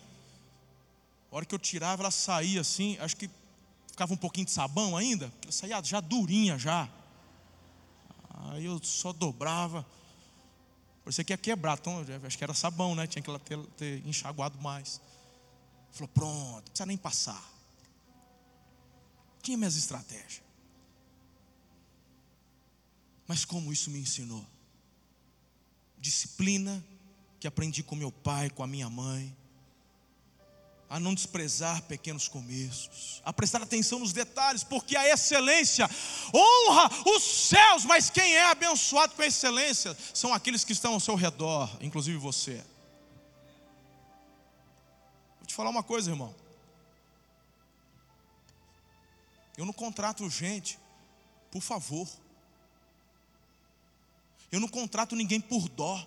a 1.31 1.35
hora 1.35 1.45
que 1.45 1.55
eu 1.55 1.59
tirava, 1.59 2.03
ela 2.03 2.11
saía 2.11 2.61
assim, 2.61 2.97
acho 2.99 3.15
que 3.15 3.29
ficava 3.89 4.13
um 4.13 4.17
pouquinho 4.17 4.45
de 4.45 4.51
sabão 4.51 4.97
ainda, 4.97 5.31
ela 5.41 5.51
saía 5.51 5.81
já 5.81 6.01
durinha 6.01 6.59
já. 6.59 6.89
Aí 8.49 8.65
eu 8.65 8.83
só 8.83 9.13
dobrava. 9.13 9.85
Parecia 11.03 11.23
que 11.23 11.31
ia 11.31 11.37
quebrar, 11.37 11.77
então 11.79 12.05
acho 12.23 12.37
que 12.37 12.43
era 12.43 12.53
sabão, 12.53 12.93
né? 12.95 13.07
Tinha 13.07 13.21
que 13.21 13.39
ter, 13.39 13.57
ter 13.77 14.07
enxaguado 14.07 14.59
mais. 14.59 14.99
Falou, 15.95 16.09
pronto, 16.09 16.55
não 16.55 16.61
precisa 16.63 16.85
nem 16.85 16.97
passar. 16.97 17.41
Tinha 19.41 19.57
minhas 19.57 19.77
estratégias. 19.77 20.41
Mas 23.25 23.45
como 23.45 23.71
isso 23.71 23.89
me 23.89 23.99
ensinou? 23.99 24.45
Disciplina 25.97 26.85
que 27.39 27.47
aprendi 27.47 27.81
com 27.81 27.95
meu 27.95 28.11
pai, 28.11 28.49
com 28.49 28.61
a 28.61 28.67
minha 28.67 28.89
mãe. 28.89 29.33
A 30.89 30.99
não 30.99 31.15
desprezar 31.15 31.81
pequenos 31.83 32.27
começos, 32.27 33.21
a 33.23 33.31
prestar 33.31 33.61
atenção 33.61 33.97
nos 33.97 34.11
detalhes, 34.11 34.65
porque 34.65 34.97
a 34.97 35.07
excelência 35.09 35.89
honra 36.33 36.89
os 37.05 37.23
céus, 37.23 37.85
mas 37.85 38.09
quem 38.09 38.35
é 38.35 38.51
abençoado 38.51 39.15
com 39.15 39.21
a 39.21 39.27
excelência 39.27 39.97
são 40.13 40.33
aqueles 40.33 40.65
que 40.65 40.73
estão 40.73 40.93
ao 40.93 40.99
seu 40.99 41.15
redor, 41.15 41.75
inclusive 41.79 42.17
você. 42.17 42.61
Te 45.55 45.57
falar 45.57 45.69
uma 45.69 45.83
coisa, 45.83 46.11
irmão. 46.11 46.35
Eu 49.55 49.65
não 49.65 49.71
contrato 49.71 50.29
gente 50.29 50.77
por 51.49 51.61
favor. 51.61 52.05
Eu 54.51 54.59
não 54.59 54.67
contrato 54.67 55.15
ninguém 55.15 55.39
por 55.39 55.69
dó. 55.69 56.05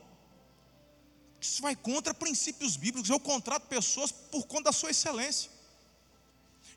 Isso 1.41 1.63
vai 1.63 1.75
contra 1.75 2.13
princípios 2.13 2.77
bíblicos. 2.77 3.09
Eu 3.09 3.19
contrato 3.19 3.67
pessoas 3.69 4.13
por 4.13 4.47
conta 4.47 4.65
da 4.65 4.73
sua 4.73 4.91
excelência. 4.91 5.51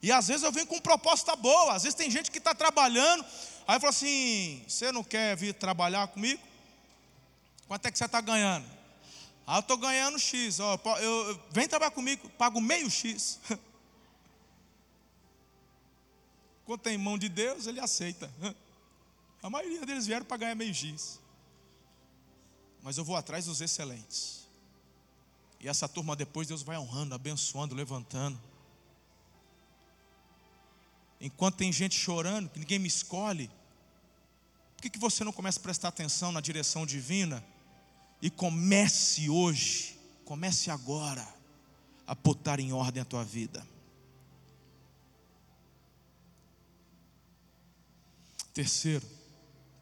E 0.02 0.10
às 0.10 0.30
vezes 0.30 0.44
eu 0.44 0.52
venho 0.54 0.66
com 0.66 0.80
proposta 0.80 1.36
boa. 1.36 1.74
Às 1.74 1.84
vezes 1.84 1.98
tem 1.98 2.10
gente 2.10 2.32
que 2.32 2.38
está 2.38 2.56
trabalhando. 2.56 3.26
Aí 3.68 3.76
eu 3.76 3.82
falo 3.82 3.90
assim: 3.90 4.64
Você 4.66 4.94
não 4.94 5.04
quer 5.04 5.36
vir 5.36 5.54
trabalhar 5.56 6.08
comigo? 6.08 6.42
Quanto 7.68 7.86
é 7.86 7.92
que 7.92 7.98
você 7.98 8.06
está 8.06 8.22
ganhando? 8.22 8.66
Ah, 9.46 9.58
eu 9.58 9.62
estou 9.62 9.78
ganhando 9.78 10.20
X. 10.20 10.60
Ó, 10.60 10.80
eu, 11.00 11.39
vem 11.52 11.68
trabalhar 11.68 11.92
comigo, 11.92 12.30
pago 12.32 12.62
meio 12.62 12.89
X. 12.89 13.39
Quando 16.66 16.82
tem 16.82 16.98
mão 16.98 17.18
de 17.18 17.28
Deus, 17.28 17.68
ele 17.68 17.80
aceita. 17.80 18.32
A 19.44 19.50
maioria 19.50 19.86
deles 19.86 20.06
vieram 20.06 20.26
para 20.26 20.38
ganhar 20.38 20.56
meio 20.56 20.74
X. 20.74 21.20
Mas 22.84 22.98
eu 22.98 23.04
vou 23.04 23.16
atrás 23.16 23.46
dos 23.46 23.60
excelentes. 23.60 24.48
E 25.60 25.68
essa 25.68 25.88
turma 25.88 26.16
depois 26.16 26.48
Deus 26.48 26.64
vai 26.64 26.78
honrando, 26.78 27.14
abençoando, 27.14 27.76
levantando. 27.76 28.39
Enquanto 31.20 31.58
tem 31.58 31.72
gente 31.72 31.96
chorando, 31.96 32.50
que 32.50 32.60
ninguém 32.60 32.80
me 32.80 32.88
escolhe, 32.88 33.48
por 34.76 34.82
que, 34.82 34.89
que 34.89 34.98
você 34.98 35.24
não 35.24 35.32
começa 35.32 35.60
a 35.60 35.62
prestar 35.62 35.89
atenção 35.89 36.32
na 36.32 36.42
direção 36.42 36.86
divina? 36.86 37.44
E 38.22 38.30
comece 38.30 39.30
hoje, 39.30 40.00
comece 40.24 40.70
agora 40.70 41.28
a 42.06 42.14
botar 42.14 42.60
em 42.60 42.72
ordem 42.72 43.02
a 43.02 43.06
tua 43.06 43.24
vida. 43.24 43.66
Terceiro, 48.54 49.06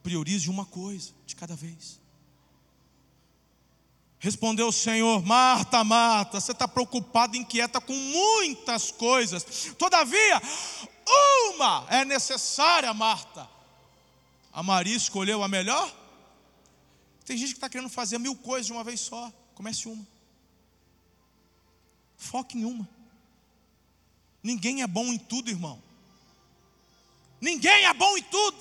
priorize 0.03 0.49
uma 0.49 0.65
coisa 0.65 1.11
de 1.25 1.35
cada 1.35 1.55
vez. 1.55 1.99
Respondeu 4.19 4.67
o 4.67 4.73
Senhor: 4.73 5.25
Marta, 5.25 5.83
Marta, 5.83 6.39
você 6.39 6.51
está 6.51 6.67
preocupada, 6.67 7.37
inquieta 7.37 7.79
com 7.79 7.93
muitas 7.93 8.91
coisas. 8.91 9.73
Todavia, 9.77 10.41
uma 11.55 11.85
é 11.89 12.05
necessária, 12.05 12.93
Marta. 12.93 13.49
A 14.51 14.61
Maria 14.61 14.95
escolheu 14.95 15.41
a 15.41 15.47
melhor? 15.47 15.91
Tem 17.29 17.37
gente 17.37 17.49
que 17.49 17.57
está 17.57 17.69
querendo 17.69 17.91
fazer 17.91 18.17
mil 18.17 18.35
coisas 18.35 18.65
de 18.65 18.71
uma 18.71 18.83
vez 18.83 19.01
só. 19.01 19.31
Comece 19.53 19.87
uma. 19.87 20.07
Foque 22.17 22.57
em 22.57 22.65
uma. 22.65 22.89
Ninguém 24.41 24.81
é 24.81 24.87
bom 24.87 25.13
em 25.13 25.19
tudo, 25.19 25.47
irmão. 25.47 25.79
Ninguém 27.39 27.85
é 27.85 27.93
bom 27.93 28.17
em 28.17 28.23
tudo. 28.23 28.57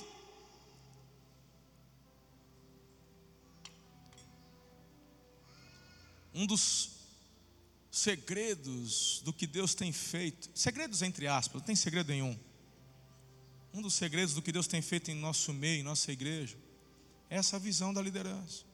Um 6.34 6.44
dos 6.44 6.90
segredos 7.90 9.22
do 9.24 9.32
que 9.32 9.46
Deus 9.46 9.74
tem 9.74 9.94
feito, 9.94 10.50
segredos 10.54 11.00
entre 11.00 11.26
aspas, 11.26 11.62
não 11.62 11.66
tem 11.66 11.74
segredo 11.74 12.10
nenhum. 12.10 12.38
Um 13.72 13.80
dos 13.80 13.94
segredos 13.94 14.34
do 14.34 14.42
que 14.42 14.52
Deus 14.52 14.66
tem 14.66 14.82
feito 14.82 15.10
em 15.10 15.14
nosso 15.14 15.54
meio, 15.54 15.80
em 15.80 15.82
nossa 15.82 16.12
igreja, 16.12 16.58
essa 17.30 17.58
visão 17.58 17.92
da 17.92 18.00
liderança. 18.00 18.64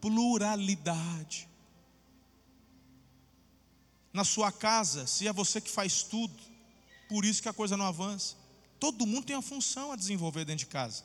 Pluralidade. 0.00 1.48
Na 4.12 4.24
sua 4.24 4.52
casa, 4.52 5.06
se 5.06 5.26
é 5.26 5.32
você 5.32 5.60
que 5.60 5.70
faz 5.70 6.02
tudo, 6.02 6.34
por 7.08 7.24
isso 7.24 7.42
que 7.42 7.48
a 7.48 7.52
coisa 7.52 7.76
não 7.76 7.86
avança. 7.86 8.36
Todo 8.78 9.06
mundo 9.06 9.26
tem 9.26 9.36
uma 9.36 9.42
função 9.42 9.92
a 9.92 9.96
desenvolver 9.96 10.44
dentro 10.44 10.64
de 10.64 10.66
casa. 10.66 11.04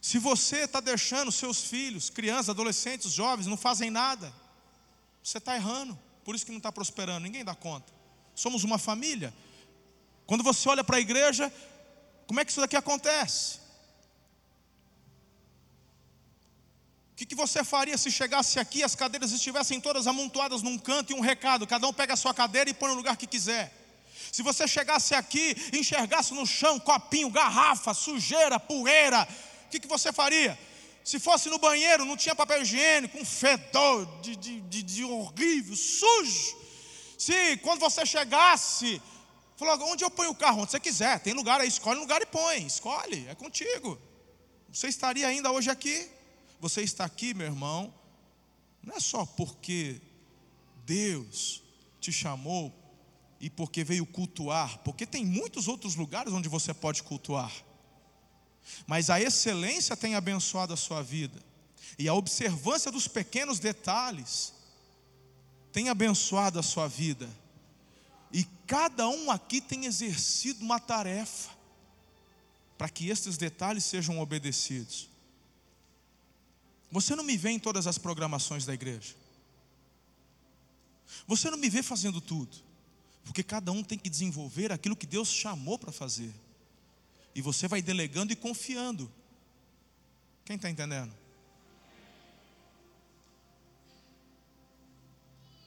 Se 0.00 0.18
você 0.18 0.64
está 0.64 0.80
deixando 0.80 1.32
seus 1.32 1.64
filhos, 1.64 2.10
crianças, 2.10 2.50
adolescentes, 2.50 3.12
jovens, 3.12 3.46
não 3.46 3.56
fazem 3.56 3.90
nada, 3.90 4.32
você 5.22 5.38
está 5.38 5.56
errando. 5.56 5.98
Por 6.24 6.34
isso 6.34 6.44
que 6.44 6.50
não 6.50 6.58
está 6.58 6.72
prosperando, 6.72 7.24
ninguém 7.24 7.44
dá 7.44 7.54
conta. 7.54 7.92
Somos 8.34 8.64
uma 8.64 8.78
família. 8.78 9.32
Quando 10.26 10.42
você 10.42 10.68
olha 10.68 10.82
para 10.82 10.96
a 10.96 11.00
igreja, 11.00 11.52
como 12.26 12.40
é 12.40 12.44
que 12.44 12.50
isso 12.50 12.60
daqui 12.60 12.76
acontece? 12.76 13.63
O 17.14 17.16
que, 17.16 17.24
que, 17.24 17.34
você 17.36 17.62
faria 17.62 17.96
se 17.96 18.10
chegasse 18.10 18.58
aqui 18.58 18.82
as 18.82 18.96
cadeiras 18.96 19.30
estivessem 19.30 19.80
todas 19.80 20.08
amontoadas 20.08 20.62
num 20.62 20.76
canto 20.76 21.12
e 21.12 21.14
um 21.14 21.20
recado, 21.20 21.64
cada 21.64 21.86
um 21.86 21.92
pega 21.92 22.14
a 22.14 22.16
sua 22.16 22.34
cadeira 22.34 22.68
e 22.68 22.74
põe 22.74 22.88
no 22.88 22.96
lugar 22.96 23.16
que 23.16 23.24
quiser? 23.24 23.72
Se 24.32 24.42
você 24.42 24.66
chegasse 24.66 25.14
aqui 25.14 25.56
e 25.72 25.78
enxergasse 25.78 26.34
no 26.34 26.44
chão 26.44 26.80
copinho, 26.80 27.30
garrafa, 27.30 27.94
sujeira, 27.94 28.58
poeira, 28.58 29.28
o 29.66 29.68
que, 29.70 29.78
que 29.78 29.86
você 29.86 30.12
faria? 30.12 30.58
Se 31.04 31.20
fosse 31.20 31.48
no 31.48 31.56
banheiro, 31.56 32.04
não 32.04 32.16
tinha 32.16 32.34
papel 32.34 32.62
higiênico, 32.62 33.16
um 33.16 33.24
fedor 33.24 34.06
de, 34.20 34.34
de, 34.34 34.60
de, 34.62 34.82
de 34.82 35.04
horrível, 35.04 35.76
sujo. 35.76 36.56
Se 37.16 37.56
quando 37.58 37.78
você 37.78 38.04
chegasse, 38.04 39.00
falou: 39.56 39.88
onde 39.92 40.02
eu 40.02 40.10
ponho 40.10 40.30
o 40.30 40.34
carro? 40.34 40.62
Onde 40.62 40.72
você 40.72 40.80
quiser, 40.80 41.20
tem 41.20 41.32
lugar 41.32 41.60
aí, 41.60 41.68
escolhe 41.68 41.98
um 41.98 42.02
lugar 42.02 42.20
e 42.20 42.26
põe, 42.26 42.66
escolhe, 42.66 43.24
é 43.28 43.36
contigo. 43.36 44.00
Você 44.72 44.88
estaria 44.88 45.28
ainda 45.28 45.52
hoje 45.52 45.70
aqui? 45.70 46.10
Você 46.64 46.80
está 46.80 47.04
aqui, 47.04 47.34
meu 47.34 47.46
irmão, 47.46 47.92
não 48.82 48.96
é 48.96 48.98
só 48.98 49.26
porque 49.26 50.00
Deus 50.86 51.62
te 52.00 52.10
chamou 52.10 52.72
e 53.38 53.50
porque 53.50 53.84
veio 53.84 54.06
cultuar, 54.06 54.78
porque 54.78 55.04
tem 55.04 55.26
muitos 55.26 55.68
outros 55.68 55.94
lugares 55.94 56.32
onde 56.32 56.48
você 56.48 56.72
pode 56.72 57.02
cultuar. 57.02 57.52
Mas 58.86 59.10
a 59.10 59.20
excelência 59.20 59.94
tem 59.94 60.14
abençoado 60.14 60.72
a 60.72 60.76
sua 60.78 61.02
vida, 61.02 61.38
e 61.98 62.08
a 62.08 62.14
observância 62.14 62.90
dos 62.90 63.06
pequenos 63.06 63.58
detalhes 63.58 64.54
tem 65.70 65.90
abençoado 65.90 66.58
a 66.58 66.62
sua 66.62 66.88
vida. 66.88 67.28
E 68.32 68.42
cada 68.66 69.06
um 69.06 69.30
aqui 69.30 69.60
tem 69.60 69.84
exercido 69.84 70.64
uma 70.64 70.80
tarefa 70.80 71.50
para 72.78 72.88
que 72.88 73.10
estes 73.10 73.36
detalhes 73.36 73.84
sejam 73.84 74.18
obedecidos. 74.18 75.12
Você 76.94 77.16
não 77.16 77.24
me 77.24 77.36
vê 77.36 77.50
em 77.50 77.58
todas 77.58 77.88
as 77.88 77.98
programações 77.98 78.64
da 78.64 78.72
igreja. 78.72 79.16
Você 81.26 81.50
não 81.50 81.58
me 81.58 81.68
vê 81.68 81.82
fazendo 81.82 82.20
tudo. 82.20 82.56
Porque 83.24 83.42
cada 83.42 83.72
um 83.72 83.82
tem 83.82 83.98
que 83.98 84.08
desenvolver 84.08 84.70
aquilo 84.70 84.94
que 84.94 85.04
Deus 85.04 85.26
chamou 85.26 85.76
para 85.76 85.90
fazer. 85.90 86.32
E 87.34 87.42
você 87.42 87.66
vai 87.66 87.82
delegando 87.82 88.32
e 88.32 88.36
confiando. 88.36 89.10
Quem 90.44 90.54
está 90.54 90.70
entendendo? 90.70 91.12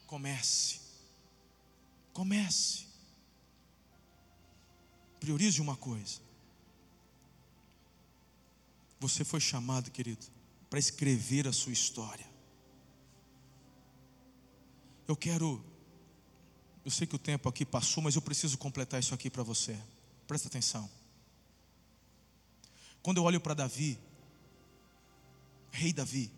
Comece. 0.05 0.79
Comece. 2.13 2.85
Priorize 5.19 5.59
uma 5.59 5.75
coisa. 5.75 6.21
Você 8.97 9.25
foi 9.25 9.41
chamado, 9.41 9.91
querido, 9.91 10.36
para 10.69 10.79
escrever 10.79 11.47
a 11.47 11.53
sua 11.53 11.71
história. 11.71 12.25
Eu 15.07 15.15
quero, 15.15 15.63
eu 16.83 16.91
sei 16.91 17.07
que 17.07 17.15
o 17.15 17.19
tempo 17.19 17.47
aqui 17.47 17.65
passou, 17.65 18.03
mas 18.03 18.15
eu 18.15 18.21
preciso 18.21 18.57
completar 18.57 18.99
isso 18.99 19.13
aqui 19.13 19.29
para 19.29 19.43
você. 19.43 19.77
Presta 20.27 20.47
atenção. 20.47 20.89
Quando 23.01 23.17
eu 23.17 23.23
olho 23.23 23.39
para 23.39 23.53
Davi, 23.53 23.97
rei 25.71 25.93
Davi, 25.93 26.29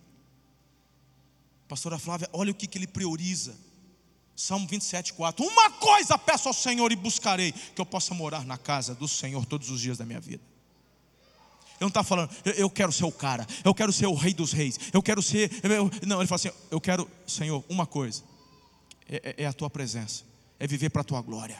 pastora 1.68 1.98
Flávia, 1.98 2.30
olha 2.32 2.52
o 2.52 2.56
que, 2.56 2.68
que 2.68 2.78
ele 2.78 2.88
prioriza. 2.88 3.58
Salmo 4.36 4.68
27, 4.68 5.14
4. 5.14 5.44
Uma 5.44 5.72
coisa 5.72 6.18
peço 6.18 6.48
ao 6.48 6.54
Senhor 6.54 6.92
e 6.92 6.96
buscarei, 6.96 7.52
que 7.52 7.82
eu 7.82 7.86
possa 7.86 8.14
morar 8.14 8.46
na 8.46 8.58
casa 8.58 8.94
do 8.96 9.08
Senhor 9.08 9.46
todos 9.46 9.70
os 9.70 9.82
dias 9.82 9.98
da 9.98 10.06
minha 10.06 10.20
vida. 10.20 10.44
Ele 11.80 11.86
não 11.86 11.88
está 11.88 12.04
falando, 12.04 12.30
eu, 12.44 12.54
eu, 12.54 12.70
quero 12.70 12.92
ser 12.92 13.06
o 13.06 13.12
cara, 13.12 13.48
eu 13.64 13.74
quero 13.74 13.94
ser 13.94 14.08
o 14.08 14.14
rei 14.14 14.34
dos 14.34 14.52
reis, 14.52 14.78
eu 14.92 15.02
quero 15.02 15.22
ser. 15.22 15.50
Eu, 15.64 15.90
não, 16.06 16.20
ele 16.20 16.28
fala 16.28 16.36
assim: 16.36 16.52
eu 16.70 16.82
quero, 16.82 17.10
Senhor, 17.26 17.64
uma 17.70 17.86
coisa, 17.86 18.22
é, 19.10 19.36
é, 19.38 19.44
é 19.44 19.46
a 19.46 19.54
tua 19.54 19.70
presença, 19.70 20.24
é 20.60 20.68
viver 20.68 20.90
para 20.90 21.02
a 21.02 21.06
tua 21.06 21.22
glória. 21.22 21.58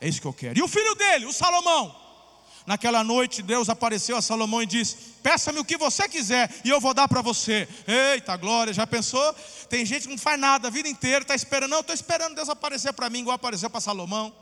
É 0.00 0.08
isso 0.08 0.20
que 0.20 0.26
eu 0.26 0.32
quero. 0.32 0.58
E 0.58 0.62
o 0.62 0.68
filho 0.68 0.94
dele, 0.94 1.26
o 1.26 1.32
Salomão, 1.32 1.94
Naquela 2.66 3.02
noite, 3.02 3.42
Deus 3.42 3.68
apareceu 3.68 4.16
a 4.16 4.22
Salomão 4.22 4.62
e 4.62 4.66
disse: 4.66 4.96
Peça-me 5.22 5.58
o 5.58 5.64
que 5.64 5.76
você 5.76 6.08
quiser 6.08 6.48
e 6.64 6.68
eu 6.68 6.80
vou 6.80 6.92
dar 6.92 7.08
para 7.08 7.22
você. 7.22 7.66
Eita 7.86 8.36
glória, 8.36 8.72
já 8.72 8.86
pensou? 8.86 9.34
Tem 9.68 9.84
gente 9.84 10.02
que 10.02 10.08
não 10.08 10.18
faz 10.18 10.38
nada 10.38 10.68
a 10.68 10.70
vida 10.70 10.88
inteira, 10.88 11.22
está 11.22 11.34
esperando. 11.34 11.70
Não, 11.70 11.80
estou 11.80 11.94
esperando 11.94 12.34
Deus 12.34 12.48
aparecer 12.48 12.92
para 12.92 13.08
mim, 13.08 13.20
igual 13.20 13.34
apareceu 13.34 13.70
para 13.70 13.80
Salomão. 13.80 14.32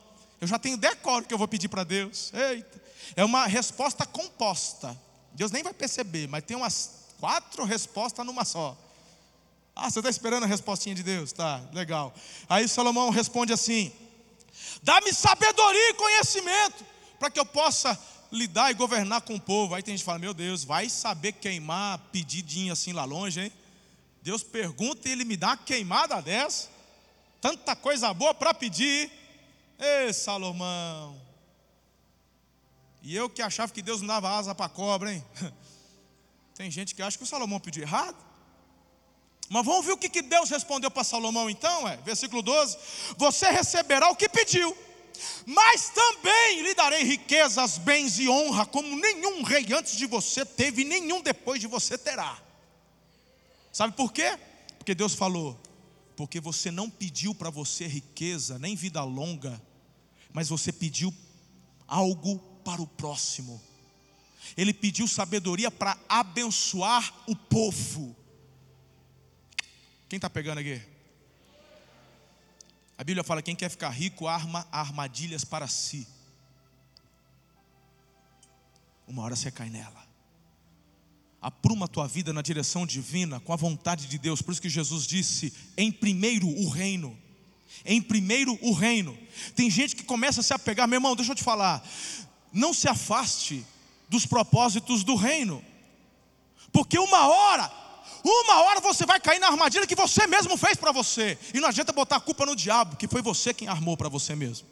Eu 0.41 0.47
já 0.47 0.59
tenho 0.59 0.77
decoro 0.77 1.25
que 1.25 1.33
eu 1.33 1.39
vou 1.39 1.49
pedir 1.49 1.69
para 1.69 1.85
Deus. 1.85 2.33
Eita. 2.35 2.88
É 3.17 3.25
uma 3.25 3.47
resposta 3.47 4.07
composta. 4.07 4.99
Deus 5.33 5.51
nem 5.51 5.63
vai 5.63 5.73
perceber, 5.73 6.27
mas 6.27 6.45
tem 6.45 6.57
umas 6.57 7.07
quatro 7.21 7.65
respostas 7.65 8.25
numa 8.25 8.45
só. 8.45 8.77
Ah, 9.75 9.89
você 9.89 10.01
está 10.01 10.11
esperando 10.11 10.43
a 10.43 10.47
respostinha 10.47 10.95
de 10.95 11.03
Deus? 11.03 11.33
Tá, 11.33 11.63
legal. 11.73 12.13
Aí 12.49 12.67
Salomão 12.67 13.11
responde 13.11 13.53
assim: 13.53 13.93
Dá-me 14.83 15.13
sabedoria 15.13 15.91
e 15.91 15.95
conhecimento, 15.95 16.85
para 17.19 17.31
que 17.31 17.39
eu 17.39 17.47
possa 17.47 17.99
lidar 18.33 18.71
e 18.71 18.75
governar 18.75 19.21
com 19.23 19.35
o 19.35 19.41
povo. 19.41 19.75
Aí 19.75 19.83
tem 19.83 19.93
gente 19.93 20.01
que 20.01 20.07
fala: 20.07 20.19
Meu 20.19 20.35
Deus, 20.35 20.65
vai 20.65 20.89
saber 20.89 21.33
queimar 21.33 21.99
pedidinho 22.13 22.73
assim 22.73 22.93
lá 22.93 23.05
longe, 23.05 23.41
hein? 23.41 23.53
Deus 24.23 24.43
pergunta 24.43 25.09
e 25.09 25.13
ele 25.13 25.25
me 25.25 25.37
dá 25.37 25.49
uma 25.49 25.57
queimada 25.57 26.21
dessa. 26.21 26.69
Tanta 27.41 27.77
coisa 27.77 28.13
boa 28.13 28.35
para 28.35 28.53
pedir. 28.53 29.11
Ei, 29.79 30.13
Salomão. 30.13 31.28
E 33.03 33.15
eu 33.15 33.29
que 33.31 33.43
achava 33.43 33.73
que 33.73 33.83
Deus 33.83 34.01
não 34.01 34.09
dava 34.09 34.37
asa 34.37 34.55
para 34.55 34.69
cobra, 34.69 35.13
hein? 35.13 35.25
Tem 36.55 36.71
gente 36.71 36.95
que 36.95 37.03
acha 37.03 37.17
que 37.17 37.25
o 37.25 37.27
Salomão 37.27 37.61
pediu 37.61 37.83
errado. 37.83 38.17
Mas 39.49 39.65
vamos 39.65 39.87
ver 39.87 39.93
o 39.93 39.97
que 39.97 40.21
Deus 40.21 40.51
respondeu 40.51 40.91
para 40.91 41.05
Salomão 41.05 41.49
então, 41.49 41.89
é? 41.89 41.97
Versículo 41.99 42.43
12: 42.43 42.77
Você 43.17 43.49
receberá 43.51 44.11
o 44.11 44.17
que 44.17 44.29
pediu, 44.29 44.77
mas 45.47 45.89
também 45.91 46.63
lhe 46.63 46.75
darei 46.75 47.03
riquezas, 47.03 47.79
bens 47.79 48.19
e 48.19 48.29
honra, 48.29 48.67
como 48.67 48.95
nenhum 48.97 49.43
rei 49.43 49.67
antes 49.73 49.97
de 49.97 50.05
você 50.07 50.45
teve, 50.45 50.83
e 50.83 50.85
nenhum 50.85 51.23
depois 51.23 51.61
de 51.61 51.67
você 51.67 51.97
terá. 51.97 52.37
Sabe 53.73 53.95
por 53.95 54.13
quê? 54.13 54.39
Porque 54.77 54.95
Deus 54.95 55.15
falou: 55.15 55.59
porque 56.15 56.41
você 56.41 56.71
não 56.71 56.91
pediu 56.91 57.35
para 57.35 57.49
você 57.49 57.87
riqueza, 57.87 58.59
nem 58.59 58.75
vida 58.75 59.03
longa, 59.05 59.63
mas 60.33 60.49
você 60.49 60.73
pediu 60.73 61.15
algo 61.87 62.43
para 62.69 62.83
o 62.83 62.87
próximo. 62.87 63.59
Ele 64.55 64.75
pediu 64.75 65.09
sabedoria 65.09 65.71
para 65.71 65.97
abençoar 66.07 67.15
o 67.27 67.35
povo. 67.35 68.15
Quem 70.07 70.19
está 70.19 70.29
pegando 70.29 70.59
aqui? 70.59 70.79
A 72.99 73.03
Bíblia 73.03 73.25
fala: 73.25 73.41
quem 73.41 73.57
quer 73.57 73.71
ficar 73.71 73.89
rico 73.89 74.27
arma 74.27 74.69
armadilhas 74.71 75.45
para 75.45 75.67
si. 75.67 76.07
uma 79.07 79.23
hora 79.23 79.35
você 79.35 79.51
cai 79.51 79.71
nela. 79.71 80.07
Apruma 81.41 81.87
a 81.87 81.89
tua 81.89 82.07
vida 82.07 82.35
na 82.35 82.43
direção 82.43 82.85
divina, 82.85 83.41
com 83.41 83.55
a 83.55 83.57
vontade 83.57 84.07
de 84.07 84.19
Deus. 84.19 84.43
Por 84.43 84.53
isso 84.53 84.61
que 84.61 84.69
Jesus 84.69 85.07
disse: 85.07 85.55
em 85.75 85.91
primeiro 85.91 86.47
o 86.47 86.69
reino. 86.69 87.19
Em 87.83 88.03
primeiro 88.03 88.59
o 88.61 88.75
reino. 88.75 89.17
Tem 89.55 89.71
gente 89.71 89.97
que 89.97 90.03
começa 90.03 90.41
a 90.41 90.45
se 90.45 90.53
apegar, 90.53 90.87
meu 90.87 90.99
irmão, 90.99 91.17
deixa 91.17 91.33
eu 91.33 91.37
te 91.37 91.43
falar. 91.43 91.83
Não 92.59 92.75
se 92.75 92.89
afaste 92.89 93.65
dos 94.09 94.27
propósitos 94.27 95.05
do 95.05 95.15
reino. 95.15 95.65
Porque 96.73 96.99
uma 96.99 97.29
hora, 97.29 97.71
uma 98.25 98.63
hora 98.63 98.81
você 98.81 99.07
vai 99.07 99.21
cair 99.21 99.39
na 99.39 99.47
armadilha 99.47 99.87
que 99.87 99.95
você 99.95 100.27
mesmo 100.27 100.57
fez 100.57 100.77
para 100.77 100.91
você. 100.91 101.39
E 101.55 101.61
não 101.61 101.69
adianta 101.69 101.93
botar 101.93 102.17
a 102.17 102.21
culpa 102.21 102.45
no 102.45 102.57
diabo, 102.57 102.97
que 102.97 103.07
foi 103.07 103.23
você 103.23 103.55
quem 103.55 103.69
armou 103.69 103.97
para 103.97 104.09
você 104.09 104.35
mesmo. 104.35 104.67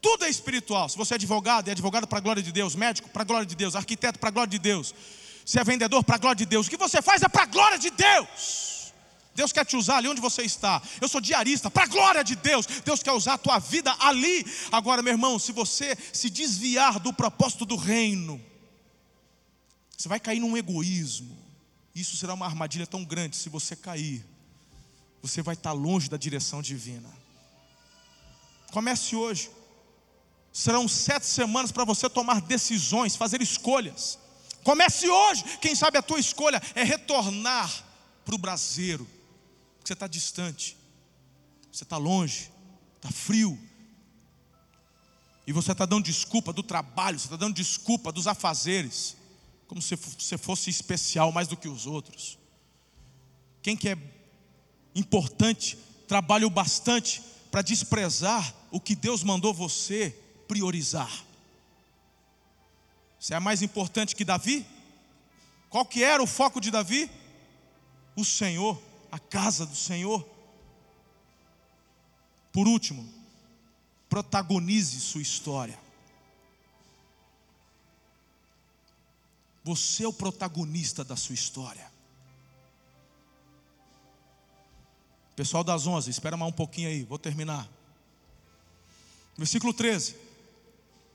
Tudo 0.00 0.24
é 0.24 0.30
espiritual. 0.30 0.88
Se 0.88 0.96
você 0.96 1.14
é 1.14 1.16
advogado, 1.16 1.68
é 1.68 1.72
advogado 1.72 2.06
para 2.06 2.16
a 2.16 2.22
glória 2.22 2.42
de 2.42 2.50
Deus, 2.50 2.74
médico 2.74 3.10
para 3.10 3.20
a 3.20 3.26
glória 3.26 3.46
de 3.46 3.54
Deus, 3.54 3.76
arquiteto 3.76 4.18
para 4.18 4.30
a 4.30 4.32
glória 4.32 4.50
de 4.50 4.58
Deus. 4.58 4.94
Se 5.44 5.58
é 5.58 5.64
vendedor 5.64 6.02
para 6.02 6.14
a 6.14 6.18
glória 6.18 6.36
de 6.36 6.46
Deus, 6.46 6.66
o 6.66 6.70
que 6.70 6.78
você 6.78 7.02
faz 7.02 7.22
é 7.22 7.28
para 7.28 7.42
a 7.42 7.46
glória 7.46 7.78
de 7.78 7.90
Deus. 7.90 8.73
Deus 9.34 9.52
quer 9.52 9.64
te 9.64 9.76
usar 9.76 9.96
ali 9.96 10.08
onde 10.08 10.20
você 10.20 10.42
está. 10.42 10.80
Eu 11.00 11.08
sou 11.08 11.20
diarista, 11.20 11.70
para 11.70 11.84
a 11.84 11.86
glória 11.86 12.22
de 12.22 12.36
Deus. 12.36 12.66
Deus 12.84 13.02
quer 13.02 13.12
usar 13.12 13.34
a 13.34 13.38
tua 13.38 13.58
vida 13.58 13.94
ali. 13.98 14.44
Agora, 14.70 15.02
meu 15.02 15.12
irmão, 15.12 15.38
se 15.38 15.52
você 15.52 15.96
se 16.12 16.30
desviar 16.30 17.00
do 17.00 17.12
propósito 17.12 17.64
do 17.64 17.76
reino, 17.76 18.40
você 19.96 20.08
vai 20.08 20.20
cair 20.20 20.40
num 20.40 20.56
egoísmo. 20.56 21.36
Isso 21.94 22.16
será 22.16 22.34
uma 22.34 22.46
armadilha 22.46 22.86
tão 22.86 23.04
grande. 23.04 23.36
Se 23.36 23.48
você 23.48 23.74
cair, 23.74 24.24
você 25.22 25.42
vai 25.42 25.54
estar 25.54 25.72
longe 25.72 26.08
da 26.08 26.16
direção 26.16 26.62
divina. 26.62 27.10
Comece 28.70 29.16
hoje. 29.16 29.50
Serão 30.52 30.86
sete 30.86 31.26
semanas 31.26 31.72
para 31.72 31.84
você 31.84 32.08
tomar 32.08 32.40
decisões, 32.40 33.16
fazer 33.16 33.42
escolhas. 33.42 34.18
Comece 34.62 35.08
hoje. 35.08 35.44
Quem 35.60 35.74
sabe 35.74 35.98
a 35.98 36.02
tua 36.02 36.20
escolha 36.20 36.62
é 36.74 36.84
retornar 36.84 37.84
para 38.24 38.34
o 38.34 38.38
braseiro, 38.38 39.08
porque 39.84 39.88
você 39.88 39.92
está 39.92 40.06
distante, 40.06 40.78
você 41.70 41.84
está 41.84 41.98
longe, 41.98 42.50
está 42.96 43.10
frio. 43.10 43.58
E 45.46 45.52
você 45.52 45.72
está 45.72 45.84
dando 45.84 46.06
desculpa 46.06 46.54
do 46.54 46.62
trabalho, 46.62 47.18
você 47.18 47.26
está 47.26 47.36
dando 47.36 47.54
desculpa 47.54 48.10
dos 48.10 48.26
afazeres, 48.26 49.14
como 49.68 49.82
se 49.82 49.94
você 49.94 50.38
fosse 50.38 50.70
especial 50.70 51.30
mais 51.32 51.48
do 51.48 51.56
que 51.56 51.68
os 51.68 51.84
outros. 51.84 52.38
Quem 53.60 53.76
que 53.76 53.90
é 53.90 53.98
importante, 54.94 55.76
trabalha 56.08 56.46
o 56.46 56.50
bastante 56.50 57.22
para 57.50 57.60
desprezar 57.60 58.54
o 58.70 58.80
que 58.80 58.94
Deus 58.94 59.22
mandou 59.22 59.52
você 59.52 60.18
priorizar. 60.48 61.12
Você 63.20 63.34
é 63.34 63.38
mais 63.38 63.60
importante 63.60 64.16
que 64.16 64.24
Davi? 64.24 64.64
Qual 65.68 65.84
que 65.84 66.02
era 66.02 66.22
o 66.22 66.26
foco 66.26 66.58
de 66.58 66.70
Davi? 66.70 67.10
O 68.16 68.24
Senhor, 68.24 68.80
a 69.14 69.18
casa 69.20 69.64
do 69.64 69.76
Senhor. 69.76 70.28
Por 72.52 72.66
último, 72.66 73.08
protagonize 74.08 75.00
sua 75.00 75.22
história. 75.22 75.78
Você 79.62 80.02
é 80.02 80.08
o 80.08 80.12
protagonista 80.12 81.04
da 81.04 81.14
sua 81.14 81.32
história. 81.32 81.88
Pessoal 85.36 85.62
das 85.62 85.86
11, 85.86 86.10
espera 86.10 86.36
mais 86.36 86.50
um 86.50 86.56
pouquinho 86.56 86.88
aí, 86.88 87.04
vou 87.04 87.18
terminar. 87.18 87.68
Versículo 89.38 89.72
13 89.72 90.16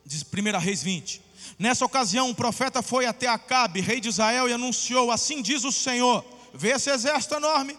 de 0.06 0.24
1 0.24 0.58
Reis 0.58 0.82
20. 0.82 1.22
Nessa 1.60 1.84
ocasião, 1.84 2.30
um 2.30 2.34
profeta 2.34 2.82
foi 2.82 3.06
até 3.06 3.28
Acabe, 3.28 3.82
rei 3.82 4.00
de 4.00 4.08
Israel, 4.08 4.48
e 4.48 4.54
anunciou: 4.54 5.12
Assim 5.12 5.42
diz 5.42 5.66
o 5.66 5.72
Senhor: 5.72 6.24
Vê 6.54 6.70
esse 6.70 6.90
exército 6.90 7.36
enorme. 7.36 7.78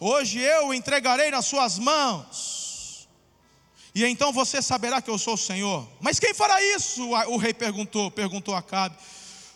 Hoje 0.00 0.40
eu 0.40 0.68
o 0.68 0.74
entregarei 0.74 1.30
nas 1.30 1.46
suas 1.46 1.78
mãos. 1.78 3.08
E 3.94 4.04
então 4.04 4.32
você 4.32 4.62
saberá 4.62 5.02
que 5.02 5.10
eu 5.10 5.18
sou 5.18 5.34
o 5.34 5.38
Senhor. 5.38 5.88
Mas 6.00 6.20
quem 6.20 6.32
fará 6.32 6.62
isso? 6.62 7.08
O 7.28 7.36
rei 7.36 7.52
perguntou, 7.52 8.10
perguntou 8.10 8.54
a 8.54 8.58
Acabe. 8.58 8.96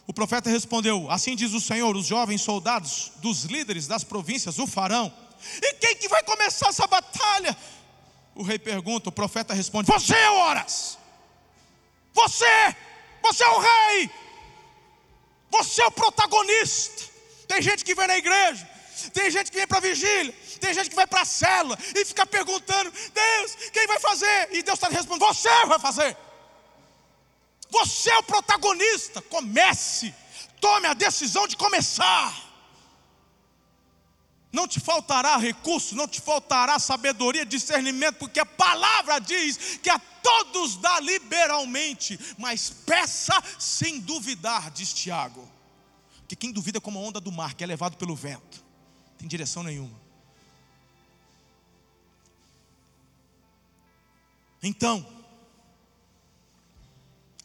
O 0.07 0.13
profeta 0.13 0.51
respondeu: 0.51 1.11
Assim 1.11 1.37
diz 1.37 1.53
o 1.53 1.61
Senhor: 1.61 1.95
os 1.97 2.07
jovens 2.07 2.43
soldados 2.43 3.13
dos 3.17 3.45
líderes 3.45 3.87
das 3.87 4.05
províncias 4.05 4.59
o 4.59 4.67
farão. 4.67 5.13
E 5.61 5.75
quem 5.75 5.97
que 5.97 6.09
vai 6.09 6.23
começar 6.23 6.69
essa 6.69 6.87
batalha? 6.87 7.57
O 8.35 8.43
rei 8.43 8.59
pergunta, 8.59 9.09
o 9.09 9.13
profeta 9.13 9.55
responde: 9.55 9.87
Você, 9.87 10.17
horas. 10.27 10.99
Você, 12.13 12.77
você 13.23 13.43
é 13.43 13.49
o 13.49 13.59
rei, 13.59 14.11
você 15.51 15.83
é 15.83 15.87
o 15.87 15.91
protagonista. 15.91 17.11
Tem 17.49 17.63
gente 17.63 17.85
que 17.85 17.95
vem 17.95 18.07
na 18.07 18.19
igreja, 18.19 18.69
tem 19.11 19.31
gente 19.31 19.51
que 19.51 19.57
vem 19.57 19.67
para 19.67 19.81
vigília, 19.81 20.35
tem 20.61 20.73
gente 20.75 20.91
que 20.91 20.97
vai 20.97 21.07
para 21.07 21.23
a 21.23 21.25
célula 21.25 21.79
e 21.97 22.05
fica 22.05 22.27
perguntando: 22.27 22.91
Deus, 22.91 23.57
quem 23.73 23.87
vai 23.87 23.99
fazer? 23.99 24.49
E 24.53 24.63
Deus 24.63 24.77
está 24.79 24.89
respondendo: 24.89 25.27
Você 25.27 25.67
vai 25.67 25.79
fazer. 25.79 26.17
Você 27.71 28.11
é 28.11 28.19
o 28.19 28.23
protagonista. 28.23 29.23
Comece, 29.23 30.15
tome 30.61 30.87
a 30.87 30.95
decisão 30.95 31.47
de 31.47 31.57
começar 31.57 32.53
não 34.53 34.69
te 34.69 34.79
faltará 34.79 35.39
recurso, 35.39 35.97
não 35.97 36.07
te 36.07 36.21
faltará 36.21 36.79
sabedoria, 36.79 37.47
discernimento, 37.47 38.17
porque 38.17 38.39
a 38.39 38.45
palavra 38.45 39.19
diz 39.19 39.79
que 39.83 39.89
a 39.89 39.99
todos 39.99 40.77
dá 40.77 41.01
liberalmente, 41.01 42.21
mas 42.37 42.69
peça 42.69 43.33
sem 43.59 43.99
duvidar, 43.99 44.71
diz 44.71 44.93
Tiago. 44.93 45.51
Que 46.29 46.37
quem 46.37 46.53
duvida 46.53 46.79
é 46.79 46.81
como 46.81 46.99
a 46.99 47.03
onda 47.03 47.19
do 47.19 47.33
mar, 47.33 47.55
que 47.55 47.65
é 47.65 47.67
levado 47.67 47.97
pelo 47.97 48.15
vento, 48.15 48.62
tem 49.23 49.29
direção 49.29 49.63
nenhuma. 49.63 49.97
Então, 54.61 55.07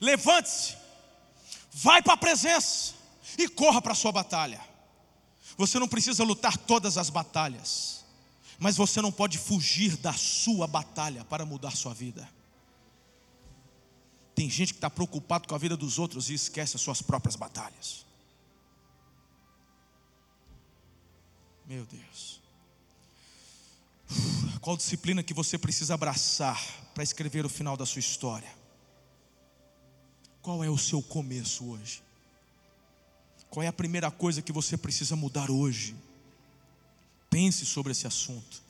levante-se, 0.02 0.76
vai 1.72 2.02
para 2.02 2.14
a 2.14 2.18
presença 2.18 2.96
e 3.38 3.48
corra 3.48 3.80
para 3.80 3.92
a 3.92 3.96
sua 3.96 4.12
batalha. 4.12 4.60
Você 5.56 5.78
não 5.78 5.88
precisa 5.88 6.24
lutar 6.24 6.58
todas 6.58 6.98
as 6.98 7.12
batalhas, 7.12 8.04
mas 8.58 8.76
você 8.76 9.00
não 9.00 9.12
pode 9.12 9.38
fugir 9.38 9.98
da 9.98 10.14
sua 10.14 10.66
batalha 10.66 11.24
para 11.26 11.46
mudar 11.46 11.76
sua 11.76 11.94
vida. 11.94 12.28
Tem 14.34 14.50
gente 14.50 14.74
que 14.74 14.80
está 14.80 14.90
preocupado 14.90 15.48
com 15.48 15.54
a 15.54 15.60
vida 15.60 15.78
dos 15.78 16.00
outros 16.00 16.32
e 16.32 16.34
esquece 16.34 16.76
as 16.76 16.82
suas 16.82 17.04
próprias 17.04 17.36
batalhas. 17.36 18.07
Meu 21.68 21.86
Deus. 21.86 22.40
Qual 24.62 24.78
disciplina 24.78 25.22
que 25.22 25.34
você 25.34 25.58
precisa 25.58 25.94
abraçar 25.94 26.64
para 26.94 27.04
escrever 27.04 27.46
o 27.46 27.50
final 27.50 27.76
da 27.76 27.86
sua 27.86 28.00
história? 28.00 28.50
Qual 30.42 30.64
é 30.64 30.70
o 30.70 30.78
seu 30.78 31.02
começo 31.02 31.66
hoje? 31.66 32.02
Qual 33.50 33.64
é 33.64 33.68
a 33.68 33.74
primeira 33.74 34.10
coisa 34.10 34.42
que 34.42 34.52
você 34.54 34.78
precisa 34.78 35.16
mudar 35.16 35.52
hoje? 35.52 35.94
Pense 37.30 37.66
sobre 37.66 37.92
esse 37.92 38.08
assunto. 38.08 38.64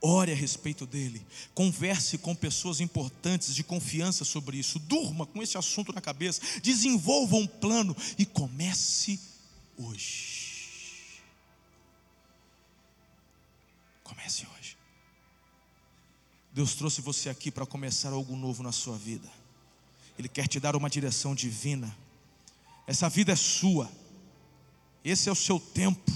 Ore 0.00 0.32
a 0.32 0.34
respeito 0.34 0.86
dele. 0.86 1.26
Converse 1.54 2.16
com 2.16 2.34
pessoas 2.34 2.80
importantes 2.80 3.54
de 3.54 3.62
confiança 3.62 4.24
sobre 4.24 4.56
isso. 4.56 4.78
Durma 4.78 5.26
com 5.26 5.42
esse 5.42 5.58
assunto 5.58 5.92
na 5.92 6.00
cabeça. 6.00 6.40
Desenvolva 6.62 7.36
um 7.36 7.46
plano 7.46 7.94
e 8.16 8.24
comece 8.24 9.20
hoje. 9.76 10.37
Comece 14.08 14.46
hoje. 14.46 14.76
Deus 16.50 16.74
trouxe 16.74 17.02
você 17.02 17.28
aqui 17.28 17.50
para 17.50 17.66
começar 17.66 18.10
algo 18.10 18.34
novo 18.34 18.62
na 18.62 18.72
sua 18.72 18.96
vida. 18.96 19.30
Ele 20.18 20.28
quer 20.28 20.48
te 20.48 20.58
dar 20.58 20.74
uma 20.74 20.88
direção 20.88 21.34
divina. 21.34 21.94
Essa 22.86 23.08
vida 23.08 23.32
é 23.32 23.36
sua. 23.36 23.92
Esse 25.04 25.28
é 25.28 25.32
o 25.32 25.36
seu 25.36 25.60
tempo. 25.60 26.10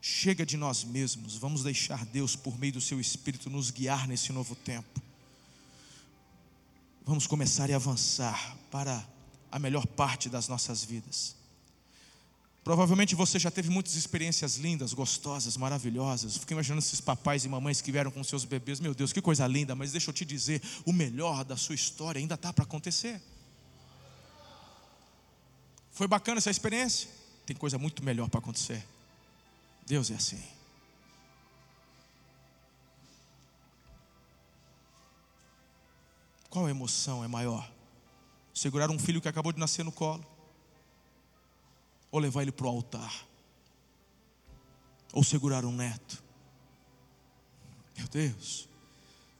Chega 0.00 0.46
de 0.46 0.56
nós 0.56 0.84
mesmos, 0.84 1.36
vamos 1.36 1.64
deixar 1.64 2.06
Deus, 2.06 2.34
por 2.36 2.58
meio 2.58 2.74
do 2.74 2.80
seu 2.80 2.98
Espírito, 3.00 3.50
nos 3.50 3.70
guiar 3.70 4.06
nesse 4.06 4.32
novo 4.32 4.54
tempo. 4.54 5.02
Vamos 7.04 7.26
começar 7.26 7.70
a 7.70 7.76
avançar 7.76 8.56
para 8.70 9.04
a 9.50 9.58
melhor 9.58 9.84
parte 9.84 10.28
das 10.28 10.46
nossas 10.46 10.84
vidas. 10.84 11.39
Provavelmente 12.62 13.14
você 13.14 13.38
já 13.38 13.50
teve 13.50 13.70
muitas 13.70 13.94
experiências 13.94 14.56
lindas, 14.56 14.92
gostosas, 14.92 15.56
maravilhosas. 15.56 16.36
Fiquei 16.36 16.54
imaginando 16.54 16.80
esses 16.80 17.00
papais 17.00 17.44
e 17.44 17.48
mamães 17.48 17.80
que 17.80 17.90
vieram 17.90 18.10
com 18.10 18.22
seus 18.22 18.44
bebês. 18.44 18.80
Meu 18.80 18.94
Deus, 18.94 19.12
que 19.12 19.22
coisa 19.22 19.46
linda, 19.46 19.74
mas 19.74 19.92
deixa 19.92 20.10
eu 20.10 20.14
te 20.14 20.24
dizer: 20.24 20.62
o 20.84 20.92
melhor 20.92 21.44
da 21.44 21.56
sua 21.56 21.74
história 21.74 22.18
ainda 22.18 22.34
está 22.34 22.52
para 22.52 22.64
acontecer. 22.64 23.20
Foi 25.90 26.06
bacana 26.06 26.38
essa 26.38 26.50
experiência? 26.50 27.08
Tem 27.46 27.56
coisa 27.56 27.78
muito 27.78 28.04
melhor 28.04 28.28
para 28.28 28.40
acontecer. 28.40 28.86
Deus 29.86 30.10
é 30.10 30.14
assim. 30.14 30.42
Qual 36.48 36.68
emoção 36.68 37.24
é 37.24 37.28
maior? 37.28 37.70
segurar 38.60 38.90
um 38.90 38.98
filho 38.98 39.20
que 39.22 39.28
acabou 39.28 39.52
de 39.52 39.58
nascer 39.58 39.82
no 39.84 39.90
colo, 39.90 40.24
ou 42.10 42.18
levar 42.20 42.42
ele 42.42 42.52
para 42.52 42.66
o 42.66 42.70
altar, 42.70 43.26
ou 45.12 45.22
segurar 45.22 45.64
um 45.64 45.72
neto. 45.72 46.22
Meu 47.96 48.08
Deus, 48.08 48.68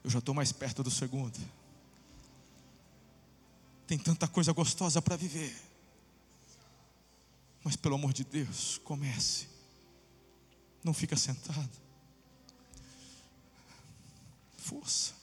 eu 0.05 0.11
já 0.11 0.19
estou 0.19 0.35
mais 0.35 0.53
perto 0.53 0.83
do 0.83 0.91
segundo. 0.91 1.39
Tem 3.87 3.99
tanta 3.99 4.29
coisa 4.29 4.53
gostosa 4.53 5.03
para 5.03 5.17
viver. 5.17 5.57
Mas 7.65 7.77
pelo 7.77 7.97
amor 7.97 8.13
de 8.13 8.25
Deus, 8.25 8.79
comece. 8.85 9.49
Não 10.83 10.95
fica 10.95 11.17
sentado. 11.17 11.71
Força. 14.57 15.20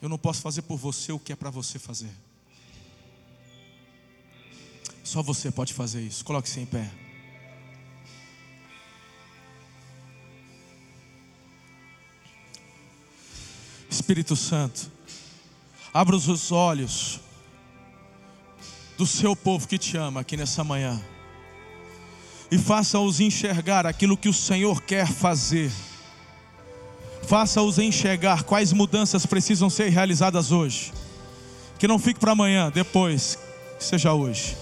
Eu 0.00 0.08
não 0.08 0.18
posso 0.18 0.40
fazer 0.40 0.62
por 0.62 0.78
você 0.78 1.12
o 1.12 1.18
que 1.18 1.32
é 1.32 1.36
para 1.36 1.50
você 1.50 1.78
fazer. 1.78 2.10
Só 5.04 5.22
você 5.22 5.50
pode 5.50 5.74
fazer 5.74 6.00
isso. 6.00 6.24
Coloque-se 6.24 6.60
em 6.60 6.66
pé. 6.66 6.90
Espírito 13.90 14.34
Santo, 14.34 14.90
abra 15.92 16.16
os 16.16 16.50
olhos 16.50 17.20
do 18.96 19.06
seu 19.06 19.36
povo 19.36 19.68
que 19.68 19.78
te 19.78 19.96
ama 19.96 20.20
aqui 20.20 20.36
nessa 20.36 20.64
manhã 20.64 21.00
e 22.50 22.58
faça-os 22.58 23.20
enxergar 23.20 23.86
aquilo 23.86 24.16
que 24.16 24.28
o 24.28 24.34
Senhor 24.34 24.82
quer 24.82 25.06
fazer. 25.06 25.70
Faça-os 27.30 27.78
enxergar 27.78 28.42
quais 28.42 28.72
mudanças 28.72 29.24
precisam 29.24 29.70
ser 29.70 29.88
realizadas 29.88 30.50
hoje. 30.50 30.92
Que 31.78 31.86
não 31.86 31.96
fique 31.96 32.18
para 32.18 32.32
amanhã, 32.32 32.72
depois, 32.74 33.38
seja 33.78 34.12
hoje. 34.12 34.56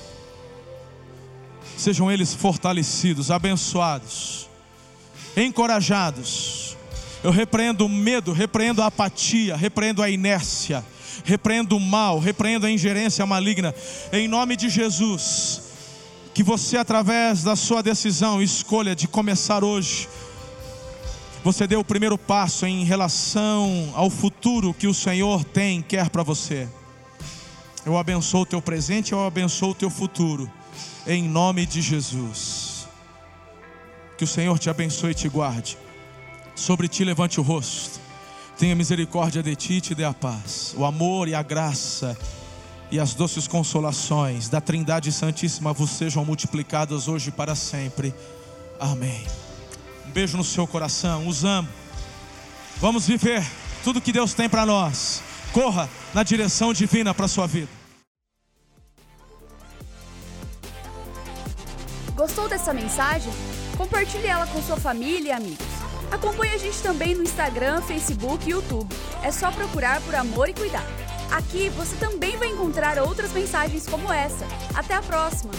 Sejam 1.78 2.12
eles 2.12 2.34
fortalecidos, 2.34 3.30
abençoados, 3.30 4.50
encorajados. 5.34 6.76
Eu 7.24 7.30
repreendo 7.30 7.86
o 7.86 7.88
medo, 7.88 8.32
repreendo 8.34 8.82
a 8.82 8.88
apatia, 8.88 9.56
repreendo 9.56 10.02
a 10.02 10.10
inércia, 10.10 10.84
repreendo 11.24 11.74
o 11.74 11.80
mal, 11.80 12.18
repreendo 12.18 12.66
a 12.66 12.70
ingerência 12.70 13.24
maligna. 13.24 13.74
Em 14.12 14.28
nome 14.28 14.56
de 14.56 14.68
Jesus, 14.68 15.62
que 16.34 16.42
você, 16.42 16.76
através 16.76 17.42
da 17.42 17.56
sua 17.56 17.82
decisão, 17.82 18.42
escolha 18.42 18.94
de 18.94 19.08
começar 19.08 19.64
hoje, 19.64 20.06
você 21.44 21.66
deu 21.66 21.80
o 21.80 21.84
primeiro 21.84 22.18
passo 22.18 22.66
em 22.66 22.84
relação 22.84 23.92
ao 23.94 24.10
futuro 24.10 24.74
que 24.74 24.86
o 24.86 24.94
Senhor 24.94 25.44
tem, 25.44 25.82
quer 25.82 26.10
para 26.10 26.22
você. 26.22 26.68
Eu 27.86 27.96
abençoo 27.96 28.42
o 28.42 28.46
teu 28.46 28.60
presente, 28.60 29.12
eu 29.12 29.24
abençoo 29.24 29.70
o 29.70 29.74
teu 29.74 29.88
futuro 29.88 30.50
em 31.06 31.22
nome 31.22 31.64
de 31.64 31.80
Jesus. 31.80 32.86
Que 34.16 34.24
o 34.24 34.26
Senhor 34.26 34.58
te 34.58 34.68
abençoe 34.68 35.12
e 35.12 35.14
te 35.14 35.28
guarde. 35.28 35.78
Sobre 36.54 36.86
ti 36.86 37.04
levante 37.04 37.40
o 37.40 37.42
rosto. 37.42 37.98
Tenha 38.58 38.74
misericórdia 38.74 39.42
de 39.42 39.54
ti 39.56 39.74
e 39.74 39.80
te 39.80 39.94
dê 39.94 40.04
a 40.04 40.12
paz. 40.12 40.74
O 40.76 40.84
amor 40.84 41.28
e 41.28 41.34
a 41.34 41.42
graça 41.42 42.18
e 42.90 42.98
as 42.98 43.14
doces 43.14 43.46
consolações 43.46 44.48
da 44.48 44.60
Trindade 44.60 45.12
Santíssima 45.12 45.72
vos 45.72 45.90
sejam 45.90 46.24
multiplicadas 46.24 47.08
hoje 47.08 47.30
para 47.30 47.54
sempre. 47.54 48.12
Amém. 48.80 49.24
Um 50.08 50.10
beijo 50.10 50.38
no 50.38 50.44
seu 50.44 50.66
coração. 50.66 51.28
Os 51.28 51.44
amo. 51.44 51.68
Vamos 52.78 53.06
viver 53.06 53.44
tudo 53.84 54.00
que 54.00 54.10
Deus 54.10 54.32
tem 54.32 54.48
para 54.48 54.64
nós. 54.64 55.22
Corra 55.52 55.88
na 56.14 56.22
direção 56.22 56.72
divina 56.72 57.12
para 57.12 57.28
sua 57.28 57.46
vida. 57.46 57.68
Gostou 62.16 62.48
dessa 62.48 62.72
mensagem? 62.72 63.32
Compartilhe 63.76 64.26
ela 64.26 64.46
com 64.46 64.62
sua 64.62 64.78
família 64.78 65.28
e 65.28 65.32
amigos. 65.32 65.66
Acompanhe 66.10 66.54
a 66.54 66.58
gente 66.58 66.78
também 66.78 67.14
no 67.14 67.22
Instagram, 67.22 67.82
Facebook 67.82 68.46
e 68.46 68.52
YouTube. 68.52 68.92
É 69.22 69.30
só 69.30 69.52
procurar 69.52 70.00
por 70.00 70.14
Amor 70.14 70.48
e 70.48 70.54
Cuidar. 70.54 70.86
Aqui 71.30 71.68
você 71.68 71.94
também 71.96 72.36
vai 72.38 72.48
encontrar 72.48 72.98
outras 72.98 73.30
mensagens 73.32 73.86
como 73.86 74.10
essa. 74.10 74.46
Até 74.74 74.94
a 74.94 75.02
próxima! 75.02 75.52